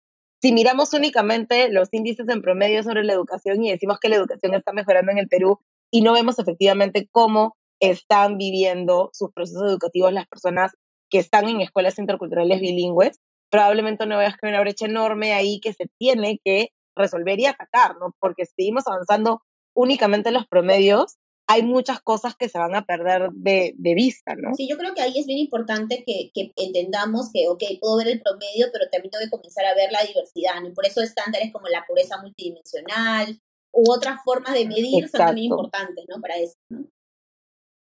Si 0.45 0.53
miramos 0.53 0.93
únicamente 0.93 1.71
los 1.71 1.91
índices 1.91 2.29
en 2.29 2.43
promedio 2.43 2.83
sobre 2.83 3.03
la 3.03 3.13
educación 3.13 3.63
y 3.63 3.71
decimos 3.71 3.97
que 3.99 4.09
la 4.09 4.17
educación 4.17 4.53
está 4.53 4.73
mejorando 4.73 5.11
en 5.11 5.17
el 5.17 5.27
Perú 5.27 5.59
y 5.89 6.03
no 6.03 6.13
vemos 6.13 6.37
efectivamente 6.37 7.09
cómo 7.11 7.57
están 7.79 8.37
viviendo 8.37 9.09
sus 9.11 9.31
procesos 9.33 9.63
educativos 9.63 10.13
las 10.13 10.27
personas 10.27 10.73
que 11.09 11.17
están 11.17 11.49
en 11.49 11.61
escuelas 11.61 11.97
interculturales 11.97 12.61
bilingües, 12.61 13.19
probablemente 13.49 14.05
no 14.05 14.19
veas 14.19 14.37
que 14.37 14.45
hay 14.45 14.53
una 14.53 14.61
brecha 14.61 14.85
enorme 14.85 15.33
ahí 15.33 15.59
que 15.59 15.73
se 15.73 15.87
tiene 15.97 16.39
que 16.45 16.67
resolver 16.95 17.39
y 17.39 17.47
atacar, 17.47 17.97
¿no? 17.99 18.15
Porque 18.19 18.45
seguimos 18.45 18.85
avanzando 18.85 19.41
únicamente 19.73 20.29
en 20.29 20.35
los 20.35 20.45
promedios, 20.45 21.15
hay 21.47 21.63
muchas 21.63 22.01
cosas 22.01 22.35
que 22.35 22.49
se 22.49 22.57
van 22.57 22.75
a 22.75 22.85
perder 22.85 23.29
de, 23.31 23.73
de, 23.77 23.93
vista, 23.93 24.35
¿no? 24.35 24.55
Sí, 24.55 24.67
yo 24.67 24.77
creo 24.77 24.93
que 24.93 25.01
ahí 25.01 25.19
es 25.19 25.27
bien 25.27 25.39
importante 25.39 26.03
que, 26.05 26.31
que, 26.33 26.51
entendamos 26.55 27.29
que, 27.31 27.47
ok, 27.47 27.63
puedo 27.79 27.97
ver 27.97 28.07
el 28.07 28.21
promedio, 28.21 28.67
pero 28.73 28.89
también 28.91 29.11
tengo 29.11 29.23
que 29.23 29.29
comenzar 29.29 29.65
a 29.65 29.75
ver 29.75 29.91
la 29.91 30.03
diversidad, 30.03 30.61
¿no? 30.61 30.69
Y 30.69 30.73
por 30.73 30.85
eso 30.85 31.01
estándares 31.01 31.51
como 31.53 31.67
la 31.67 31.85
pobreza 31.87 32.19
multidimensional 32.21 33.39
u 33.71 33.91
otras 33.91 34.19
formas 34.23 34.53
de 34.53 34.65
medir 34.65 35.03
Exacto. 35.03 35.17
son 35.17 35.27
también 35.27 35.51
importantes, 35.51 36.05
¿no? 36.07 36.19
Para 36.19 36.35
eso, 36.37 36.55
¿no? 36.69 36.87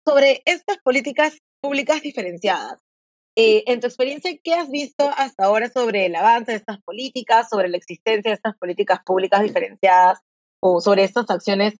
Sobre 0.06 0.42
estas 0.44 0.78
políticas 0.78 1.38
públicas 1.62 2.02
diferenciadas, 2.02 2.80
eh, 3.36 3.64
en 3.66 3.80
tu 3.80 3.86
experiencia, 3.86 4.30
¿qué 4.42 4.54
has 4.54 4.70
visto 4.70 5.10
hasta 5.16 5.44
ahora 5.44 5.68
sobre 5.68 6.06
el 6.06 6.14
avance 6.14 6.52
de 6.52 6.58
estas 6.58 6.80
políticas, 6.82 7.48
sobre 7.48 7.68
la 7.68 7.76
existencia 7.76 8.30
de 8.30 8.36
estas 8.36 8.56
políticas 8.56 9.00
públicas 9.04 9.42
diferenciadas 9.42 10.20
o 10.60 10.80
sobre 10.80 11.04
estas 11.04 11.28
acciones 11.30 11.74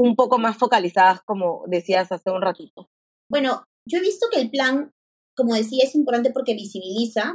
un 0.00 0.16
poco 0.16 0.38
más 0.38 0.56
focalizadas, 0.56 1.20
como 1.26 1.64
decías 1.66 2.10
hace 2.10 2.30
un 2.30 2.40
ratito? 2.40 2.88
Bueno, 3.30 3.64
yo 3.86 3.98
he 3.98 4.02
visto 4.02 4.28
que 4.32 4.40
el 4.40 4.50
plan, 4.50 4.90
como 5.36 5.54
decía, 5.54 5.84
es 5.84 5.94
importante 5.94 6.30
porque 6.30 6.54
visibiliza. 6.54 7.34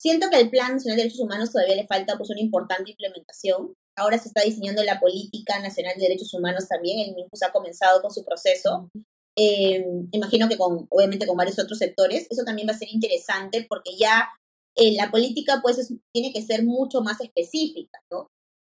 Siento 0.00 0.30
que 0.30 0.40
el 0.40 0.48
Plan 0.48 0.72
Nacional 0.72 0.96
de 0.96 1.02
Derechos 1.02 1.20
Humanos 1.20 1.52
todavía 1.52 1.76
le 1.76 1.86
falta 1.86 2.16
pues, 2.16 2.30
una 2.30 2.40
importante 2.40 2.92
implementación. 2.92 3.74
Ahora 3.98 4.16
se 4.16 4.28
está 4.28 4.42
diseñando 4.42 4.82
la 4.82 4.98
Política 4.98 5.60
Nacional 5.60 5.92
de 5.96 6.08
Derechos 6.08 6.32
Humanos 6.32 6.68
también, 6.68 7.00
el 7.00 7.14
MINJUS 7.14 7.42
ha 7.42 7.52
comenzado 7.52 8.00
con 8.00 8.10
su 8.10 8.24
proceso. 8.24 8.88
Eh, 9.36 9.84
imagino 10.12 10.48
que 10.48 10.56
con, 10.56 10.86
obviamente 10.88 11.26
con 11.26 11.36
varios 11.36 11.58
otros 11.58 11.78
sectores, 11.78 12.26
eso 12.30 12.44
también 12.44 12.66
va 12.66 12.72
a 12.72 12.78
ser 12.78 12.88
interesante 12.90 13.66
porque 13.68 13.96
ya 13.98 14.30
eh, 14.74 14.94
la 14.96 15.10
política 15.10 15.60
pues 15.62 15.78
es, 15.78 15.92
tiene 16.14 16.32
que 16.32 16.40
ser 16.40 16.64
mucho 16.64 17.02
más 17.02 17.20
específica, 17.20 17.98
¿no? 18.10 18.28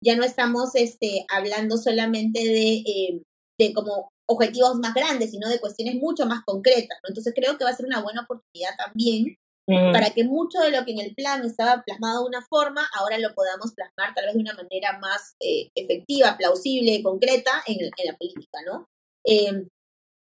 Ya 0.03 0.17
no 0.17 0.25
estamos 0.25 0.75
este, 0.75 1.25
hablando 1.29 1.77
solamente 1.77 2.41
de, 2.41 2.73
eh, 2.79 3.23
de 3.59 3.73
como 3.73 4.11
objetivos 4.27 4.77
más 4.77 4.95
grandes, 4.95 5.31
sino 5.31 5.49
de 5.49 5.61
cuestiones 5.61 5.97
mucho 5.97 6.27
más 6.27 6.43
concretas, 6.45 6.99
¿no? 7.03 7.09
Entonces 7.09 7.33
creo 7.35 7.57
que 7.57 7.65
va 7.65 7.71
a 7.71 7.77
ser 7.77 7.87
una 7.87 8.03
buena 8.03 8.23
oportunidad 8.23 8.71
también 8.77 9.37
mm. 9.67 9.93
para 9.93 10.11
que 10.11 10.25
mucho 10.25 10.61
de 10.61 10.71
lo 10.71 10.85
que 10.85 10.93
en 10.93 11.01
el 11.01 11.15
plan 11.15 11.45
estaba 11.45 11.83
plasmado 11.83 12.23
de 12.23 12.29
una 12.29 12.47
forma, 12.47 12.89
ahora 12.95 13.19
lo 13.19 13.35
podamos 13.35 13.73
plasmar 13.75 14.15
tal 14.15 14.27
vez 14.27 14.35
de 14.35 14.41
una 14.41 14.55
manera 14.55 14.99
más 15.01 15.37
efectiva, 15.41 16.37
plausible, 16.37 17.03
concreta 17.03 17.63
en, 17.67 17.81
en 17.81 18.07
la 18.07 18.17
política, 18.17 18.59
¿no? 18.67 18.89
Eh, 19.25 19.67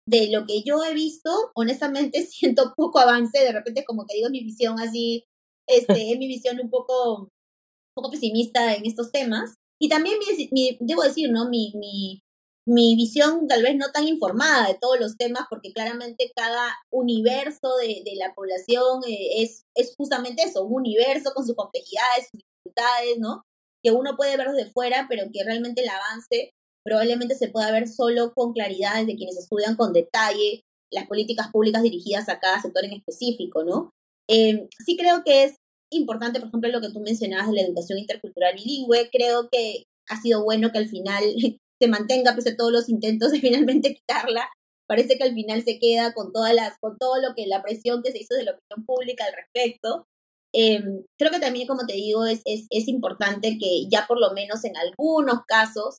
de 0.07 0.31
lo 0.31 0.47
que 0.47 0.63
yo 0.63 0.85
he 0.85 0.95
visto, 0.95 1.31
honestamente 1.55 2.23
siento 2.27 2.75
poco 2.77 2.99
avance, 2.99 3.39
de 3.39 3.53
repente 3.53 3.85
como 3.85 4.07
que 4.07 4.17
digo 4.17 4.31
mi 4.31 4.43
visión 4.43 4.79
así, 4.81 5.25
este, 5.67 6.13
es 6.13 6.19
mi 6.19 6.27
visión 6.27 6.61
un 6.61 6.71
poco, 6.71 7.29
poco 7.95 8.11
pesimista 8.11 8.75
en 8.75 8.87
estos 8.87 9.13
temas. 9.13 9.55
Y 9.81 9.89
también 9.89 10.17
mi, 10.19 10.49
mi, 10.53 10.79
debo 10.81 11.03
decir, 11.03 11.31
¿no? 11.31 11.49
Mi, 11.49 11.73
mi, 11.75 12.23
mi 12.67 12.95
visión 12.95 13.49
tal 13.49 13.63
vez 13.63 13.77
no 13.77 13.91
tan 13.93 14.07
informada 14.07 14.69
de 14.69 14.79
todos 14.81 15.01
los 15.01 15.17
temas, 15.17 15.47
porque 15.51 15.73
claramente 15.73 16.31
cada 16.37 16.77
universo 16.91 17.77
de, 17.81 18.03
de 18.05 18.17
la 18.17 18.33
población 18.35 19.03
eh, 19.09 19.43
es, 19.43 19.65
es 19.75 19.95
justamente 19.97 20.43
eso, 20.43 20.65
un 20.65 20.75
universo 20.75 21.33
con 21.35 21.45
sus 21.45 21.57
complejidades, 21.57 22.29
sus 22.31 22.41
dificultades, 22.41 23.19
¿no? 23.19 23.43
Que 23.83 23.91
uno 23.91 24.17
puede 24.17 24.37
ver 24.37 24.51
desde 24.53 24.71
fuera, 24.71 25.07
pero 25.09 25.25
que 25.33 25.43
realmente 25.45 25.83
el 25.83 25.89
avance 25.89 26.53
probablemente 26.85 27.35
se 27.35 27.49
pueda 27.49 27.73
ver 27.73 27.89
solo 27.89 28.33
con 28.35 28.53
claridad 28.53 29.01
desde 29.01 29.17
quienes 29.17 29.37
estudian 29.37 29.77
con 29.77 29.93
detalle 29.93 30.63
las 30.93 31.07
políticas 31.07 31.49
públicas 31.51 31.83
dirigidas 31.83 32.29
a 32.29 32.39
cada 32.39 32.61
sector 32.61 32.85
en 32.85 32.93
específico, 32.93 33.65
¿no? 33.65 33.91
Eh, 34.29 34.69
sí 34.85 34.97
creo 34.97 35.25
que 35.25 35.45
es 35.45 35.57
importante, 35.95 36.41
por 36.41 36.49
ejemplo, 36.49 36.71
lo 36.71 36.81
que 36.81 36.91
tú 36.91 37.01
mencionabas 37.01 37.49
de 37.49 37.55
la 37.55 37.63
educación 37.63 37.99
intercultural 37.99 38.55
bilingüe. 38.55 39.09
Creo 39.11 39.49
que 39.51 39.85
ha 40.09 40.21
sido 40.21 40.45
bueno 40.45 40.71
que 40.73 40.79
al 40.79 40.89
final 40.89 41.23
se 41.81 41.89
mantenga, 41.89 42.35
pese 42.35 42.51
a 42.51 42.57
todos 42.57 42.73
los 42.73 42.89
intentos 42.89 43.33
de 43.33 43.41
finalmente 43.41 43.95
quitarla. 43.95 44.49
Parece 44.89 45.17
que 45.17 45.25
al 45.25 45.35
final 45.35 45.63
se 45.63 45.79
queda 45.79 46.13
con, 46.13 46.33
todas 46.33 46.55
las, 46.55 46.77
con 46.81 46.99
todo 46.99 47.21
lo 47.21 47.35
que 47.35 47.47
la 47.47 47.63
presión 47.63 48.03
que 48.03 48.13
se 48.13 48.19
hizo 48.19 48.35
de 48.35 48.45
la 48.45 48.53
opinión 48.53 48.85
pública 48.85 49.25
al 49.25 49.33
respecto. 49.33 50.07
Eh, 50.55 50.83
creo 51.19 51.31
que 51.31 51.41
también, 51.41 51.67
como 51.67 51.87
te 51.87 51.95
digo, 51.95 52.27
es, 52.27 52.43
es, 52.45 52.67
es 52.69 52.89
importante 52.89 53.57
que 53.59 53.87
ya 53.91 54.07
por 54.07 54.21
lo 54.21 54.33
menos 54.35 54.65
en 54.65 54.77
algunos 54.77 55.45
casos 55.47 55.97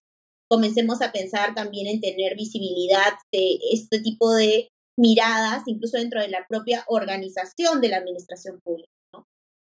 comencemos 0.47 1.01
a 1.01 1.12
pensar 1.12 1.56
también 1.56 1.88
en 1.88 2.01
tener 2.01 2.36
visibilidad 2.36 3.13
de 3.32 3.58
este 3.71 3.99
tipo 3.99 4.32
de 4.36 4.67
miradas, 4.97 5.63
incluso 5.65 5.97
dentro 5.97 6.22
de 6.22 6.28
la 6.28 6.45
propia 6.47 6.84
organización 6.88 7.82
de 7.82 7.89
la 7.89 7.97
administración 7.97 8.59
pública. 8.63 8.89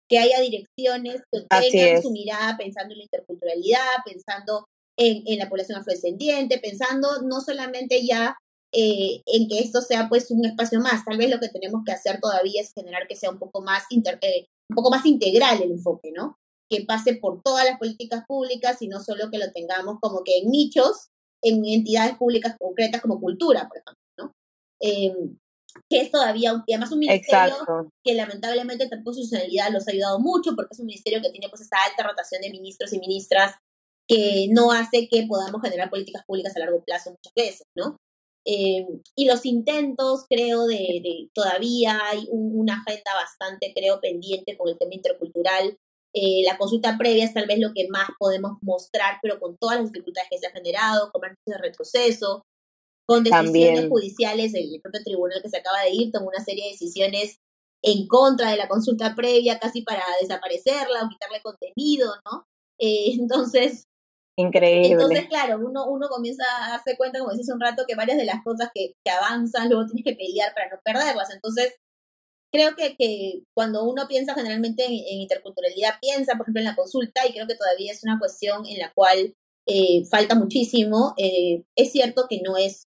Que 0.09 0.19
haya 0.19 0.39
direcciones 0.41 1.21
que 1.31 1.41
tengan 1.71 2.01
su 2.01 2.11
mirada 2.11 2.57
pensando 2.57 2.93
en 2.93 2.99
la 2.99 3.03
interculturalidad, 3.05 4.03
pensando 4.05 4.67
en, 4.97 5.23
en 5.25 5.39
la 5.39 5.49
población 5.49 5.79
afrodescendiente, 5.79 6.59
pensando 6.59 7.21
no 7.23 7.41
solamente 7.41 8.05
ya 8.05 8.35
eh, 8.73 9.21
en 9.25 9.47
que 9.47 9.59
esto 9.59 9.81
sea 9.81 10.09
pues 10.09 10.29
un 10.31 10.45
espacio 10.45 10.79
más, 10.79 11.05
tal 11.05 11.17
vez 11.17 11.29
lo 11.29 11.39
que 11.39 11.49
tenemos 11.49 11.81
que 11.85 11.91
hacer 11.91 12.19
todavía 12.19 12.61
es 12.61 12.73
generar 12.73 13.07
que 13.07 13.15
sea 13.15 13.29
un 13.29 13.39
poco 13.39 13.61
más, 13.61 13.83
inter, 13.89 14.17
eh, 14.21 14.47
un 14.69 14.75
poco 14.75 14.89
más 14.89 15.05
integral 15.05 15.61
el 15.61 15.71
enfoque, 15.71 16.11
¿no? 16.11 16.37
que 16.73 16.85
pase 16.85 17.15
por 17.15 17.41
todas 17.43 17.65
las 17.65 17.77
políticas 17.77 18.23
públicas 18.27 18.81
y 18.81 18.87
no 18.87 18.99
solo 18.99 19.29
que 19.29 19.37
lo 19.37 19.51
tengamos 19.51 19.97
como 20.01 20.23
que 20.23 20.39
en 20.39 20.49
nichos, 20.49 21.09
en 21.43 21.63
entidades 21.65 22.17
públicas 22.17 22.55
concretas 22.59 23.01
como 23.01 23.19
cultura, 23.19 23.67
por 23.67 23.77
ejemplo, 23.77 24.03
¿no? 24.17 24.31
Eh, 24.79 25.13
que 25.89 26.01
es 26.01 26.11
todavía, 26.11 26.63
y 26.65 26.73
además 26.73 26.91
un 26.91 26.99
ministerio 26.99 27.55
que 28.03 28.13
lamentablemente 28.13 28.87
tampoco 28.87 29.15
su 29.15 29.19
institucionalidad 29.21 29.71
los 29.71 29.87
ha 29.87 29.91
ayudado 29.91 30.19
mucho, 30.19 30.55
porque 30.55 30.69
es 30.71 30.79
un 30.79 30.87
ministerio 30.87 31.21
que 31.21 31.31
tiene 31.31 31.49
pues 31.49 31.61
esa 31.61 31.77
alta 31.89 32.03
rotación 32.03 32.41
de 32.41 32.49
ministros 32.49 32.93
y 32.93 32.99
ministras 32.99 33.55
que 34.07 34.47
no 34.51 34.71
hace 34.71 35.07
que 35.09 35.25
podamos 35.27 35.61
generar 35.61 35.89
políticas 35.89 36.23
públicas 36.25 36.55
a 36.55 36.59
largo 36.59 36.83
plazo 36.83 37.11
muchas 37.11 37.33
veces, 37.35 37.67
¿no? 37.75 37.97
Eh, 38.45 38.85
y 39.15 39.25
los 39.25 39.45
intentos, 39.45 40.25
creo, 40.29 40.65
de, 40.65 41.29
todavía 41.33 41.99
hay 42.11 42.27
una 42.29 42.81
agenda 42.85 43.13
bastante, 43.15 43.71
creo, 43.73 44.01
pendiente 44.01 44.57
con 44.57 44.69
el 44.69 44.77
tema 44.77 44.93
intercultural. 44.93 45.77
Eh, 46.13 46.43
la 46.45 46.57
consulta 46.57 46.97
previa 46.97 47.25
es 47.25 47.33
tal 47.33 47.47
vez 47.47 47.59
lo 47.59 47.71
que 47.73 47.87
más 47.89 48.09
podemos 48.19 48.57
mostrar, 48.61 49.17
pero 49.21 49.39
con 49.39 49.57
todas 49.57 49.79
las 49.79 49.91
dificultades 49.91 50.29
que 50.29 50.37
se 50.37 50.47
han 50.47 50.53
generado, 50.53 51.11
con 51.11 51.21
de 51.21 51.57
retroceso, 51.57 52.43
con 53.05 53.23
decisiones 53.23 53.89
judiciales, 53.89 54.53
el 54.53 54.79
propio 54.81 55.03
tribunal 55.03 55.41
que 55.41 55.49
se 55.49 55.57
acaba 55.57 55.81
de 55.81 55.91
ir 55.91 56.11
tomó 56.11 56.27
una 56.27 56.43
serie 56.43 56.65
de 56.65 56.71
decisiones 56.71 57.39
en 57.83 58.07
contra 58.07 58.51
de 58.51 58.57
la 58.57 58.67
consulta 58.67 59.13
previa, 59.15 59.59
casi 59.59 59.81
para 59.81 60.03
desaparecerla 60.21 61.03
o 61.03 61.09
quitarle 61.09 61.41
contenido, 61.41 62.13
¿no? 62.25 62.45
Eh, 62.79 63.13
entonces, 63.19 63.87
Increíble. 64.35 64.93
Entonces, 64.93 65.27
claro, 65.27 65.59
uno, 65.63 65.85
uno 65.85 66.07
comienza 66.09 66.43
a 66.65 66.71
darse 66.71 66.97
cuenta, 66.97 67.19
como 67.19 67.31
decís 67.31 67.49
un 67.53 67.59
rato, 67.59 67.83
que 67.87 67.95
varias 67.95 68.17
de 68.17 68.25
las 68.25 68.43
cosas 68.43 68.69
que, 68.73 68.93
que 69.05 69.11
avanzan, 69.11 69.69
luego 69.69 69.85
tienes 69.85 70.03
que 70.03 70.15
pelear 70.15 70.53
para 70.55 70.69
no 70.69 70.79
perderlas. 70.83 71.29
Entonces, 71.31 71.75
creo 72.51 72.75
que, 72.75 72.95
que 72.97 73.43
cuando 73.55 73.83
uno 73.83 74.07
piensa 74.07 74.33
generalmente 74.33 74.85
en, 74.85 75.21
interculturalidad, 75.21 75.99
piensa, 76.01 76.33
por 76.33 76.45
ejemplo, 76.45 76.61
en 76.61 76.67
la 76.67 76.75
consulta, 76.75 77.27
y 77.27 77.33
creo 77.33 77.45
que 77.45 77.55
todavía 77.55 77.91
es 77.91 78.03
una 78.03 78.17
cuestión 78.17 78.65
en 78.65 78.79
la 78.79 78.91
cual 78.93 79.35
eh, 79.67 80.03
falta 80.09 80.33
muchísimo. 80.33 81.13
Eh, 81.17 81.63
es 81.75 81.91
cierto 81.91 82.25
que 82.27 82.41
no 82.41 82.57
es 82.57 82.87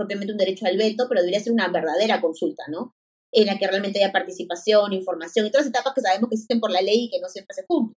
propiamente 0.00 0.32
un 0.32 0.38
derecho 0.38 0.66
al 0.66 0.76
veto, 0.76 1.06
pero 1.08 1.20
debería 1.20 1.40
ser 1.40 1.52
una 1.52 1.68
verdadera 1.68 2.20
consulta, 2.20 2.64
¿no? 2.68 2.94
En 3.32 3.46
la 3.46 3.58
que 3.58 3.66
realmente 3.66 4.02
haya 4.02 4.12
participación, 4.12 4.92
información 4.92 5.46
y 5.46 5.50
todas 5.50 5.66
las 5.66 5.70
etapas 5.70 5.94
que 5.94 6.00
sabemos 6.00 6.28
que 6.28 6.36
existen 6.36 6.60
por 6.60 6.70
la 6.70 6.80
ley 6.80 7.04
y 7.04 7.10
que 7.10 7.20
no 7.20 7.28
siempre 7.28 7.54
se 7.54 7.66
cumplen. 7.66 7.94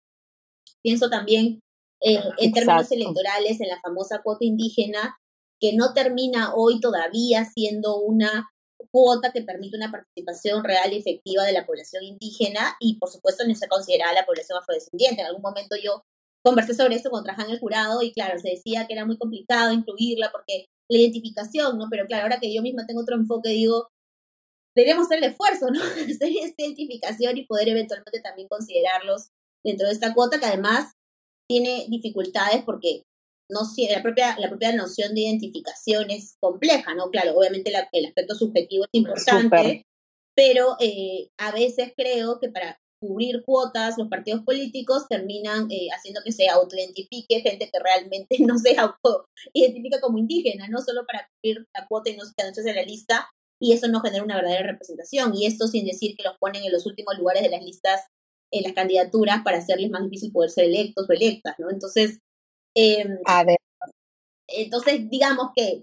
Pienso 0.82 1.08
también 1.08 1.60
en 2.00 2.52
términos 2.52 2.90
electorales, 2.90 3.60
en 3.60 3.68
la 3.68 3.80
famosa 3.80 4.20
cuota 4.22 4.44
indígena, 4.44 5.16
que 5.60 5.74
no 5.74 5.94
termina 5.94 6.52
hoy 6.56 6.80
todavía 6.80 7.44
siendo 7.44 7.98
una 7.98 8.48
cuota 8.90 9.32
que 9.32 9.42
permite 9.42 9.76
una 9.76 9.92
participación 9.92 10.64
real 10.64 10.92
y 10.92 10.98
efectiva 10.98 11.44
de 11.44 11.52
la 11.52 11.64
población 11.64 12.02
indígena 12.02 12.76
y 12.80 12.98
por 12.98 13.08
supuesto 13.08 13.46
no 13.46 13.54
se 13.54 13.68
considera 13.68 14.12
la 14.12 14.26
población 14.26 14.58
afrodescendiente. 14.58 15.20
En 15.20 15.28
algún 15.28 15.42
momento 15.42 15.76
yo 15.82 16.02
conversé 16.44 16.74
sobre 16.74 16.96
esto 16.96 17.10
con 17.10 17.22
Traján 17.22 17.48
el 17.50 17.60
jurado 17.60 18.02
y 18.02 18.12
claro, 18.12 18.36
se 18.40 18.50
decía 18.50 18.88
que 18.88 18.94
era 18.94 19.06
muy 19.06 19.16
complicado 19.16 19.72
incluirla 19.72 20.32
porque 20.32 20.66
la 20.92 20.98
identificación, 20.98 21.78
¿no? 21.78 21.86
Pero 21.90 22.06
claro, 22.06 22.24
ahora 22.24 22.38
que 22.38 22.52
yo 22.52 22.62
misma 22.62 22.86
tengo 22.86 23.00
otro 23.00 23.16
enfoque, 23.16 23.50
digo, 23.50 23.88
deberíamos 24.76 25.06
hacer 25.06 25.18
el 25.18 25.30
esfuerzo, 25.30 25.70
¿no? 25.70 25.80
Hacer 25.82 26.30
esta 26.42 26.62
identificación 26.62 27.36
y 27.36 27.46
poder 27.46 27.68
eventualmente 27.68 28.20
también 28.20 28.48
considerarlos 28.48 29.28
dentro 29.64 29.86
de 29.86 29.92
esta 29.92 30.14
cuota 30.14 30.38
que 30.38 30.46
además 30.46 30.92
tiene 31.48 31.86
dificultades 31.88 32.62
porque 32.64 33.02
no 33.50 33.60
la 33.90 34.02
propia 34.02 34.36
la 34.38 34.48
propia 34.48 34.74
noción 34.74 35.14
de 35.14 35.22
identificación 35.22 36.10
es 36.10 36.36
compleja, 36.40 36.94
¿no? 36.94 37.10
Claro, 37.10 37.34
obviamente 37.36 37.72
el 37.92 38.06
aspecto 38.06 38.34
subjetivo 38.34 38.84
es 38.84 38.90
importante, 38.92 39.84
pero 40.34 40.76
eh, 40.80 41.28
a 41.38 41.52
veces 41.52 41.92
creo 41.96 42.38
que 42.40 42.48
para 42.48 42.78
cubrir 43.02 43.42
cuotas 43.44 43.98
los 43.98 44.08
partidos 44.08 44.42
políticos 44.44 45.06
terminan 45.08 45.68
eh, 45.70 45.88
haciendo 45.92 46.20
que 46.24 46.30
se 46.30 46.48
autoidentifique 46.48 47.40
gente 47.40 47.68
que 47.68 47.78
realmente 47.80 48.36
no 48.46 48.56
se 48.58 48.76
autoidentifica 48.78 50.00
como 50.00 50.18
indígena, 50.18 50.68
no 50.68 50.80
solo 50.80 51.04
para 51.04 51.28
cubrir 51.28 51.66
la 51.74 51.86
cuota 51.88 52.10
y 52.10 52.16
no 52.16 52.24
se 52.24 52.32
quedan 52.36 52.52
en 52.56 52.76
la 52.76 52.82
lista, 52.82 53.28
y 53.60 53.72
eso 53.72 53.88
no 53.88 54.00
genera 54.00 54.22
una 54.22 54.36
verdadera 54.36 54.70
representación, 54.70 55.34
y 55.34 55.46
esto 55.46 55.66
sin 55.66 55.84
decir 55.84 56.16
que 56.16 56.22
los 56.22 56.38
ponen 56.38 56.64
en 56.64 56.72
los 56.72 56.86
últimos 56.86 57.18
lugares 57.18 57.42
de 57.42 57.50
las 57.50 57.62
listas 57.62 58.02
en 58.52 58.62
las 58.64 58.72
candidaturas 58.72 59.42
para 59.42 59.58
hacerles 59.58 59.90
más 59.90 60.02
difícil 60.02 60.30
poder 60.30 60.50
ser 60.50 60.66
electos 60.66 61.08
o 61.08 61.12
electas, 61.12 61.54
¿no? 61.58 61.70
Entonces, 61.70 62.18
eh, 62.76 63.04
a 63.24 63.44
ver. 63.44 63.56
entonces 64.48 65.08
digamos 65.10 65.48
que 65.56 65.82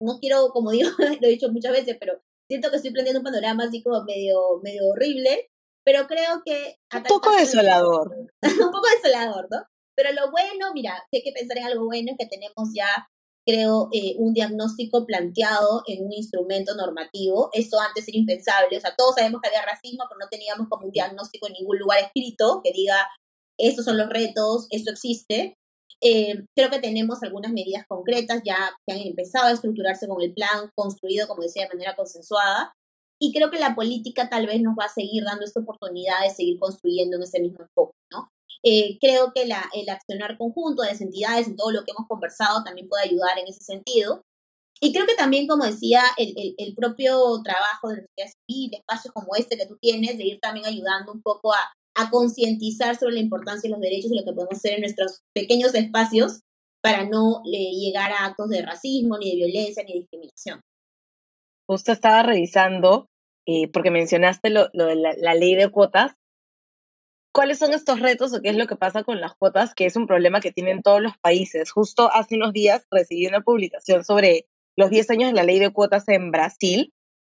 no 0.00 0.18
quiero, 0.20 0.50
como 0.50 0.70
digo, 0.70 0.90
lo 1.20 1.26
he 1.26 1.30
dicho 1.30 1.50
muchas 1.50 1.72
veces, 1.72 1.96
pero 1.98 2.20
siento 2.48 2.70
que 2.70 2.76
estoy 2.76 2.92
planteando 2.92 3.20
un 3.20 3.24
panorama 3.24 3.64
así 3.64 3.82
como 3.82 4.04
medio, 4.04 4.60
medio 4.62 4.86
horrible, 4.88 5.48
pero 5.86 6.06
creo 6.08 6.42
que... 6.44 6.76
Un 6.92 7.04
poco 7.04 7.30
desolador. 7.30 8.10
un 8.42 8.70
poco 8.72 8.86
desolador, 8.96 9.46
¿no? 9.50 9.62
Pero 9.96 10.12
lo 10.12 10.30
bueno, 10.32 10.72
mira, 10.74 11.02
si 11.10 11.18
hay 11.18 11.22
que 11.22 11.32
pensar 11.32 11.56
en 11.58 11.64
algo 11.64 11.86
bueno, 11.86 12.10
es 12.10 12.18
que 12.18 12.26
tenemos 12.26 12.70
ya 12.74 13.08
creo, 13.46 13.88
eh, 13.92 14.16
un 14.18 14.34
diagnóstico 14.34 15.06
planteado 15.06 15.82
en 15.86 16.04
un 16.04 16.12
instrumento 16.12 16.74
normativo. 16.74 17.48
Esto 17.52 17.78
antes 17.80 18.08
era 18.08 18.18
impensable. 18.18 18.76
O 18.76 18.80
sea, 18.80 18.94
todos 18.96 19.14
sabemos 19.14 19.40
que 19.40 19.48
había 19.48 19.62
racismo, 19.62 20.04
pero 20.08 20.18
no 20.18 20.28
teníamos 20.28 20.68
como 20.68 20.86
un 20.86 20.90
diagnóstico 20.90 21.46
en 21.46 21.52
ningún 21.52 21.78
lugar 21.78 22.00
escrito 22.00 22.60
que 22.64 22.72
diga, 22.72 23.08
estos 23.56 23.84
son 23.84 23.96
los 23.96 24.08
retos, 24.08 24.66
esto 24.70 24.90
existe. 24.90 25.54
Eh, 26.02 26.44
creo 26.56 26.70
que 26.70 26.80
tenemos 26.80 27.22
algunas 27.22 27.52
medidas 27.52 27.84
concretas 27.88 28.42
ya 28.44 28.76
que 28.86 28.94
han 28.94 29.00
empezado 29.00 29.46
a 29.46 29.52
estructurarse 29.52 30.08
con 30.08 30.20
el 30.20 30.34
plan 30.34 30.68
construido, 30.74 31.28
como 31.28 31.42
decía, 31.42 31.62
de 31.62 31.74
manera 31.74 31.94
consensuada. 31.94 32.74
Y 33.18 33.32
creo 33.32 33.50
que 33.50 33.58
la 33.58 33.74
política 33.74 34.28
tal 34.28 34.46
vez 34.46 34.60
nos 34.60 34.74
va 34.78 34.84
a 34.84 34.92
seguir 34.92 35.24
dando 35.24 35.44
esta 35.44 35.60
oportunidad 35.60 36.22
de 36.22 36.30
seguir 36.30 36.58
construyendo 36.58 37.16
en 37.16 37.22
ese 37.22 37.40
mismo 37.40 37.62
enfoque, 37.62 37.96
¿no? 38.12 38.30
Eh, 38.62 38.98
creo 39.00 39.32
que 39.34 39.46
la, 39.46 39.64
el 39.74 39.88
accionar 39.88 40.36
conjunto 40.36 40.82
de 40.82 40.88
las 40.88 41.00
entidades 41.00 41.46
en 41.46 41.56
todo 41.56 41.70
lo 41.70 41.84
que 41.84 41.92
hemos 41.92 42.08
conversado 42.08 42.64
también 42.64 42.88
puede 42.88 43.04
ayudar 43.04 43.38
en 43.38 43.46
ese 43.48 43.64
sentido. 43.64 44.22
Y 44.80 44.92
creo 44.92 45.06
que 45.06 45.14
también, 45.14 45.46
como 45.46 45.64
decía, 45.64 46.02
el, 46.18 46.54
el, 46.58 46.74
propio 46.74 47.40
trabajo 47.42 47.88
de 47.88 47.96
la 47.96 48.02
sociedad 48.02 48.32
civil, 48.46 48.74
espacios 48.74 49.14
como 49.14 49.34
este 49.36 49.56
que 49.56 49.66
tú 49.66 49.78
tienes, 49.80 50.18
de 50.18 50.26
ir 50.26 50.40
también 50.40 50.66
ayudando 50.66 51.12
un 51.12 51.22
poco 51.22 51.52
a, 51.54 51.72
a 51.94 52.10
concientizar 52.10 52.98
sobre 52.98 53.14
la 53.14 53.20
importancia 53.20 53.68
de 53.68 53.74
los 53.74 53.80
derechos 53.80 54.12
y 54.12 54.16
lo 54.16 54.24
que 54.24 54.32
podemos 54.32 54.58
hacer 54.58 54.74
en 54.74 54.80
nuestros 54.80 55.22
pequeños 55.34 55.74
espacios 55.74 56.40
para 56.82 57.08
no 57.08 57.42
eh, 57.50 57.72
llegar 57.72 58.12
a 58.12 58.26
actos 58.26 58.50
de 58.50 58.62
racismo, 58.62 59.18
ni 59.18 59.30
de 59.30 59.36
violencia, 59.36 59.82
ni 59.82 59.92
de 59.92 59.98
discriminación. 60.00 60.60
Justo 61.66 61.92
estaba 61.92 62.22
revisando, 62.22 63.08
eh, 63.46 63.68
porque 63.68 63.90
mencionaste 63.90 64.50
lo, 64.50 64.68
de 64.68 64.96
la, 64.96 65.34
ley 65.34 65.54
de 65.54 65.68
cuotas, 65.68 66.16
¿Cuáles 67.36 67.58
son 67.58 67.74
estos 67.74 68.00
retos 68.00 68.32
o 68.32 68.40
qué 68.40 68.48
es 68.48 68.56
lo 68.56 68.66
que 68.66 68.76
pasa 68.76 69.04
con 69.04 69.20
las 69.20 69.34
cuotas? 69.34 69.74
Que 69.74 69.84
es 69.84 69.94
un 69.96 70.06
problema 70.06 70.40
que 70.40 70.52
tienen 70.52 70.80
todos 70.80 71.02
los 71.02 71.18
países. 71.18 71.70
Justo 71.70 72.10
hace 72.10 72.36
unos 72.36 72.54
días 72.54 72.86
recibí 72.90 73.26
una 73.26 73.42
publicación 73.42 74.04
sobre 74.04 74.46
los 74.74 74.88
10 74.88 75.10
años 75.10 75.30
de 75.30 75.36
la 75.36 75.42
ley 75.42 75.58
de 75.58 75.70
cuotas 75.70 76.08
en 76.08 76.30
Brasil, 76.30 76.94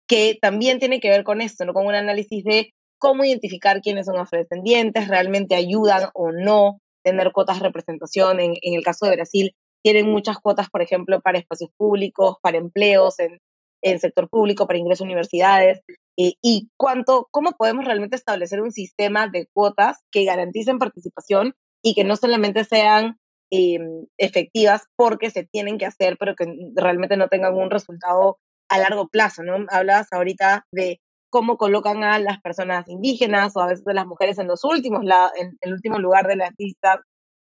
que 0.07 0.39
también 0.41 0.79
tiene 0.79 1.01
que 1.01 1.09
ver 1.09 1.25
con 1.25 1.41
esto, 1.41 1.65
¿no? 1.65 1.73
con 1.73 1.85
un 1.85 1.95
análisis 1.95 2.45
de 2.45 2.73
cómo 2.97 3.25
identificar 3.25 3.81
quiénes 3.81 4.05
son 4.05 4.17
afrodescendientes, 4.17 5.09
realmente 5.09 5.55
ayudan 5.55 6.11
o 6.13 6.31
no 6.31 6.79
tener 7.03 7.33
cuotas 7.33 7.59
de 7.59 7.65
representación. 7.65 8.39
En, 8.39 8.53
en 8.61 8.75
el 8.75 8.85
caso 8.85 9.05
de 9.05 9.17
Brasil, 9.17 9.53
tienen 9.83 10.09
muchas 10.09 10.37
cuotas, 10.39 10.69
por 10.69 10.81
ejemplo, 10.81 11.19
para 11.19 11.39
espacios 11.39 11.71
públicos, 11.75 12.37
para 12.41 12.57
empleos 12.57 13.19
en, 13.19 13.39
en 13.81 13.99
sector 13.99 14.29
público, 14.29 14.67
para 14.67 14.79
ingreso 14.79 15.03
a 15.03 15.07
universidades. 15.07 15.81
Eh, 16.17 16.33
y 16.41 16.69
cuánto, 16.77 17.27
cómo 17.31 17.51
podemos 17.51 17.85
realmente 17.85 18.15
establecer 18.15 18.61
un 18.61 18.71
sistema 18.71 19.27
de 19.27 19.47
cuotas 19.53 19.99
que 20.11 20.25
garanticen 20.25 20.79
participación 20.79 21.53
y 21.81 21.95
que 21.95 22.03
no 22.03 22.15
solamente 22.15 22.65
sean 22.65 23.17
em, 23.51 24.05
efectivas 24.17 24.83
porque 24.95 25.31
se 25.31 25.45
tienen 25.45 25.77
que 25.77 25.85
hacer, 25.85 26.17
pero 26.19 26.35
que 26.35 26.45
realmente 26.75 27.17
no 27.17 27.29
tengan 27.29 27.55
un 27.55 27.69
resultado 27.69 28.37
a 28.69 28.77
largo 28.77 29.07
plazo, 29.07 29.43
¿no? 29.43 29.65
Hablabas 29.69 30.07
ahorita 30.11 30.65
de 30.71 30.99
cómo 31.29 31.57
colocan 31.57 32.03
a 32.03 32.19
las 32.19 32.41
personas 32.41 32.87
indígenas 32.89 33.55
o 33.55 33.61
a 33.61 33.67
veces 33.67 33.87
a 33.87 33.93
las 33.93 34.05
mujeres 34.05 34.37
en 34.39 34.47
los 34.47 34.63
últimos, 34.63 35.03
en 35.37 35.57
el 35.61 35.73
último 35.73 35.99
lugar 35.99 36.27
de 36.27 36.35
la 36.35 36.51
lista 36.57 37.01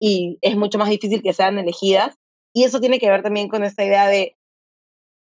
y 0.01 0.39
es 0.41 0.57
mucho 0.57 0.79
más 0.79 0.91
difícil 0.91 1.23
que 1.23 1.33
sean 1.33 1.59
elegidas. 1.59 2.15
Y 2.55 2.65
eso 2.65 2.81
tiene 2.81 2.99
que 2.99 3.11
ver 3.11 3.23
también 3.23 3.49
con 3.49 3.65
esta 3.65 3.85
idea 3.85 4.09
de 4.09 4.37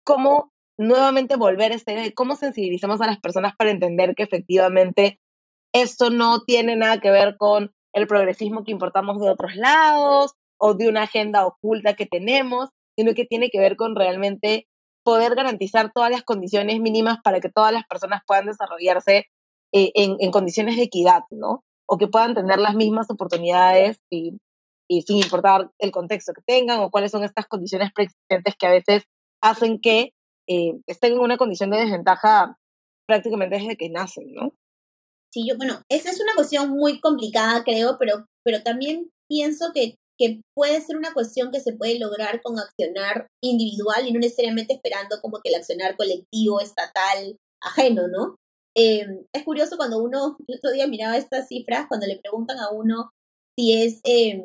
cómo 0.05 0.53
nuevamente 0.79 1.37
volver 1.37 1.73
a 1.73 1.75
esta 1.75 1.93
idea 1.93 2.05
de 2.05 2.15
cómo 2.15 2.37
sensibilizamos 2.37 3.01
a 3.01 3.07
las 3.07 3.21
personas 3.21 3.55
para 3.57 3.71
entender 3.71 4.15
que 4.15 4.23
efectivamente 4.23 5.21
esto 5.75 6.11
no 6.11 6.45
tiene 6.45 6.77
nada 6.77 7.01
que 7.01 7.11
ver 7.11 7.37
con 7.37 7.73
el 7.93 8.07
progresismo 8.07 8.65
que 8.65 8.73
importamos 8.73 9.21
de 9.21 9.29
otros 9.29 9.57
lados 9.57 10.35
o 10.57 10.75
de 10.75 10.89
una 10.89 11.03
agenda 11.03 11.47
oculta 11.47 11.95
que 11.95 12.07
tenemos, 12.07 12.71
sino 12.97 13.15
que 13.15 13.25
tiene 13.25 13.51
que 13.51 13.61
ver 13.61 13.77
con 13.77 13.97
realmente 13.97 14.67
poder 15.05 15.35
garantizar 15.35 15.93
todas 15.93 16.11
las 16.11 16.23
condiciones 16.23 16.81
mínimas 16.81 17.19
para 17.23 17.41
que 17.41 17.49
todas 17.49 17.73
las 17.73 17.87
personas 17.87 18.23
puedan 18.27 18.47
desarrollarse 18.47 19.27
eh, 19.73 19.93
en, 19.95 20.31
condiciones 20.31 20.77
de 20.77 20.83
equidad, 20.85 21.23
¿no? 21.31 21.65
O 21.87 21.99
que 21.99 22.09
puedan 22.09 22.35
tener 22.35 22.59
las 22.59 22.75
mismas 22.75 23.11
oportunidades 23.11 24.01
y, 24.11 24.39
y 24.89 25.03
sin 25.03 25.19
importar 25.19 25.71
el 25.79 25.91
contexto 25.91 26.33
que 26.33 26.43
tengan 26.47 26.81
o 26.81 26.91
cuáles 26.91 27.11
son 27.11 27.25
estas 27.25 27.47
condiciones 27.47 27.91
preexistentes 27.93 28.55
que 28.57 28.67
a 28.67 28.71
veces 28.71 29.05
hacen 29.41 29.81
que 29.81 30.13
eh, 30.49 30.81
estén 30.87 31.13
en 31.13 31.21
una 31.21 31.37
condición 31.37 31.71
de 31.71 31.79
desventaja 31.79 32.57
prácticamente 33.07 33.57
desde 33.57 33.77
que 33.77 33.91
nacen, 33.91 34.33
¿no? 34.35 34.53
Sí, 35.33 35.47
yo, 35.47 35.57
bueno, 35.57 35.83
esa 35.91 36.11
es 36.11 36.21
una 36.21 36.35
cuestión 36.35 36.71
muy 36.71 37.01
complicada, 37.01 37.63
creo, 37.63 37.97
pero, 37.99 38.27
pero 38.45 38.63
también 38.63 39.11
pienso 39.29 39.73
que, 39.75 39.97
que 40.19 40.41
puede 40.55 40.81
ser 40.81 40.97
una 40.97 41.13
cuestión 41.13 41.51
que 41.51 41.61
se 41.61 41.75
puede 41.75 41.99
lograr 41.99 42.41
con 42.43 42.59
accionar 42.59 43.27
individual 43.43 44.07
y 44.07 44.13
no 44.13 44.21
necesariamente 44.21 44.75
esperando 44.75 45.21
como 45.21 45.41
que 45.41 45.51
el 45.51 45.57
accionar 45.57 45.97
colectivo, 45.97 46.61
estatal, 46.61 47.37
ajeno, 47.63 48.09
¿no? 48.09 48.37
Eh, 48.77 49.07
es 49.35 49.45
curioso 49.45 49.77
cuando 49.77 49.99
uno, 49.99 50.37
el 50.47 50.57
otro 50.57 50.71
día 50.71 50.87
miraba 50.87 51.17
estas 51.17 51.49
cifras, 51.49 51.87
cuando 51.89 52.07
le 52.07 52.21
preguntan 52.21 52.59
a 52.59 52.71
uno 52.71 53.11
si 53.59 53.73
es, 53.75 54.01
eh, 54.05 54.43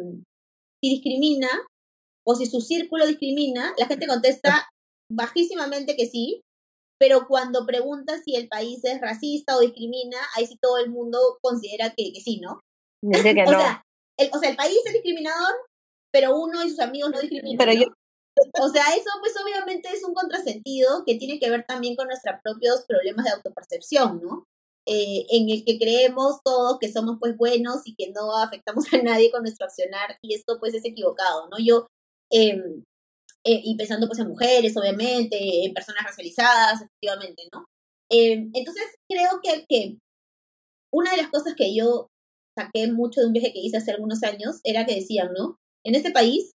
si 0.83 0.89
discrimina 0.89 1.49
o 2.25 2.35
si 2.35 2.45
su 2.45 2.59
círculo 2.59 3.05
discrimina, 3.05 3.73
la 3.77 3.85
gente 3.85 4.07
contesta 4.07 4.67
bajísimamente 5.11 5.95
que 5.95 6.07
sí, 6.07 6.41
pero 6.99 7.27
cuando 7.27 7.65
pregunta 7.65 8.21
si 8.23 8.35
el 8.35 8.47
país 8.47 8.83
es 8.83 9.01
racista 9.01 9.57
o 9.57 9.59
discrimina, 9.59 10.17
ahí 10.35 10.45
sí 10.45 10.57
todo 10.61 10.77
el 10.77 10.89
mundo 10.89 11.19
considera 11.41 11.93
que, 11.95 12.13
que 12.13 12.21
sí, 12.21 12.39
¿no? 12.39 12.61
Dice 13.01 13.35
que 13.35 13.41
o, 13.47 13.51
no. 13.51 13.59
sea, 13.59 13.83
el, 14.17 14.29
o 14.33 14.39
sea, 14.39 14.49
el 14.49 14.55
país 14.55 14.77
es 14.85 14.93
discriminador, 14.93 15.53
pero 16.11 16.37
uno 16.37 16.63
y 16.63 16.69
sus 16.69 16.79
amigos 16.79 17.11
no 17.11 17.19
discriminan. 17.19 17.57
Pero 17.57 17.73
yo, 17.73 17.87
O 18.61 18.69
sea, 18.69 18.83
eso 18.95 19.09
pues 19.19 19.33
obviamente 19.41 19.89
es 19.89 20.03
un 20.03 20.13
contrasentido 20.13 21.03
que 21.05 21.15
tiene 21.15 21.39
que 21.39 21.49
ver 21.49 21.65
también 21.67 21.95
con 21.95 22.07
nuestros 22.07 22.35
propios 22.43 22.85
problemas 22.87 23.25
de 23.25 23.31
autopercepción, 23.31 24.21
¿no? 24.21 24.45
Eh, 24.85 25.25
en 25.29 25.49
el 25.49 25.63
que 25.63 25.79
creemos 25.79 26.41
todos 26.43 26.77
que 26.77 26.91
somos 26.91 27.15
pues 27.19 27.37
buenos 27.37 27.81
y 27.85 27.95
que 27.95 28.11
no 28.11 28.37
afectamos 28.37 28.91
a 28.93 28.97
nadie 28.97 29.31
con 29.31 29.43
nuestro 29.43 29.65
accionar 29.65 30.17
y 30.21 30.35
esto 30.35 30.59
pues 30.59 30.73
es 30.73 30.83
equivocado, 30.83 31.47
¿no? 31.49 31.57
Yo, 31.57 31.87
eh, 32.31 32.61
eh, 33.45 33.61
y 33.63 33.75
pensando 33.75 34.07
pues 34.07 34.19
en 34.19 34.27
mujeres, 34.29 34.75
obviamente, 34.77 35.65
en 35.65 35.73
personas 35.73 36.03
racializadas, 36.03 36.81
efectivamente, 36.81 37.43
¿no? 37.53 37.65
Eh, 38.11 38.49
entonces 38.53 38.83
creo 39.09 39.39
que, 39.41 39.65
que 39.67 39.97
una 40.93 41.11
de 41.11 41.17
las 41.17 41.29
cosas 41.29 41.53
que 41.55 41.75
yo 41.75 42.09
saqué 42.57 42.91
mucho 42.91 43.21
de 43.21 43.27
un 43.27 43.33
viaje 43.33 43.51
que 43.51 43.59
hice 43.59 43.77
hace 43.77 43.91
algunos 43.91 44.23
años 44.23 44.59
era 44.63 44.85
que 44.85 44.95
decían, 44.95 45.31
¿no? 45.33 45.57
En 45.85 45.95
este 45.95 46.11
país 46.11 46.51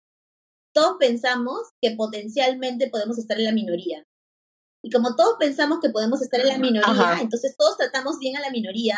todos 0.74 0.96
pensamos 0.98 1.70
que 1.82 1.96
potencialmente 1.96 2.88
podemos 2.88 3.18
estar 3.18 3.38
en 3.38 3.44
la 3.44 3.52
minoría. 3.52 4.04
Y 4.84 4.90
como 4.90 5.16
todos 5.16 5.36
pensamos 5.38 5.80
que 5.82 5.90
podemos 5.90 6.22
estar 6.22 6.40
en 6.40 6.48
la 6.48 6.58
minoría, 6.58 6.88
Ajá. 6.88 7.20
entonces 7.20 7.56
todos 7.58 7.76
tratamos 7.76 8.18
bien 8.20 8.36
a 8.36 8.40
la 8.40 8.50
minoría 8.50 8.96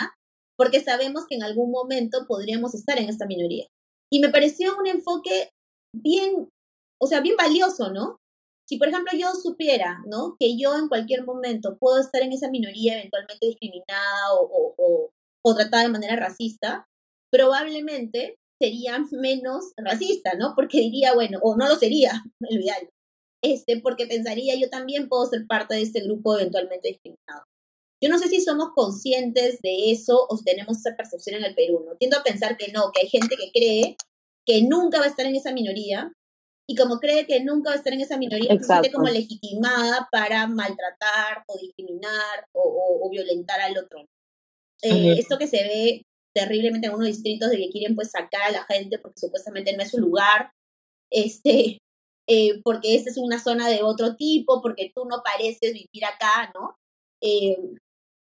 porque 0.59 0.83
sabemos 0.85 1.25
que 1.27 1.37
en 1.37 1.43
algún 1.43 1.71
momento 1.71 2.27
podríamos 2.29 2.75
estar 2.75 2.99
en 2.99 3.09
esta 3.09 3.25
minoría. 3.25 3.67
Y 4.13 4.21
me 4.21 4.29
pareció 4.29 4.77
un 4.77 4.87
enfoque 4.87 5.49
bien, 5.97 6.51
o 7.01 7.07
sea, 7.07 7.21
bien 7.21 7.37
valioso, 7.37 7.91
¿no? 7.93 8.19
Si, 8.69 8.77
por 8.77 8.89
ejemplo, 8.89 9.13
yo 9.19 9.33
supiera, 9.35 10.01
¿no? 10.07 10.37
Que 10.39 10.57
yo 10.57 10.77
en 10.77 10.89
cualquier 10.89 11.25
momento 11.25 11.77
puedo 11.79 12.01
estar 12.01 12.23
en 12.23 12.33
esa 12.33 12.51
minoría 12.51 12.99
eventualmente 12.99 13.47
discriminada 13.47 14.35
o, 14.35 14.45
o, 14.45 14.75
o, 14.77 15.11
o 15.45 15.55
tratada 15.55 15.83
de 15.83 15.89
manera 15.89 16.17
racista, 16.17 16.87
probablemente 17.33 18.37
sería 18.61 18.99
menos 19.11 19.73
racista, 19.77 20.35
¿no? 20.35 20.53
Porque 20.55 20.79
diría, 20.79 21.15
bueno, 21.15 21.39
o 21.43 21.57
no 21.57 21.69
lo 21.69 21.77
sería, 21.77 22.23
lo 22.41 22.61
ideal, 22.61 22.89
este, 23.43 23.81
porque 23.81 24.07
pensaría 24.07 24.55
yo 24.57 24.69
también 24.69 25.09
puedo 25.09 25.27
ser 25.27 25.47
parte 25.47 25.75
de 25.75 25.83
este 25.83 26.01
grupo 26.01 26.37
eventualmente 26.39 26.89
discriminado. 26.89 27.45
Yo 28.03 28.09
no 28.09 28.19
sé 28.19 28.29
si 28.29 28.41
somos 28.41 28.71
conscientes 28.75 29.59
de 29.63 29.91
eso 29.91 30.27
o 30.29 30.37
si 30.37 30.45
tenemos 30.45 30.79
esa 30.79 30.97
percepción 30.97 31.37
en 31.37 31.45
el 31.45 31.55
Perú, 31.55 31.85
¿no? 31.87 31.97
Tiendo 31.97 32.19
a 32.19 32.23
pensar 32.23 32.57
que 32.57 32.73
no, 32.73 32.93
que 32.93 33.03
hay 33.03 33.09
gente 33.09 33.37
que 33.37 33.51
cree 33.53 33.97
que 34.47 34.63
nunca 34.63 34.99
va 34.99 35.05
a 35.05 35.09
estar 35.09 35.27
en 35.27 35.37
esa 35.37 35.53
minoría 35.53 36.13
y 36.71 36.77
como 36.77 37.01
cree 37.01 37.27
que 37.27 37.43
nunca 37.43 37.71
va 37.71 37.75
a 37.75 37.79
estar 37.79 37.93
en 37.93 38.01
esa 38.01 38.17
minoría, 38.17 38.57
se 38.57 38.63
siente 38.63 38.93
como 38.93 39.09
legitimada 39.09 40.09
para 40.13 40.47
maltratar 40.47 41.43
o 41.49 41.59
discriminar 41.59 42.47
o, 42.53 42.63
o, 42.63 43.07
o 43.07 43.11
violentar 43.11 43.61
al 43.61 43.77
otro. 43.77 44.07
Eh, 44.81 44.93
uh 44.93 44.97
-huh. 44.97 45.19
Esto 45.19 45.37
que 45.37 45.49
se 45.49 45.65
ve 45.65 46.03
terriblemente 46.33 46.87
en 46.87 46.95
unos 46.95 47.09
distritos 47.09 47.51
de 47.51 47.57
que 47.57 47.71
quieren 47.71 47.97
pues 47.97 48.13
sacar 48.13 48.43
a 48.43 48.53
la 48.53 48.63
gente 48.67 49.01
porque 49.01 49.19
supuestamente 49.19 49.77
no 49.77 49.83
es 49.83 49.91
su 49.91 49.99
lugar, 49.99 50.53
este, 51.13 51.79
eh, 52.29 52.61
porque 52.63 52.95
esta 52.95 53.11
es 53.11 53.17
una 53.17 53.43
zona 53.43 53.69
de 53.69 53.83
otro 53.83 54.15
tipo, 54.15 54.63
porque 54.63 54.93
tú 54.95 55.07
no 55.07 55.25
pareces 55.25 55.73
vivir 55.73 56.05
acá, 56.05 56.53
¿no? 56.55 56.77
Eh, 57.21 57.59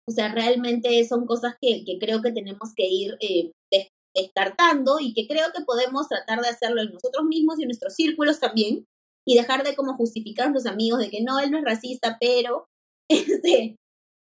o 0.07 0.11
sea, 0.11 0.31
realmente 0.31 1.03
son 1.07 1.25
cosas 1.25 1.55
que, 1.59 1.83
que 1.83 1.97
creo 1.97 2.21
que 2.21 2.31
tenemos 2.31 2.71
que 2.75 2.85
ir 2.87 3.17
eh, 3.19 3.49
des 3.71 3.87
descartando 4.17 4.99
y 4.99 5.13
que 5.13 5.27
creo 5.27 5.47
que 5.55 5.63
podemos 5.63 6.07
tratar 6.07 6.41
de 6.41 6.49
hacerlo 6.49 6.81
en 6.81 6.91
nosotros 6.91 7.25
mismos 7.25 7.59
y 7.59 7.63
en 7.63 7.69
nuestros 7.69 7.93
círculos 7.93 8.39
también 8.39 8.85
y 9.27 9.35
dejar 9.35 9.63
de 9.63 9.75
como 9.75 9.95
justificar 9.95 10.47
a 10.47 10.51
los 10.51 10.65
amigos 10.65 10.99
de 10.99 11.09
que 11.09 11.21
no, 11.21 11.39
él 11.39 11.51
no 11.51 11.57
es 11.57 11.65
racista, 11.65 12.17
pero, 12.19 12.67
este, 13.09 13.75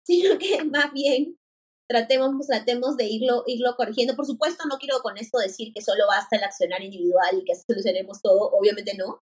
sino 0.06 0.38
que 0.40 0.64
más 0.64 0.92
bien 0.94 1.38
tratemos, 1.88 2.48
tratemos 2.48 2.98
de 2.98 3.06
irlo, 3.06 3.44
irlo 3.46 3.76
corrigiendo. 3.76 4.16
Por 4.16 4.26
supuesto, 4.26 4.64
no 4.68 4.78
quiero 4.78 5.00
con 5.02 5.18
esto 5.18 5.38
decir 5.38 5.72
que 5.74 5.82
solo 5.82 6.08
basta 6.08 6.36
el 6.38 6.44
accionar 6.44 6.82
individual 6.82 7.40
y 7.40 7.46
que 7.46 7.54
solucionemos 7.56 8.22
todo, 8.22 8.50
obviamente 8.52 8.96
no. 8.98 9.20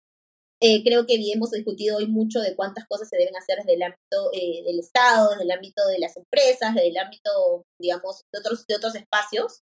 Eh, 0.60 0.84
creo 0.84 1.06
que 1.06 1.20
hemos 1.32 1.52
discutido 1.52 1.98
hoy 1.98 2.08
mucho 2.08 2.40
de 2.40 2.56
cuántas 2.56 2.88
cosas 2.88 3.08
se 3.10 3.18
deben 3.18 3.36
hacer 3.36 3.58
desde 3.58 3.76
el 3.76 3.84
ámbito 3.84 4.32
eh, 4.34 4.64
del 4.66 4.80
Estado, 4.80 5.30
desde 5.30 5.44
el 5.44 5.52
ámbito 5.52 5.86
de 5.86 6.00
las 6.00 6.18
empresas, 6.18 6.74
desde 6.74 6.88
el 6.88 6.98
ámbito, 6.98 7.64
digamos, 7.80 8.22
de 8.34 8.40
otros, 8.40 8.66
de 8.66 8.76
otros 8.76 8.96
espacios. 8.96 9.60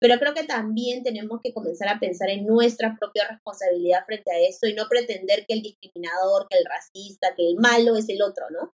Pero 0.00 0.18
creo 0.18 0.32
que 0.32 0.44
también 0.44 1.02
tenemos 1.02 1.40
que 1.42 1.52
comenzar 1.52 1.88
a 1.88 2.00
pensar 2.00 2.30
en 2.30 2.46
nuestra 2.46 2.96
propia 2.98 3.28
responsabilidad 3.28 4.04
frente 4.06 4.32
a 4.32 4.38
eso 4.38 4.66
y 4.66 4.74
no 4.74 4.88
pretender 4.88 5.44
que 5.46 5.54
el 5.54 5.62
discriminador, 5.62 6.46
que 6.48 6.58
el 6.58 6.64
racista, 6.64 7.34
que 7.36 7.46
el 7.46 7.56
malo 7.56 7.96
es 7.96 8.08
el 8.08 8.22
otro, 8.22 8.46
¿no? 8.50 8.72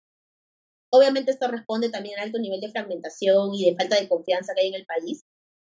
Obviamente 0.92 1.30
esto 1.30 1.48
responde 1.48 1.90
también 1.90 2.18
al 2.18 2.26
alto 2.26 2.38
nivel 2.38 2.60
de 2.60 2.70
fragmentación 2.70 3.54
y 3.54 3.70
de 3.70 3.76
falta 3.76 3.98
de 3.98 4.08
confianza 4.08 4.52
que 4.54 4.62
hay 4.62 4.68
en 4.68 4.74
el 4.74 4.84
país, 4.84 5.22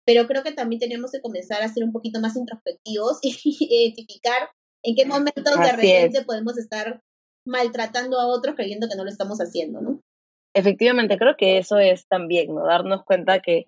pero 0.04 0.26
creo 0.26 0.42
que 0.42 0.52
también 0.52 0.80
tenemos 0.80 1.12
que 1.12 1.20
comenzar 1.20 1.62
a 1.62 1.68
ser 1.68 1.84
un 1.84 1.92
poquito 1.92 2.20
más 2.20 2.36
introspectivos 2.36 3.18
y 3.22 3.56
identificar 3.60 4.50
en 4.82 4.94
qué 4.96 5.06
momentos 5.06 5.56
Así 5.56 5.62
de 5.62 5.72
repente 5.72 6.18
es. 6.18 6.24
podemos 6.24 6.58
estar 6.58 7.00
maltratando 7.46 8.20
a 8.20 8.26
otros 8.26 8.54
creyendo 8.54 8.88
que 8.88 8.96
no 8.96 9.04
lo 9.04 9.10
estamos 9.10 9.38
haciendo, 9.38 9.80
¿no? 9.80 10.00
Efectivamente, 10.54 11.18
creo 11.18 11.36
que 11.36 11.58
eso 11.58 11.78
es 11.78 12.06
también, 12.06 12.54
¿no? 12.54 12.64
Darnos 12.66 13.02
cuenta 13.04 13.40
que 13.40 13.66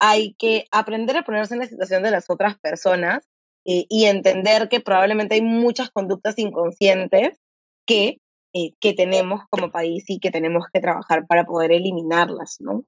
hay 0.00 0.34
que 0.38 0.66
aprender 0.72 1.16
a 1.16 1.22
ponerse 1.22 1.54
en 1.54 1.60
la 1.60 1.66
situación 1.66 2.02
de 2.02 2.10
las 2.10 2.28
otras 2.28 2.58
personas 2.58 3.28
eh, 3.64 3.86
y 3.88 4.06
entender 4.06 4.68
que 4.68 4.80
probablemente 4.80 5.36
hay 5.36 5.42
muchas 5.42 5.90
conductas 5.90 6.38
inconscientes 6.38 7.38
que 7.86 8.18
eh, 8.52 8.72
que 8.80 8.94
tenemos 8.94 9.42
como 9.48 9.70
país 9.70 10.04
y 10.08 10.18
que 10.18 10.32
tenemos 10.32 10.64
que 10.72 10.80
trabajar 10.80 11.24
para 11.28 11.44
poder 11.44 11.70
eliminarlas, 11.70 12.56
¿no? 12.58 12.84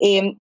Eh, 0.00 0.38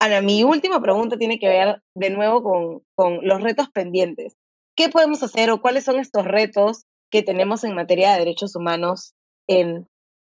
Ana, 0.00 0.22
mi 0.22 0.42
última 0.42 0.80
pregunta 0.80 1.18
tiene 1.18 1.38
que 1.38 1.48
ver 1.48 1.82
de 1.94 2.08
nuevo 2.08 2.42
con, 2.42 2.82
con 2.94 3.26
los 3.26 3.42
retos 3.42 3.68
pendientes. 3.70 4.36
¿Qué 4.74 4.88
podemos 4.88 5.22
hacer 5.22 5.50
o 5.50 5.60
cuáles 5.60 5.84
son 5.84 5.98
estos 5.98 6.24
retos 6.24 6.84
que 7.10 7.22
tenemos 7.22 7.62
en 7.64 7.74
materia 7.74 8.12
de 8.12 8.20
derechos 8.20 8.56
humanos 8.56 9.12
en, 9.46 9.86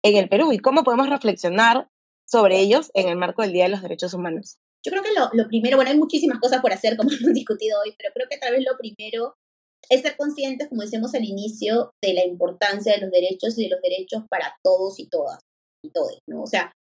en 0.02 0.16
el 0.16 0.30
Perú 0.30 0.52
y 0.52 0.58
cómo 0.58 0.82
podemos 0.82 1.10
reflexionar 1.10 1.88
sobre 2.26 2.60
ellos 2.60 2.90
en 2.94 3.08
el 3.10 3.16
marco 3.16 3.42
del 3.42 3.52
Día 3.52 3.64
de 3.64 3.70
los 3.70 3.82
Derechos 3.82 4.14
Humanos? 4.14 4.56
Yo 4.84 4.90
creo 4.90 5.02
que 5.02 5.12
lo, 5.12 5.30
lo 5.32 5.48
primero, 5.48 5.76
bueno, 5.76 5.90
hay 5.90 5.96
muchísimas 5.96 6.38
cosas 6.38 6.60
por 6.60 6.72
hacer, 6.72 6.96
como 6.96 7.10
hemos 7.12 7.32
discutido 7.32 7.80
hoy, 7.80 7.94
pero 7.98 8.12
creo 8.14 8.26
que 8.28 8.38
tal 8.38 8.52
vez 8.52 8.64
lo 8.64 8.76
primero 8.76 9.34
es 9.90 10.02
ser 10.02 10.16
conscientes, 10.16 10.68
como 10.68 10.82
decíamos 10.82 11.14
al 11.14 11.24
inicio, 11.24 11.92
de 12.02 12.14
la 12.14 12.24
importancia 12.24 12.94
de 12.94 13.00
los 13.00 13.10
derechos 13.10 13.58
y 13.58 13.64
de 13.64 13.70
los 13.70 13.80
derechos 13.82 14.22
para 14.28 14.56
todos 14.62 14.98
y 14.98 15.08
todas 15.08 15.40
y 15.84 15.90
todos, 15.90 16.18
¿no? 16.28 16.42
O 16.42 16.46
sea, 16.46 16.72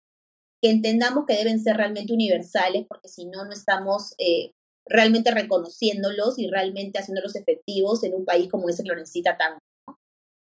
que 0.61 0.69
entendamos 0.69 1.25
que 1.27 1.35
deben 1.35 1.61
ser 1.61 1.75
realmente 1.75 2.13
universales, 2.13 2.85
porque 2.87 3.09
si 3.09 3.25
no, 3.25 3.43
no 3.45 3.51
estamos 3.51 4.13
eh, 4.17 4.51
realmente 4.87 5.31
reconociéndolos 5.31 6.39
y 6.39 6.47
realmente 6.47 6.99
haciéndolos 6.99 7.35
efectivos 7.35 8.03
en 8.03 8.13
un 8.13 8.25
país 8.25 8.49
como 8.49 8.69
ese 8.69 8.83
que 8.83 8.89
lo 8.89 8.95
necesita 8.95 9.37
tanto. 9.37 9.59
¿no? 9.87 9.97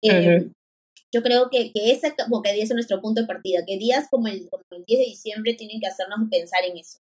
Eh, 0.03 0.11
uh 0.11 0.41
-huh. 0.41 0.53
Yo 1.15 1.23
creo 1.23 1.51
que, 1.51 1.73
que 1.73 1.93
ese 1.93 2.15
como 2.17 2.43
que 2.43 2.61
es 2.61 2.71
nuestro 2.73 3.01
punto 3.03 3.21
de 3.21 3.27
partida, 3.27 3.65
que 3.67 3.77
días 3.77 4.09
como 4.11 4.29
el, 4.29 4.49
como 4.49 4.63
el 4.71 4.85
10 4.87 4.99
de 4.99 5.07
diciembre 5.07 5.55
tienen 5.55 5.79
que 5.79 5.87
hacernos 5.87 6.19
pensar 6.31 6.65
en 6.65 6.79
eso. 6.79 6.99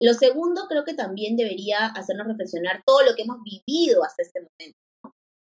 Lo 0.00 0.14
segundo, 0.14 0.66
creo 0.68 0.84
que 0.84 0.94
también 0.94 1.36
debería 1.36 1.86
hacernos 1.86 2.26
reflexionar 2.26 2.82
todo 2.84 3.02
lo 3.02 3.14
que 3.14 3.22
hemos 3.22 3.38
vivido 3.42 4.04
hasta 4.04 4.22
este 4.22 4.40
momento. 4.40 4.78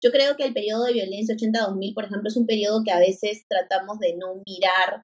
Yo 0.02 0.12
creo 0.12 0.36
que 0.38 0.44
el 0.44 0.54
periodo 0.54 0.86
de 0.86 0.94
violencia 0.94 1.36
80-2000, 1.36 1.94
por 1.94 2.06
ejemplo, 2.06 2.30
es 2.30 2.38
un 2.38 2.48
periodo 2.48 2.84
que 2.84 2.92
a 2.92 3.00
veces 3.00 3.44
tratamos 3.50 4.00
de 4.00 4.16
no 4.16 4.42
mirar, 4.46 5.04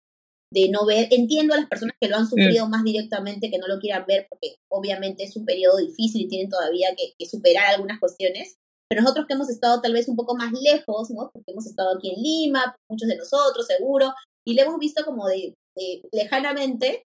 de 0.51 0.69
no 0.69 0.85
ver. 0.85 1.09
Entiendo 1.11 1.53
a 1.53 1.57
las 1.57 1.67
personas 1.67 1.95
que 1.99 2.07
lo 2.07 2.15
han 2.15 2.27
sufrido 2.27 2.65
mm. 2.65 2.69
más 2.69 2.83
directamente, 2.83 3.51
que 3.51 3.57
no 3.57 3.67
lo 3.67 3.79
quieran 3.79 4.05
ver, 4.07 4.25
porque 4.29 4.55
obviamente 4.71 5.23
es 5.23 5.35
un 5.35 5.45
periodo 5.45 5.77
difícil 5.77 6.21
y 6.21 6.27
tienen 6.29 6.49
todavía 6.49 6.95
que, 6.95 7.13
que, 7.17 7.25
superar 7.25 7.73
algunas 7.73 7.99
cuestiones. 7.99 8.55
Pero 8.89 9.01
nosotros 9.01 9.25
que 9.27 9.33
hemos 9.33 9.49
estado 9.49 9.81
tal 9.81 9.93
vez 9.93 10.07
un 10.07 10.15
poco 10.15 10.35
más 10.35 10.53
lejos, 10.53 11.09
¿no? 11.11 11.29
Porque 11.33 11.51
hemos 11.51 11.65
estado 11.65 11.97
aquí 11.97 12.11
en 12.11 12.21
Lima, 12.21 12.75
muchos 12.89 13.09
de 13.09 13.17
nosotros, 13.17 13.67
seguro, 13.67 14.13
y 14.47 14.53
le 14.53 14.61
hemos 14.61 14.79
visto 14.79 15.03
como 15.03 15.27
de, 15.27 15.55
de 15.75 16.01
lejanamente, 16.13 17.03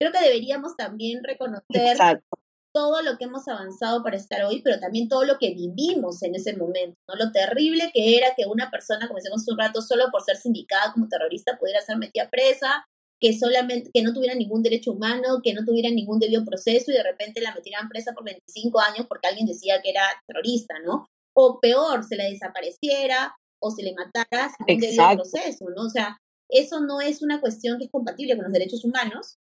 creo 0.00 0.12
que 0.12 0.24
deberíamos 0.24 0.76
también 0.76 1.22
reconocer 1.22 1.92
Exacto. 1.92 2.38
todo 2.72 3.02
lo 3.02 3.18
que 3.18 3.24
hemos 3.24 3.46
avanzado 3.48 4.02
para 4.02 4.16
estar 4.16 4.44
hoy, 4.44 4.62
pero 4.62 4.80
también 4.80 5.08
todo 5.08 5.24
lo 5.24 5.38
que 5.38 5.52
vivimos 5.52 6.22
en 6.22 6.34
ese 6.34 6.56
momento, 6.56 6.96
¿no? 7.06 7.16
Lo 7.16 7.32
terrible 7.32 7.90
que 7.92 8.16
era 8.16 8.28
que 8.34 8.46
una 8.46 8.70
persona, 8.70 9.06
como 9.06 9.18
decíamos 9.18 9.42
hace 9.42 9.52
un 9.52 9.58
rato, 9.58 9.82
solo 9.82 10.10
por 10.10 10.22
ser 10.22 10.36
sindicada 10.36 10.92
como 10.94 11.08
terrorista 11.08 11.58
pudiera 11.58 11.82
ser 11.82 11.98
metida 11.98 12.30
presa, 12.30 12.86
que 13.20 13.38
solamente, 13.38 13.90
que 13.92 14.02
no 14.02 14.14
tuviera 14.14 14.34
ningún 14.34 14.62
derecho 14.62 14.92
humano, 14.92 15.40
que 15.42 15.52
no 15.52 15.66
tuviera 15.66 15.90
ningún 15.90 16.18
debido 16.18 16.42
proceso 16.46 16.90
y 16.90 16.94
de 16.94 17.02
repente 17.02 17.42
la 17.42 17.54
metieran 17.54 17.90
presa 17.90 18.14
por 18.14 18.24
25 18.24 18.80
años 18.80 19.06
porque 19.06 19.28
alguien 19.28 19.46
decía 19.46 19.82
que 19.82 19.90
era 19.90 20.04
terrorista, 20.26 20.76
¿no? 20.82 21.06
O 21.36 21.60
peor, 21.60 22.04
se 22.04 22.16
la 22.16 22.24
desapareciera 22.24 23.36
o 23.60 23.70
se 23.70 23.82
le 23.82 23.92
matara 23.92 24.48
sin 24.48 24.76
un 24.76 24.80
debido 24.80 25.10
proceso, 25.16 25.66
¿no? 25.76 25.82
O 25.82 25.90
sea, 25.90 26.16
eso 26.48 26.80
no 26.80 27.02
es 27.02 27.20
una 27.20 27.42
cuestión 27.42 27.78
que 27.78 27.84
es 27.84 27.90
compatible 27.90 28.34
con 28.36 28.44
los 28.44 28.52
derechos 28.54 28.86
humanos 28.86 29.36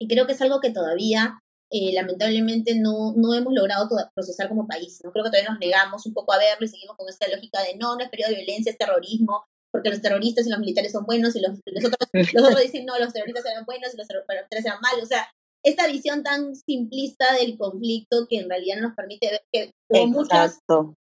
y 0.00 0.08
creo 0.08 0.26
que 0.26 0.32
es 0.32 0.42
algo 0.42 0.60
que 0.60 0.70
todavía 0.70 1.40
eh, 1.70 1.92
lamentablemente 1.92 2.76
no, 2.76 3.14
no 3.16 3.34
hemos 3.34 3.52
logrado 3.52 3.88
procesar 4.14 4.48
como 4.48 4.66
país. 4.66 5.00
¿no? 5.02 5.10
Creo 5.12 5.24
que 5.24 5.30
todavía 5.30 5.50
nos 5.50 5.58
negamos 5.58 6.06
un 6.06 6.14
poco 6.14 6.32
a 6.32 6.38
verlo 6.38 6.64
y 6.64 6.68
seguimos 6.68 6.96
con 6.96 7.08
esta 7.08 7.28
lógica 7.28 7.62
de 7.62 7.76
no, 7.76 7.96
no 7.96 8.04
es 8.04 8.10
periodo 8.10 8.30
de 8.30 8.36
violencia, 8.36 8.70
es 8.70 8.78
terrorismo, 8.78 9.44
porque 9.72 9.90
los 9.90 10.00
terroristas 10.00 10.46
y 10.46 10.50
los 10.50 10.60
militares 10.60 10.92
son 10.92 11.04
buenos 11.04 11.34
y 11.34 11.40
los, 11.40 11.58
los, 11.66 11.84
otros, 11.84 12.08
los 12.34 12.44
otros 12.44 12.62
dicen 12.62 12.86
no, 12.86 12.98
los 12.98 13.12
terroristas 13.12 13.44
eran 13.46 13.64
buenos 13.64 13.94
y 13.94 13.96
los 13.96 14.06
militares 14.08 14.64
eran 14.64 14.80
malos. 14.80 15.04
O 15.04 15.06
sea, 15.06 15.28
esta 15.64 15.88
visión 15.88 16.22
tan 16.22 16.54
simplista 16.54 17.34
del 17.34 17.58
conflicto 17.58 18.26
que 18.28 18.38
en 18.38 18.48
realidad 18.48 18.80
nos 18.80 18.94
permite 18.94 19.30
ver 19.30 19.42
que 19.52 19.70
hubo 19.90 20.06
muchas, 20.06 20.60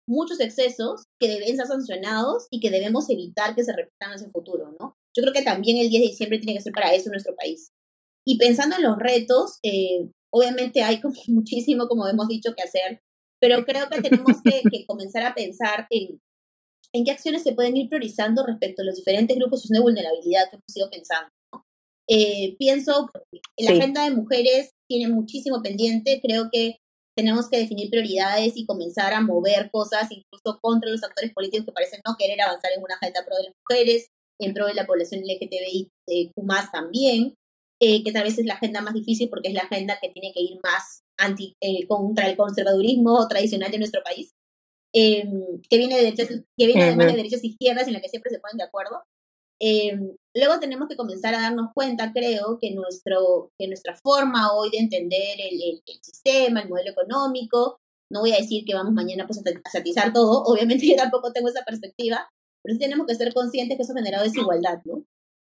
muchos 0.06 0.38
excesos 0.40 1.04
que 1.18 1.28
deben 1.28 1.56
ser 1.56 1.66
sancionados 1.66 2.46
y 2.50 2.60
que 2.60 2.70
debemos 2.70 3.08
evitar 3.08 3.54
que 3.54 3.64
se 3.64 3.72
repitan 3.72 4.12
en 4.12 4.24
el 4.24 4.30
futuro, 4.30 4.76
¿no? 4.78 4.94
Yo 5.16 5.22
creo 5.22 5.32
que 5.32 5.42
también 5.42 5.78
el 5.78 5.88
10 5.88 6.02
de 6.02 6.08
diciembre 6.08 6.38
tiene 6.38 6.58
que 6.58 6.62
ser 6.62 6.72
para 6.74 6.92
eso 6.92 7.06
en 7.06 7.12
nuestro 7.12 7.34
país. 7.34 7.70
Y 8.30 8.38
pensando 8.38 8.76
en 8.76 8.84
los 8.84 8.96
retos, 8.96 9.58
eh, 9.64 10.08
obviamente 10.32 10.84
hay 10.84 11.00
como 11.00 11.16
muchísimo, 11.26 11.88
como 11.88 12.06
hemos 12.06 12.28
dicho, 12.28 12.54
que 12.54 12.62
hacer, 12.62 13.00
pero 13.40 13.64
creo 13.64 13.88
que 13.88 14.00
tenemos 14.00 14.36
que, 14.44 14.62
comenzar 14.86 15.24
a 15.24 15.34
pensar 15.34 15.88
en, 15.90 16.20
en 16.92 17.04
qué 17.04 17.10
acciones 17.10 17.42
se 17.42 17.54
pueden 17.54 17.76
ir 17.76 17.88
priorizando 17.88 18.46
respecto 18.46 18.82
a 18.82 18.84
los 18.84 18.94
diferentes 18.94 19.36
grupos 19.36 19.66
de 19.66 19.80
vulnerabilidad 19.80 20.48
que 20.48 20.56
hemos 20.56 20.76
ido 20.76 20.90
pensando. 20.90 21.28
Eh, 22.08 22.54
pienso, 22.56 23.10
la 23.56 23.72
agenda 23.72 24.04
de 24.04 24.12
mujeres 24.12 24.70
tiene 24.88 25.12
muchísimo 25.12 25.60
pendiente, 25.60 26.20
creo 26.22 26.50
que 26.52 26.76
tenemos 27.16 27.48
que 27.48 27.58
definir 27.58 27.90
prioridades 27.90 28.52
y 28.54 28.64
comenzar 28.64 29.12
a 29.12 29.20
mover 29.22 29.70
cosas, 29.72 30.08
incluso 30.12 30.60
contra 30.62 30.88
los 30.88 31.02
actores 31.02 31.32
políticos 31.32 31.66
que 31.66 31.72
parecen 31.72 32.00
no 32.06 32.14
querer 32.16 32.40
avanzar 32.40 32.70
en 32.76 32.82
una 32.82 32.94
agenda 32.94 33.24
pro 33.26 33.36
de 33.36 33.44
las 33.44 33.54
mujeres, 33.64 34.08
en 34.38 34.54
pro 34.54 34.66
de 34.66 34.74
la 34.74 34.86
población 34.86 35.22
LGTBI 35.22 35.90
eh, 36.06 36.30
también, 36.72 37.34
eh, 37.80 38.04
que 38.04 38.12
tal 38.12 38.24
vez 38.24 38.38
es 38.38 38.44
la 38.44 38.54
agenda 38.54 38.82
más 38.82 38.92
difícil 38.92 39.30
porque 39.30 39.48
es 39.48 39.54
la 39.54 39.62
agenda 39.62 39.98
que 40.00 40.10
tiene 40.10 40.32
que 40.34 40.40
ir 40.40 40.58
más 40.62 41.02
anti, 41.16 41.56
eh, 41.62 41.86
contra 41.88 42.28
el 42.28 42.36
conservadurismo 42.36 43.26
tradicional 43.26 43.70
de 43.70 43.78
nuestro 43.78 44.02
país, 44.02 44.32
em, 44.92 45.60
que 45.68 45.78
viene, 45.78 45.96
de 45.96 46.02
derechas, 46.02 46.28
que 46.28 46.66
viene 46.66 46.82
además 46.82 47.06
de 47.06 47.16
derechas 47.16 47.42
izquierdas 47.42 47.86
en 47.86 47.94
la 47.94 48.00
que 48.00 48.08
siempre 48.08 48.30
se 48.30 48.38
ponen 48.38 48.58
de 48.58 48.64
acuerdo. 48.64 49.02
Em, 49.62 50.16
luego 50.34 50.58
tenemos 50.60 50.88
que 50.88 50.96
comenzar 50.96 51.34
a 51.34 51.40
darnos 51.40 51.68
cuenta, 51.74 52.12
creo, 52.12 52.58
que, 52.60 52.72
nuestro, 52.72 53.52
que 53.58 53.66
nuestra 53.68 53.94
forma 53.94 54.52
hoy 54.54 54.70
de 54.70 54.78
entender 54.78 55.38
el, 55.38 55.82
el, 55.86 55.98
sistema, 56.02 56.60
el 56.60 56.68
modelo 56.68 56.90
económico, 56.90 57.78
no 58.10 58.20
voy 58.20 58.32
a 58.32 58.38
decir 58.38 58.64
que 58.64 58.74
vamos 58.74 58.92
mañana 58.92 59.26
pues, 59.26 59.38
a 59.38 59.70
satizar 59.70 60.12
todo, 60.12 60.42
obviamente 60.46 60.86
yo 60.86 60.96
tampoco 60.96 61.32
tengo 61.32 61.48
esa 61.48 61.64
perspectiva, 61.64 62.28
pero 62.62 62.74
sí 62.74 62.78
tenemos 62.78 63.06
que 63.06 63.14
ser 63.14 63.32
conscientes 63.32 63.76
que 63.76 63.82
eso 63.82 63.92
ha 63.92 63.96
generado 63.96 64.24
desigualdad, 64.24 64.80
¿no? 64.84 65.04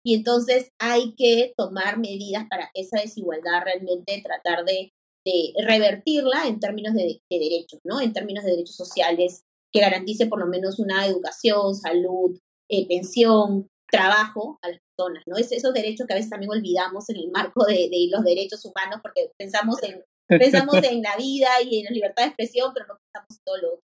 Y 0.05 0.15
entonces 0.15 0.71
hay 0.79 1.15
que 1.15 1.53
tomar 1.57 1.99
medidas 1.99 2.47
para 2.49 2.71
esa 2.75 3.01
desigualdad 3.01 3.63
realmente 3.65 4.23
tratar 4.23 4.65
de, 4.65 4.93
de 5.25 5.53
revertirla 5.65 6.47
en 6.47 6.59
términos 6.59 6.95
de, 6.95 7.21
de, 7.31 7.39
derechos, 7.39 7.81
¿no? 7.85 8.01
En 8.01 8.13
términos 8.13 8.45
de 8.45 8.53
derechos 8.53 8.77
sociales 8.77 9.45
que 9.73 9.81
garantice 9.81 10.27
por 10.27 10.41
lo 10.41 10.47
menos 10.47 10.79
una 10.79 11.07
educación, 11.07 11.75
salud, 11.75 12.39
eh, 12.69 12.87
pensión, 12.89 13.69
trabajo 13.91 14.59
a 14.63 14.71
las 14.71 14.81
personas, 14.81 15.23
¿no? 15.27 15.37
Es 15.37 15.53
esos 15.53 15.73
derechos 15.73 16.07
que 16.07 16.15
a 16.15 16.17
veces 16.17 16.31
también 16.31 16.51
olvidamos 16.51 17.09
en 17.09 17.17
el 17.17 17.31
marco 17.31 17.65
de, 17.65 17.89
de 17.91 18.09
los 18.11 18.25
derechos 18.25 18.65
humanos 18.65 19.01
porque 19.03 19.31
pensamos 19.39 19.83
en, 19.83 20.03
pensamos 20.29 20.75
en 20.83 21.03
la 21.03 21.17
vida 21.17 21.51
y 21.65 21.79
en 21.79 21.85
la 21.85 21.91
libertad 21.91 22.25
de 22.25 22.29
expresión, 22.29 22.73
pero 22.75 22.87
no 22.87 22.99
pensamos 22.99 23.31
en 23.31 23.45
todo 23.45 23.57
lo 23.59 23.69
otro. 23.75 23.85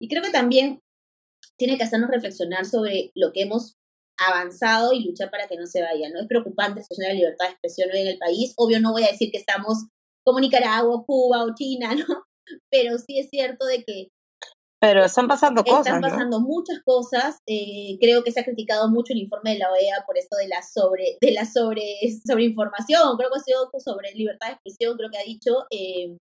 Y 0.00 0.08
creo 0.08 0.22
que 0.22 0.30
también 0.30 0.80
tiene 1.58 1.76
que 1.76 1.84
hacernos 1.84 2.10
reflexionar 2.10 2.64
sobre 2.64 3.10
lo 3.14 3.32
que 3.32 3.42
hemos 3.42 3.76
avanzado 4.26 4.92
y 4.92 5.04
luchar 5.04 5.30
para 5.30 5.48
que 5.48 5.56
no 5.56 5.66
se 5.66 5.82
vaya. 5.82 6.10
¿no? 6.10 6.20
Es 6.20 6.26
preocupante 6.26 6.82
la 6.98 7.08
la 7.08 7.14
libertad 7.14 7.46
de 7.46 7.52
expresión 7.52 7.90
hoy 7.92 8.00
en 8.00 8.08
el 8.08 8.18
país. 8.18 8.52
Obvio 8.56 8.80
no 8.80 8.92
voy 8.92 9.04
a 9.04 9.10
decir 9.10 9.30
que 9.30 9.38
estamos 9.38 9.86
como 10.24 10.40
Nicaragua, 10.40 11.04
Cuba 11.06 11.44
o 11.44 11.54
China, 11.54 11.94
¿no? 11.94 12.24
Pero 12.70 12.98
sí 12.98 13.18
es 13.18 13.28
cierto 13.30 13.66
de 13.66 13.84
que 13.84 14.08
pero 14.80 15.04
están 15.04 15.28
pasando 15.28 15.62
cosas. 15.62 15.86
Están 15.86 16.00
pasando 16.00 16.40
muchas 16.40 16.80
cosas. 16.82 17.36
Eh, 17.46 17.98
creo 18.00 18.24
que 18.24 18.32
se 18.32 18.40
ha 18.40 18.44
criticado 18.44 18.88
mucho 18.88 19.12
el 19.12 19.18
informe 19.18 19.52
de 19.52 19.58
la 19.58 19.70
OEA 19.70 20.04
por 20.06 20.16
esto 20.16 20.38
de 20.38 20.48
la 20.48 20.62
sobre, 20.62 21.18
de 21.20 21.32
la 21.32 21.44
sobre, 21.44 21.82
sobre 22.26 22.44
información. 22.44 23.16
Creo 23.18 23.30
que 23.30 23.40
ha 23.40 23.42
sido 23.42 23.70
sobre 23.78 24.12
libertad 24.14 24.46
de 24.46 24.52
expresión, 24.54 24.96
creo 24.96 25.10
que 25.10 25.18
ha 25.18 25.22
dicho. 25.22 25.66
Eh, 25.70 26.16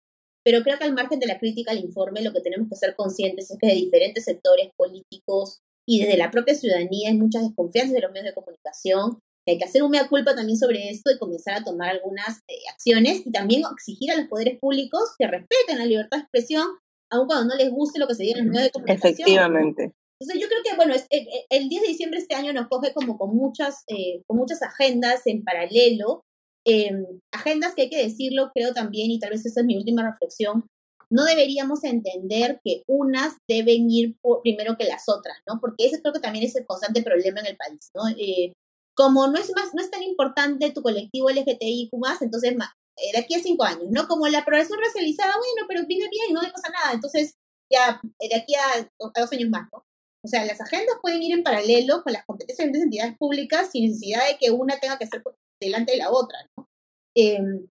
pero 0.45 0.63
creo 0.63 0.77
que 0.77 0.85
al 0.85 0.95
margen 0.95 1.21
de 1.21 1.29
la 1.29 1.39
crítica 1.39 1.71
al 1.71 1.79
informe, 1.79 2.23
lo 2.23 2.33
que 2.33 2.41
tenemos 2.41 2.69
que 2.69 2.77
ser 2.77 2.97
conscientes 2.97 3.49
es 3.49 3.59
que 3.61 3.69
de 3.69 3.75
diferentes 3.75 4.25
sectores 4.25 4.71
políticos 4.77 5.61
y 5.89 6.01
desde 6.01 6.19
la 6.19 6.31
propia 6.31 6.55
ciudadanía 6.55 7.09
hay 7.09 7.17
muchas 7.17 7.43
desconfianzas 7.43 7.95
de 7.95 8.03
los 8.03 8.13
medios 8.13 8.27
de 8.27 8.35
comunicación. 8.35 9.19
Que 9.47 9.53
hay 9.53 9.59
que 9.59 9.65
hacer 9.65 9.83
un 9.83 9.91
mea 9.91 10.07
culpa 10.09 10.35
también 10.35 10.59
sobre 10.59 10.91
esto 10.91 11.11
y 11.11 11.19
comenzar 11.19 11.55
a 11.55 11.65
tomar 11.65 11.89
algunas 11.89 12.43
eh, 12.49 12.55
acciones 12.71 13.23
y 13.25 13.33
también 13.33 13.63
exigir 13.73 14.11
a 14.11 14.17
los 14.17 14.29
poderes 14.29 14.59
públicos 14.61 15.15
que 15.19 15.27
respeten 15.27 15.79
la 15.79 15.87
libertad 15.87 16.19
de 16.19 16.23
expresión 16.25 16.67
aun 17.11 17.27
cuando 17.27 17.55
no 17.55 17.57
les 17.57 17.71
guste 17.71 17.99
lo 17.99 18.07
que 18.07 18.15
se 18.15 18.25
diga 18.25 18.39
en 18.39 18.45
los 18.45 18.53
medios 18.53 18.67
de 18.67 18.73
comunicación. 18.73 19.13
Efectivamente. 19.13 19.95
Entonces 20.21 20.43
yo 20.43 20.49
creo 20.49 20.61
que, 20.65 20.77
bueno, 20.77 20.95
eh, 20.95 21.07
eh, 21.11 21.47
el 21.49 21.69
10 21.69 21.83
de 21.83 21.89
diciembre 21.89 22.19
este 22.19 22.35
año 22.35 22.53
nos 22.53 22.69
coge 22.69 22.93
como 22.93 23.17
con 23.17 23.35
muchas, 23.37 23.85
eh, 23.87 24.23
con 24.27 24.37
muchas 24.37 24.63
agendas 24.63 25.27
en 25.27 25.45
paralelo, 25.45 26.25
em, 26.67 27.05
agendas 27.33 27.75
que 27.75 27.83
hay 27.83 27.91
que 27.91 28.03
decirlo, 28.03 28.51
creo 28.53 28.75
también, 28.75 29.11
y 29.11 29.19
tal 29.19 29.31
vez 29.31 29.47
esa 29.47 29.61
es 29.61 29.67
mi 29.67 29.77
última 29.77 30.09
reflexión, 30.09 30.67
no 31.11 31.25
deberíamos 31.25 31.85
entender 31.85 32.61
que 32.65 32.83
unas 32.87 33.37
deben 33.49 33.91
ir 33.91 34.17
primero 34.43 34.77
que 34.77 34.85
las 34.85 35.09
otras, 35.09 35.39
¿no? 35.47 35.59
Porque 35.61 35.87
ese 35.87 36.01
creo 36.01 36.13
que 36.13 36.21
también 36.21 36.45
es 36.45 36.55
el 36.57 36.67
constante 36.67 37.03
problema 37.03 37.41
en 37.41 37.47
el 37.47 37.57
país, 37.57 37.91
¿no? 37.95 38.03
como 38.95 39.29
no 39.29 39.39
es 39.39 39.53
más, 39.55 39.73
no 39.75 39.81
es 39.81 39.93
tan 39.93 40.03
importante 40.03 40.73
tu 40.73 40.83
colectivo 40.83 41.31
LGTBIQ+, 41.31 41.93
entonces 42.21 42.57
eh, 42.99 43.13
de 43.13 43.19
aquí 43.19 43.35
a 43.35 43.39
cinco 43.39 43.63
años, 43.63 43.87
¿no? 43.91 44.09
Como 44.09 44.27
la 44.27 44.45
progresión 44.45 44.81
racializada, 44.85 45.35
bueno, 45.39 45.69
pero 45.69 45.87
viene 45.87 46.09
bien, 46.11 46.33
no 46.33 46.43
le 46.43 46.51
pasa 46.51 46.69
nada, 46.71 46.95
entonces 46.95 47.35
ya 47.73 48.01
eh, 48.19 48.29
de 48.29 48.37
aquí 48.37 48.55
a, 48.57 48.91
dos 48.99 49.33
años 49.33 49.51
más, 49.51 49.69
¿no? 49.73 49.85
O 50.25 50.29
sea, 50.29 50.45
las 50.45 50.61
agendas 50.61 50.97
pueden 51.01 51.23
ir 51.23 51.33
en 51.33 51.45
paralelo 51.45 52.03
con 52.03 52.13
las 52.13 52.25
competencias 52.27 52.73
de 52.73 52.79
entidades 52.81 53.17
públicas 53.17 53.71
sin 53.71 53.85
necesidad 53.85 54.27
de 54.27 54.37
que 54.37 54.51
una 54.51 54.81
tenga 54.81 54.99
que 54.99 55.07
ser 55.07 55.23
delante 55.63 55.93
de 55.93 55.99
la 55.99 56.11
otra, 56.11 56.39
¿no? 56.57 56.67
Em, 57.17 57.69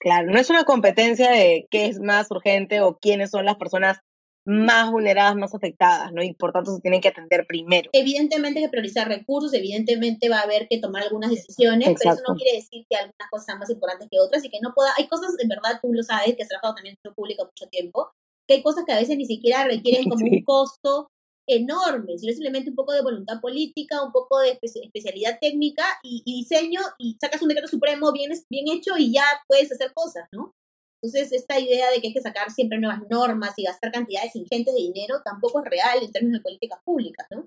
claro, 0.00 0.30
no 0.30 0.38
es 0.38 0.50
una 0.50 0.64
competencia 0.64 1.30
de 1.30 1.66
qué 1.70 1.86
es 1.86 2.00
más 2.00 2.30
urgente 2.30 2.80
o 2.80 2.98
quiénes 2.98 3.30
son 3.30 3.44
las 3.44 3.56
personas 3.56 3.98
más 4.46 4.92
vulneradas, 4.92 5.34
más 5.34 5.54
afectadas, 5.54 6.12
¿no? 6.12 6.22
Y 6.22 6.32
por 6.32 6.52
tanto 6.52 6.72
se 6.72 6.80
tienen 6.80 7.00
que 7.00 7.08
atender 7.08 7.46
primero. 7.48 7.90
Evidentemente 7.92 8.60
hay 8.60 8.66
que 8.66 8.70
priorizar 8.70 9.08
recursos, 9.08 9.52
evidentemente 9.52 10.28
va 10.28 10.38
a 10.38 10.42
haber 10.42 10.68
que 10.68 10.78
tomar 10.78 11.02
algunas 11.02 11.30
decisiones, 11.30 11.88
pero 11.98 12.14
eso 12.14 12.22
no 12.28 12.36
quiere 12.36 12.56
decir 12.56 12.86
que 12.88 12.96
algunas 12.96 13.28
cosas 13.28 13.46
sean 13.46 13.58
más 13.58 13.70
importantes 13.70 14.08
que 14.08 14.20
otras 14.20 14.44
y 14.44 14.48
que 14.48 14.60
no 14.62 14.72
pueda, 14.72 14.90
hay 14.96 15.08
cosas, 15.08 15.34
en 15.40 15.48
verdad, 15.48 15.80
tú 15.82 15.92
lo 15.92 16.02
sabes, 16.04 16.36
que 16.36 16.44
has 16.44 16.48
trabajado 16.48 16.76
también 16.76 16.94
en 16.94 17.10
el 17.10 17.14
público 17.14 17.44
mucho 17.44 17.68
tiempo, 17.68 18.12
que 18.46 18.54
hay 18.54 18.62
cosas 18.62 18.84
que 18.86 18.92
a 18.92 19.00
veces 19.00 19.16
ni 19.16 19.26
siquiera 19.26 19.64
requieren 19.64 20.08
como 20.08 20.24
un 20.24 20.42
costo 20.44 21.10
enorme, 21.46 22.18
sino 22.18 22.32
simplemente 22.32 22.70
un 22.70 22.76
poco 22.76 22.92
de 22.92 23.02
voluntad 23.02 23.40
política, 23.40 24.02
un 24.02 24.12
poco 24.12 24.40
de 24.40 24.58
especialidad 24.62 25.38
técnica 25.40 25.84
y, 26.02 26.22
y, 26.24 26.38
diseño 26.38 26.80
y 26.98 27.16
sacas 27.20 27.42
un 27.42 27.48
decreto 27.48 27.68
supremo 27.68 28.12
bien, 28.12 28.32
bien 28.50 28.66
hecho 28.68 28.98
y 28.98 29.12
ya 29.12 29.24
puedes 29.46 29.70
hacer 29.70 29.92
cosas, 29.94 30.28
¿no? 30.32 30.54
Entonces, 31.02 31.32
esta 31.32 31.60
idea 31.60 31.90
de 31.90 32.00
que 32.00 32.08
hay 32.08 32.12
que 32.12 32.20
sacar 32.20 32.50
siempre 32.50 32.78
nuevas 32.78 33.00
normas 33.08 33.54
y 33.56 33.64
gastar 33.64 33.92
cantidades 33.92 34.34
ingentes 34.34 34.74
de 34.74 34.80
dinero 34.80 35.22
tampoco 35.24 35.60
es 35.60 35.70
real 35.70 35.98
en 36.02 36.10
términos 36.10 36.40
de 36.40 36.42
políticas 36.42 36.80
públicas, 36.84 37.26
¿no? 37.30 37.46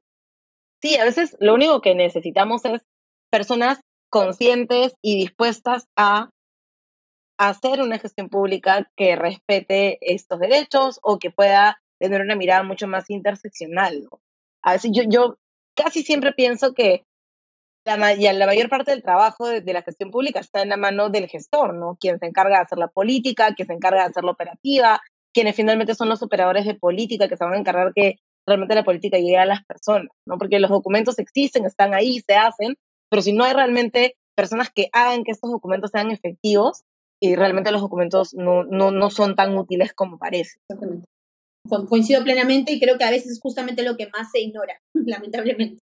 Sí, 0.82 0.95
a 0.95 1.04
veces 1.04 1.36
lo 1.39 1.56
único 1.56 1.82
que 1.82 1.93
necesitamos 1.93 2.64
es 2.66 2.82
personas 3.30 3.82
conscientes 4.10 4.95
y 5.02 5.18
dispuestas 5.18 5.88
a 5.97 6.30
hacer 7.38 7.82
una 7.82 8.00
gestión 8.00 8.30
pública 8.30 8.89
que 8.95 9.16
respete 9.16 9.97
estos 10.02 10.39
derechos 10.39 11.00
o 11.04 11.20
que 11.20 11.32
pueda 11.32 11.82
tener 12.00 12.22
una 12.22 12.36
mirada 12.36 12.64
mucho 12.64 12.88
más 12.88 13.10
interseccional. 13.10 14.04
¿no? 14.04 14.22
A 14.64 14.74
veces 14.74 14.91
yo, 14.93 15.04
yo 15.08 15.38
casi 15.76 16.04
siempre 16.04 16.34
pienso 16.34 16.74
que 16.74 17.06
la, 17.86 17.97
la 17.97 18.45
mayor 18.45 18.70
parte 18.70 18.91
del 18.91 19.04
trabajo 19.04 19.47
de, 19.47 19.74
la 19.74 19.82
gestión 19.82 20.12
pública 20.12 20.39
está 20.39 20.62
en 20.62 20.70
la 20.70 20.78
mano 20.78 21.10
del 21.10 21.28
gestor, 21.28 21.74
¿no? 21.74 21.97
Quien 22.00 22.20
se 22.20 22.28
encarga 22.28 22.58
de 22.58 22.64
hacer 22.64 22.78
la 22.78 22.88
política, 22.88 23.54
quien 23.56 23.68
se 23.68 23.74
encarga 23.74 24.02
de 24.02 24.10
hacer 24.10 24.24
la 24.24 24.32
operativa, 24.32 25.02
quienes 25.34 25.56
finalmente 25.56 25.95
son 25.95 26.10
los 26.10 26.22
operadores 26.22 26.66
de 26.66 26.76
política 26.76 27.28
que 27.28 27.38
se 27.38 27.43
van 27.43 27.54
a 27.54 27.58
encargar 27.58 27.93
que 27.95 28.18
realmente 28.45 28.76
la 28.76 28.84
política 28.84 29.18
llegue 29.18 29.38
a 29.38 29.45
las 29.45 29.64
personas, 29.64 30.12
¿no? 30.26 30.38
Porque 30.38 30.60
los 30.60 30.70
documentos 30.70 31.18
existen, 31.20 31.66
están 31.66 31.93
ahí, 31.93 32.20
se 32.20 32.36
hacen, 32.36 32.76
pero 33.10 33.22
si 33.22 33.34
no 33.34 33.43
hay 33.43 33.54
realmente 33.54 34.18
personas 34.36 34.70
que 34.70 34.89
hagan 34.91 35.24
que 35.24 35.32
estos 35.32 35.50
documentos 35.50 35.91
sean 35.91 36.12
efectivos, 36.12 36.84
y 37.20 37.36
realmente 37.36 37.72
los 37.72 37.82
documentos 37.82 38.34
no, 38.34 38.64
no, 38.64 38.91
no 38.91 39.10
son 39.10 39.36
tan 39.36 39.58
útiles 39.58 39.93
como 39.93 40.18
parece. 40.18 40.58
Exactamente. 40.62 41.06
Coincido 41.70 42.24
plenamente 42.24 42.72
y 42.72 42.80
creo 42.80 42.97
que 42.97 43.03
a 43.03 43.11
veces 43.11 43.32
es 43.32 43.39
justamente 43.39 43.84
lo 43.84 43.95
que 43.97 44.09
más 44.09 44.32
se 44.32 44.41
ignora, 44.41 44.82
lamentablemente. 44.93 45.82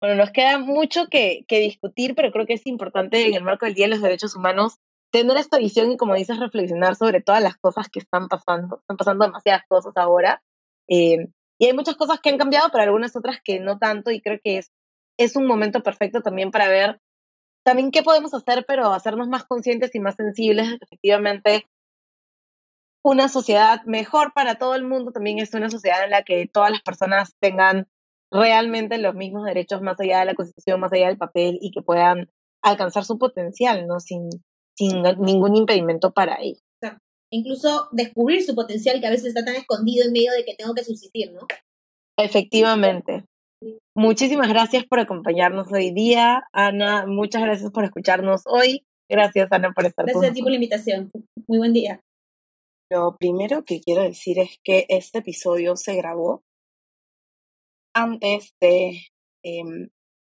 Bueno, 0.00 0.16
nos 0.16 0.30
queda 0.30 0.58
mucho 0.58 1.08
que, 1.08 1.44
que, 1.48 1.58
discutir, 1.58 2.14
pero 2.14 2.30
creo 2.30 2.46
que 2.46 2.54
es 2.54 2.66
importante 2.66 3.26
en 3.26 3.34
el 3.34 3.42
marco 3.42 3.66
del 3.66 3.74
Día 3.74 3.86
de 3.86 3.90
los 3.90 4.02
Derechos 4.02 4.36
Humanos 4.36 4.76
tener 5.10 5.36
esta 5.36 5.58
visión 5.58 5.90
y, 5.90 5.96
como 5.96 6.14
dices, 6.14 6.38
reflexionar 6.38 6.94
sobre 6.94 7.20
todas 7.20 7.42
las 7.42 7.56
cosas 7.56 7.88
que 7.88 7.98
están 7.98 8.28
pasando. 8.28 8.78
Están 8.78 8.96
pasando 8.96 9.24
demasiadas 9.24 9.62
cosas 9.66 9.92
ahora. 9.96 10.42
Eh, 10.86 11.28
y 11.58 11.66
hay 11.66 11.72
muchas 11.72 11.96
cosas 11.96 12.20
que 12.20 12.28
han 12.28 12.38
cambiado, 12.38 12.68
pero 12.70 12.84
algunas 12.84 13.16
otras 13.16 13.40
que 13.42 13.58
no 13.58 13.78
tanto, 13.78 14.12
y 14.12 14.20
creo 14.20 14.38
que 14.42 14.58
es 14.58 14.70
es 15.18 15.36
un 15.36 15.46
momento 15.46 15.82
perfecto 15.82 16.22
también 16.22 16.50
para 16.50 16.68
ver 16.68 17.00
también 17.64 17.90
qué 17.90 18.02
podemos 18.02 18.32
hacer, 18.32 18.64
pero 18.66 18.92
hacernos 18.94 19.28
más 19.28 19.44
conscientes 19.44 19.94
y 19.94 20.00
más 20.00 20.14
sensibles. 20.14 20.78
Efectivamente, 20.80 21.66
una 23.04 23.28
sociedad 23.28 23.82
mejor 23.84 24.32
para 24.34 24.56
todo 24.56 24.74
el 24.74 24.84
mundo 24.84 25.12
también 25.12 25.38
es 25.38 25.54
una 25.54 25.70
sociedad 25.70 26.04
en 26.04 26.10
la 26.10 26.22
que 26.22 26.46
todas 26.46 26.70
las 26.70 26.82
personas 26.82 27.34
tengan 27.40 27.86
realmente 28.30 28.98
los 28.98 29.14
mismos 29.14 29.44
derechos 29.44 29.80
más 29.80 29.98
allá 30.00 30.20
de 30.20 30.26
la 30.26 30.34
constitución, 30.34 30.80
más 30.80 30.92
allá 30.92 31.06
del 31.06 31.18
papel 31.18 31.58
y 31.60 31.70
que 31.70 31.82
puedan 31.82 32.30
alcanzar 32.62 33.04
su 33.04 33.18
potencial, 33.18 33.86
¿no? 33.86 34.00
Sin, 34.00 34.28
sin 34.76 35.02
ningún 35.20 35.56
impedimento 35.56 36.12
para 36.12 36.38
ello. 36.40 36.60
Incluso 37.30 37.88
descubrir 37.92 38.42
su 38.42 38.54
potencial 38.54 39.00
que 39.00 39.06
a 39.06 39.10
veces 39.10 39.26
está 39.26 39.44
tan 39.44 39.54
escondido 39.54 40.06
en 40.06 40.12
medio 40.12 40.32
de 40.32 40.44
que 40.44 40.54
tengo 40.54 40.74
que 40.74 40.82
subsistir, 40.82 41.32
¿no? 41.32 41.40
Efectivamente. 42.16 43.24
Muchísimas 43.94 44.48
gracias 44.48 44.86
por 44.86 44.98
acompañarnos 44.98 45.70
hoy 45.70 45.90
día, 45.90 46.44
Ana. 46.52 47.06
Muchas 47.06 47.42
gracias 47.42 47.70
por 47.70 47.84
escucharnos 47.84 48.42
hoy. 48.46 48.86
Gracias, 49.10 49.48
Ana, 49.50 49.72
por 49.72 49.84
estar 49.84 50.06
Gracias 50.06 50.30
a 50.30 50.32
ti 50.32 50.40
por 50.40 50.50
la 50.50 50.56
invitación. 50.56 51.10
Muy 51.46 51.58
buen 51.58 51.72
día. 51.72 52.00
Lo 52.90 53.18
primero 53.18 53.64
que 53.64 53.80
quiero 53.80 54.02
decir 54.02 54.38
es 54.38 54.58
que 54.64 54.86
este 54.88 55.18
episodio 55.18 55.76
se 55.76 55.94
grabó 55.94 56.42
antes 57.94 58.54
de 58.60 59.02
em, 59.42 59.90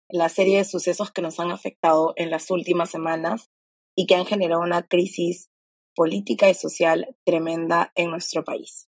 la 0.09 0.27
serie 0.29 0.57
de 0.57 0.65
sucesos 0.65 1.11
que 1.11 1.21
nos 1.21 1.39
han 1.39 1.51
afectado 1.51 2.13
en 2.15 2.31
las 2.31 2.49
últimas 2.49 2.89
semanas 2.89 3.51
y 3.95 4.07
que 4.07 4.15
han 4.15 4.25
generado 4.25 4.61
una 4.61 4.87
crisis 4.87 5.51
política 5.95 6.49
y 6.49 6.55
social 6.55 7.15
tremenda 7.25 7.91
en 7.95 8.09
nuestro 8.09 8.43
país. 8.43 8.89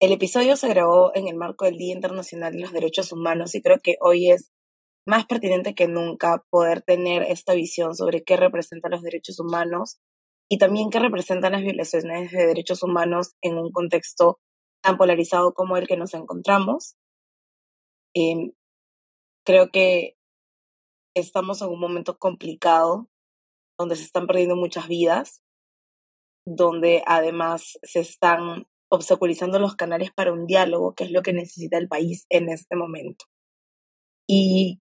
El 0.00 0.12
episodio 0.12 0.56
se 0.56 0.68
grabó 0.68 1.10
en 1.14 1.26
el 1.26 1.36
marco 1.36 1.64
del 1.64 1.78
Día 1.78 1.94
Internacional 1.94 2.52
de 2.52 2.60
los 2.60 2.72
Derechos 2.72 3.10
Humanos 3.10 3.54
y 3.56 3.62
creo 3.62 3.80
que 3.82 3.96
hoy 4.00 4.30
es 4.30 4.52
más 5.08 5.26
pertinente 5.26 5.74
que 5.74 5.88
nunca 5.88 6.44
poder 6.50 6.82
tener 6.82 7.22
esta 7.22 7.54
visión 7.54 7.96
sobre 7.96 8.22
qué 8.22 8.36
representan 8.36 8.92
los 8.92 9.02
derechos 9.02 9.40
humanos 9.40 9.98
y 10.48 10.58
también 10.58 10.90
qué 10.90 10.98
representan 10.98 11.52
las 11.52 11.62
violaciones 11.62 12.30
de 12.30 12.46
derechos 12.46 12.82
humanos 12.82 13.34
en 13.42 13.58
un 13.58 13.72
contexto 13.72 14.38
tan 14.82 14.96
polarizado 14.96 15.52
como 15.54 15.76
el 15.76 15.88
que 15.88 15.96
nos 15.96 16.14
encontramos. 16.14 16.96
Em, 18.14 18.52
creo 19.44 19.70
que 19.70 20.16
estamos 21.14 21.62
en 21.62 21.68
un 21.68 21.80
momento 21.80 22.18
complicado 22.18 23.08
donde 23.78 23.96
se 23.96 24.04
están 24.04 24.26
perdiendo 24.26 24.56
muchas 24.56 24.88
vidas, 24.88 25.42
donde 26.46 27.02
además 27.06 27.78
se 27.82 28.00
están 28.00 28.66
obstaculizando 28.88 29.58
los 29.58 29.74
canales 29.74 30.12
para 30.12 30.32
un 30.32 30.46
diálogo, 30.46 30.94
que 30.94 31.04
es 31.04 31.10
lo 31.10 31.22
que 31.22 31.32
necesita 31.32 31.76
el 31.78 31.88
país 31.88 32.26
en 32.30 32.48
este 32.48 32.76
momento. 32.76 33.24
Y 34.28 34.80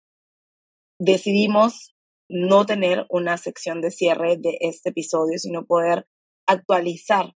decidimos 1.00 1.93
no 2.28 2.66
tener 2.66 3.06
una 3.10 3.36
sección 3.36 3.80
de 3.80 3.90
cierre 3.90 4.36
de 4.36 4.56
este 4.60 4.90
episodio, 4.90 5.38
sino 5.38 5.66
poder 5.66 6.06
actualizar 6.46 7.34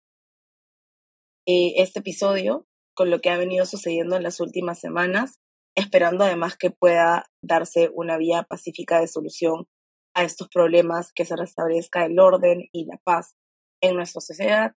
eh, 1.47 1.73
este 1.77 1.99
episodio 1.99 2.67
con 2.95 3.09
lo 3.09 3.19
que 3.19 3.29
ha 3.29 3.37
venido 3.37 3.65
sucediendo 3.65 4.15
en 4.15 4.23
las 4.23 4.39
últimas 4.39 4.79
semanas, 4.79 5.39
esperando 5.75 6.23
además 6.23 6.57
que 6.57 6.71
pueda 6.71 7.25
darse 7.41 7.89
una 7.93 8.17
vía 8.17 8.43
pacífica 8.43 8.99
de 8.99 9.07
solución 9.07 9.67
a 10.15 10.23
estos 10.23 10.47
problemas, 10.47 11.11
que 11.13 11.25
se 11.25 11.35
restablezca 11.35 12.05
el 12.05 12.19
orden 12.19 12.69
y 12.71 12.85
la 12.85 12.97
paz 13.03 13.35
en 13.81 13.95
nuestra 13.95 14.21
sociedad 14.21 14.71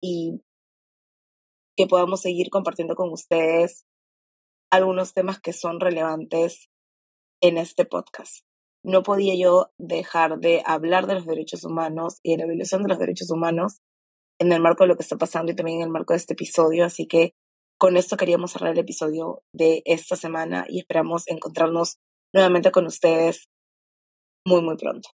y 0.00 0.40
que 1.76 1.86
podamos 1.86 2.20
seguir 2.20 2.48
compartiendo 2.50 2.94
con 2.94 3.12
ustedes 3.12 3.84
algunos 4.70 5.14
temas 5.14 5.40
que 5.40 5.52
son 5.52 5.80
relevantes 5.80 6.68
en 7.40 7.58
este 7.58 7.84
podcast. 7.84 8.47
No 8.84 9.02
podía 9.02 9.34
yo 9.36 9.70
dejar 9.78 10.38
de 10.38 10.62
hablar 10.64 11.06
de 11.06 11.14
los 11.14 11.26
derechos 11.26 11.64
humanos 11.64 12.18
y 12.22 12.32
de 12.32 12.38
la 12.38 12.46
violación 12.46 12.82
de 12.82 12.88
los 12.88 12.98
derechos 12.98 13.30
humanos 13.30 13.80
en 14.38 14.52
el 14.52 14.60
marco 14.60 14.84
de 14.84 14.88
lo 14.88 14.96
que 14.96 15.02
está 15.02 15.16
pasando 15.16 15.52
y 15.52 15.56
también 15.56 15.78
en 15.78 15.84
el 15.84 15.90
marco 15.90 16.12
de 16.12 16.18
este 16.18 16.34
episodio, 16.34 16.84
así 16.84 17.06
que 17.06 17.34
con 17.78 17.96
esto 17.96 18.16
queríamos 18.16 18.52
cerrar 18.52 18.72
el 18.72 18.78
episodio 18.78 19.42
de 19.52 19.82
esta 19.84 20.16
semana 20.16 20.64
y 20.68 20.80
esperamos 20.80 21.28
encontrarnos 21.28 21.98
nuevamente 22.32 22.70
con 22.70 22.86
ustedes 22.86 23.48
muy, 24.44 24.62
muy 24.62 24.76
pronto. 24.76 25.10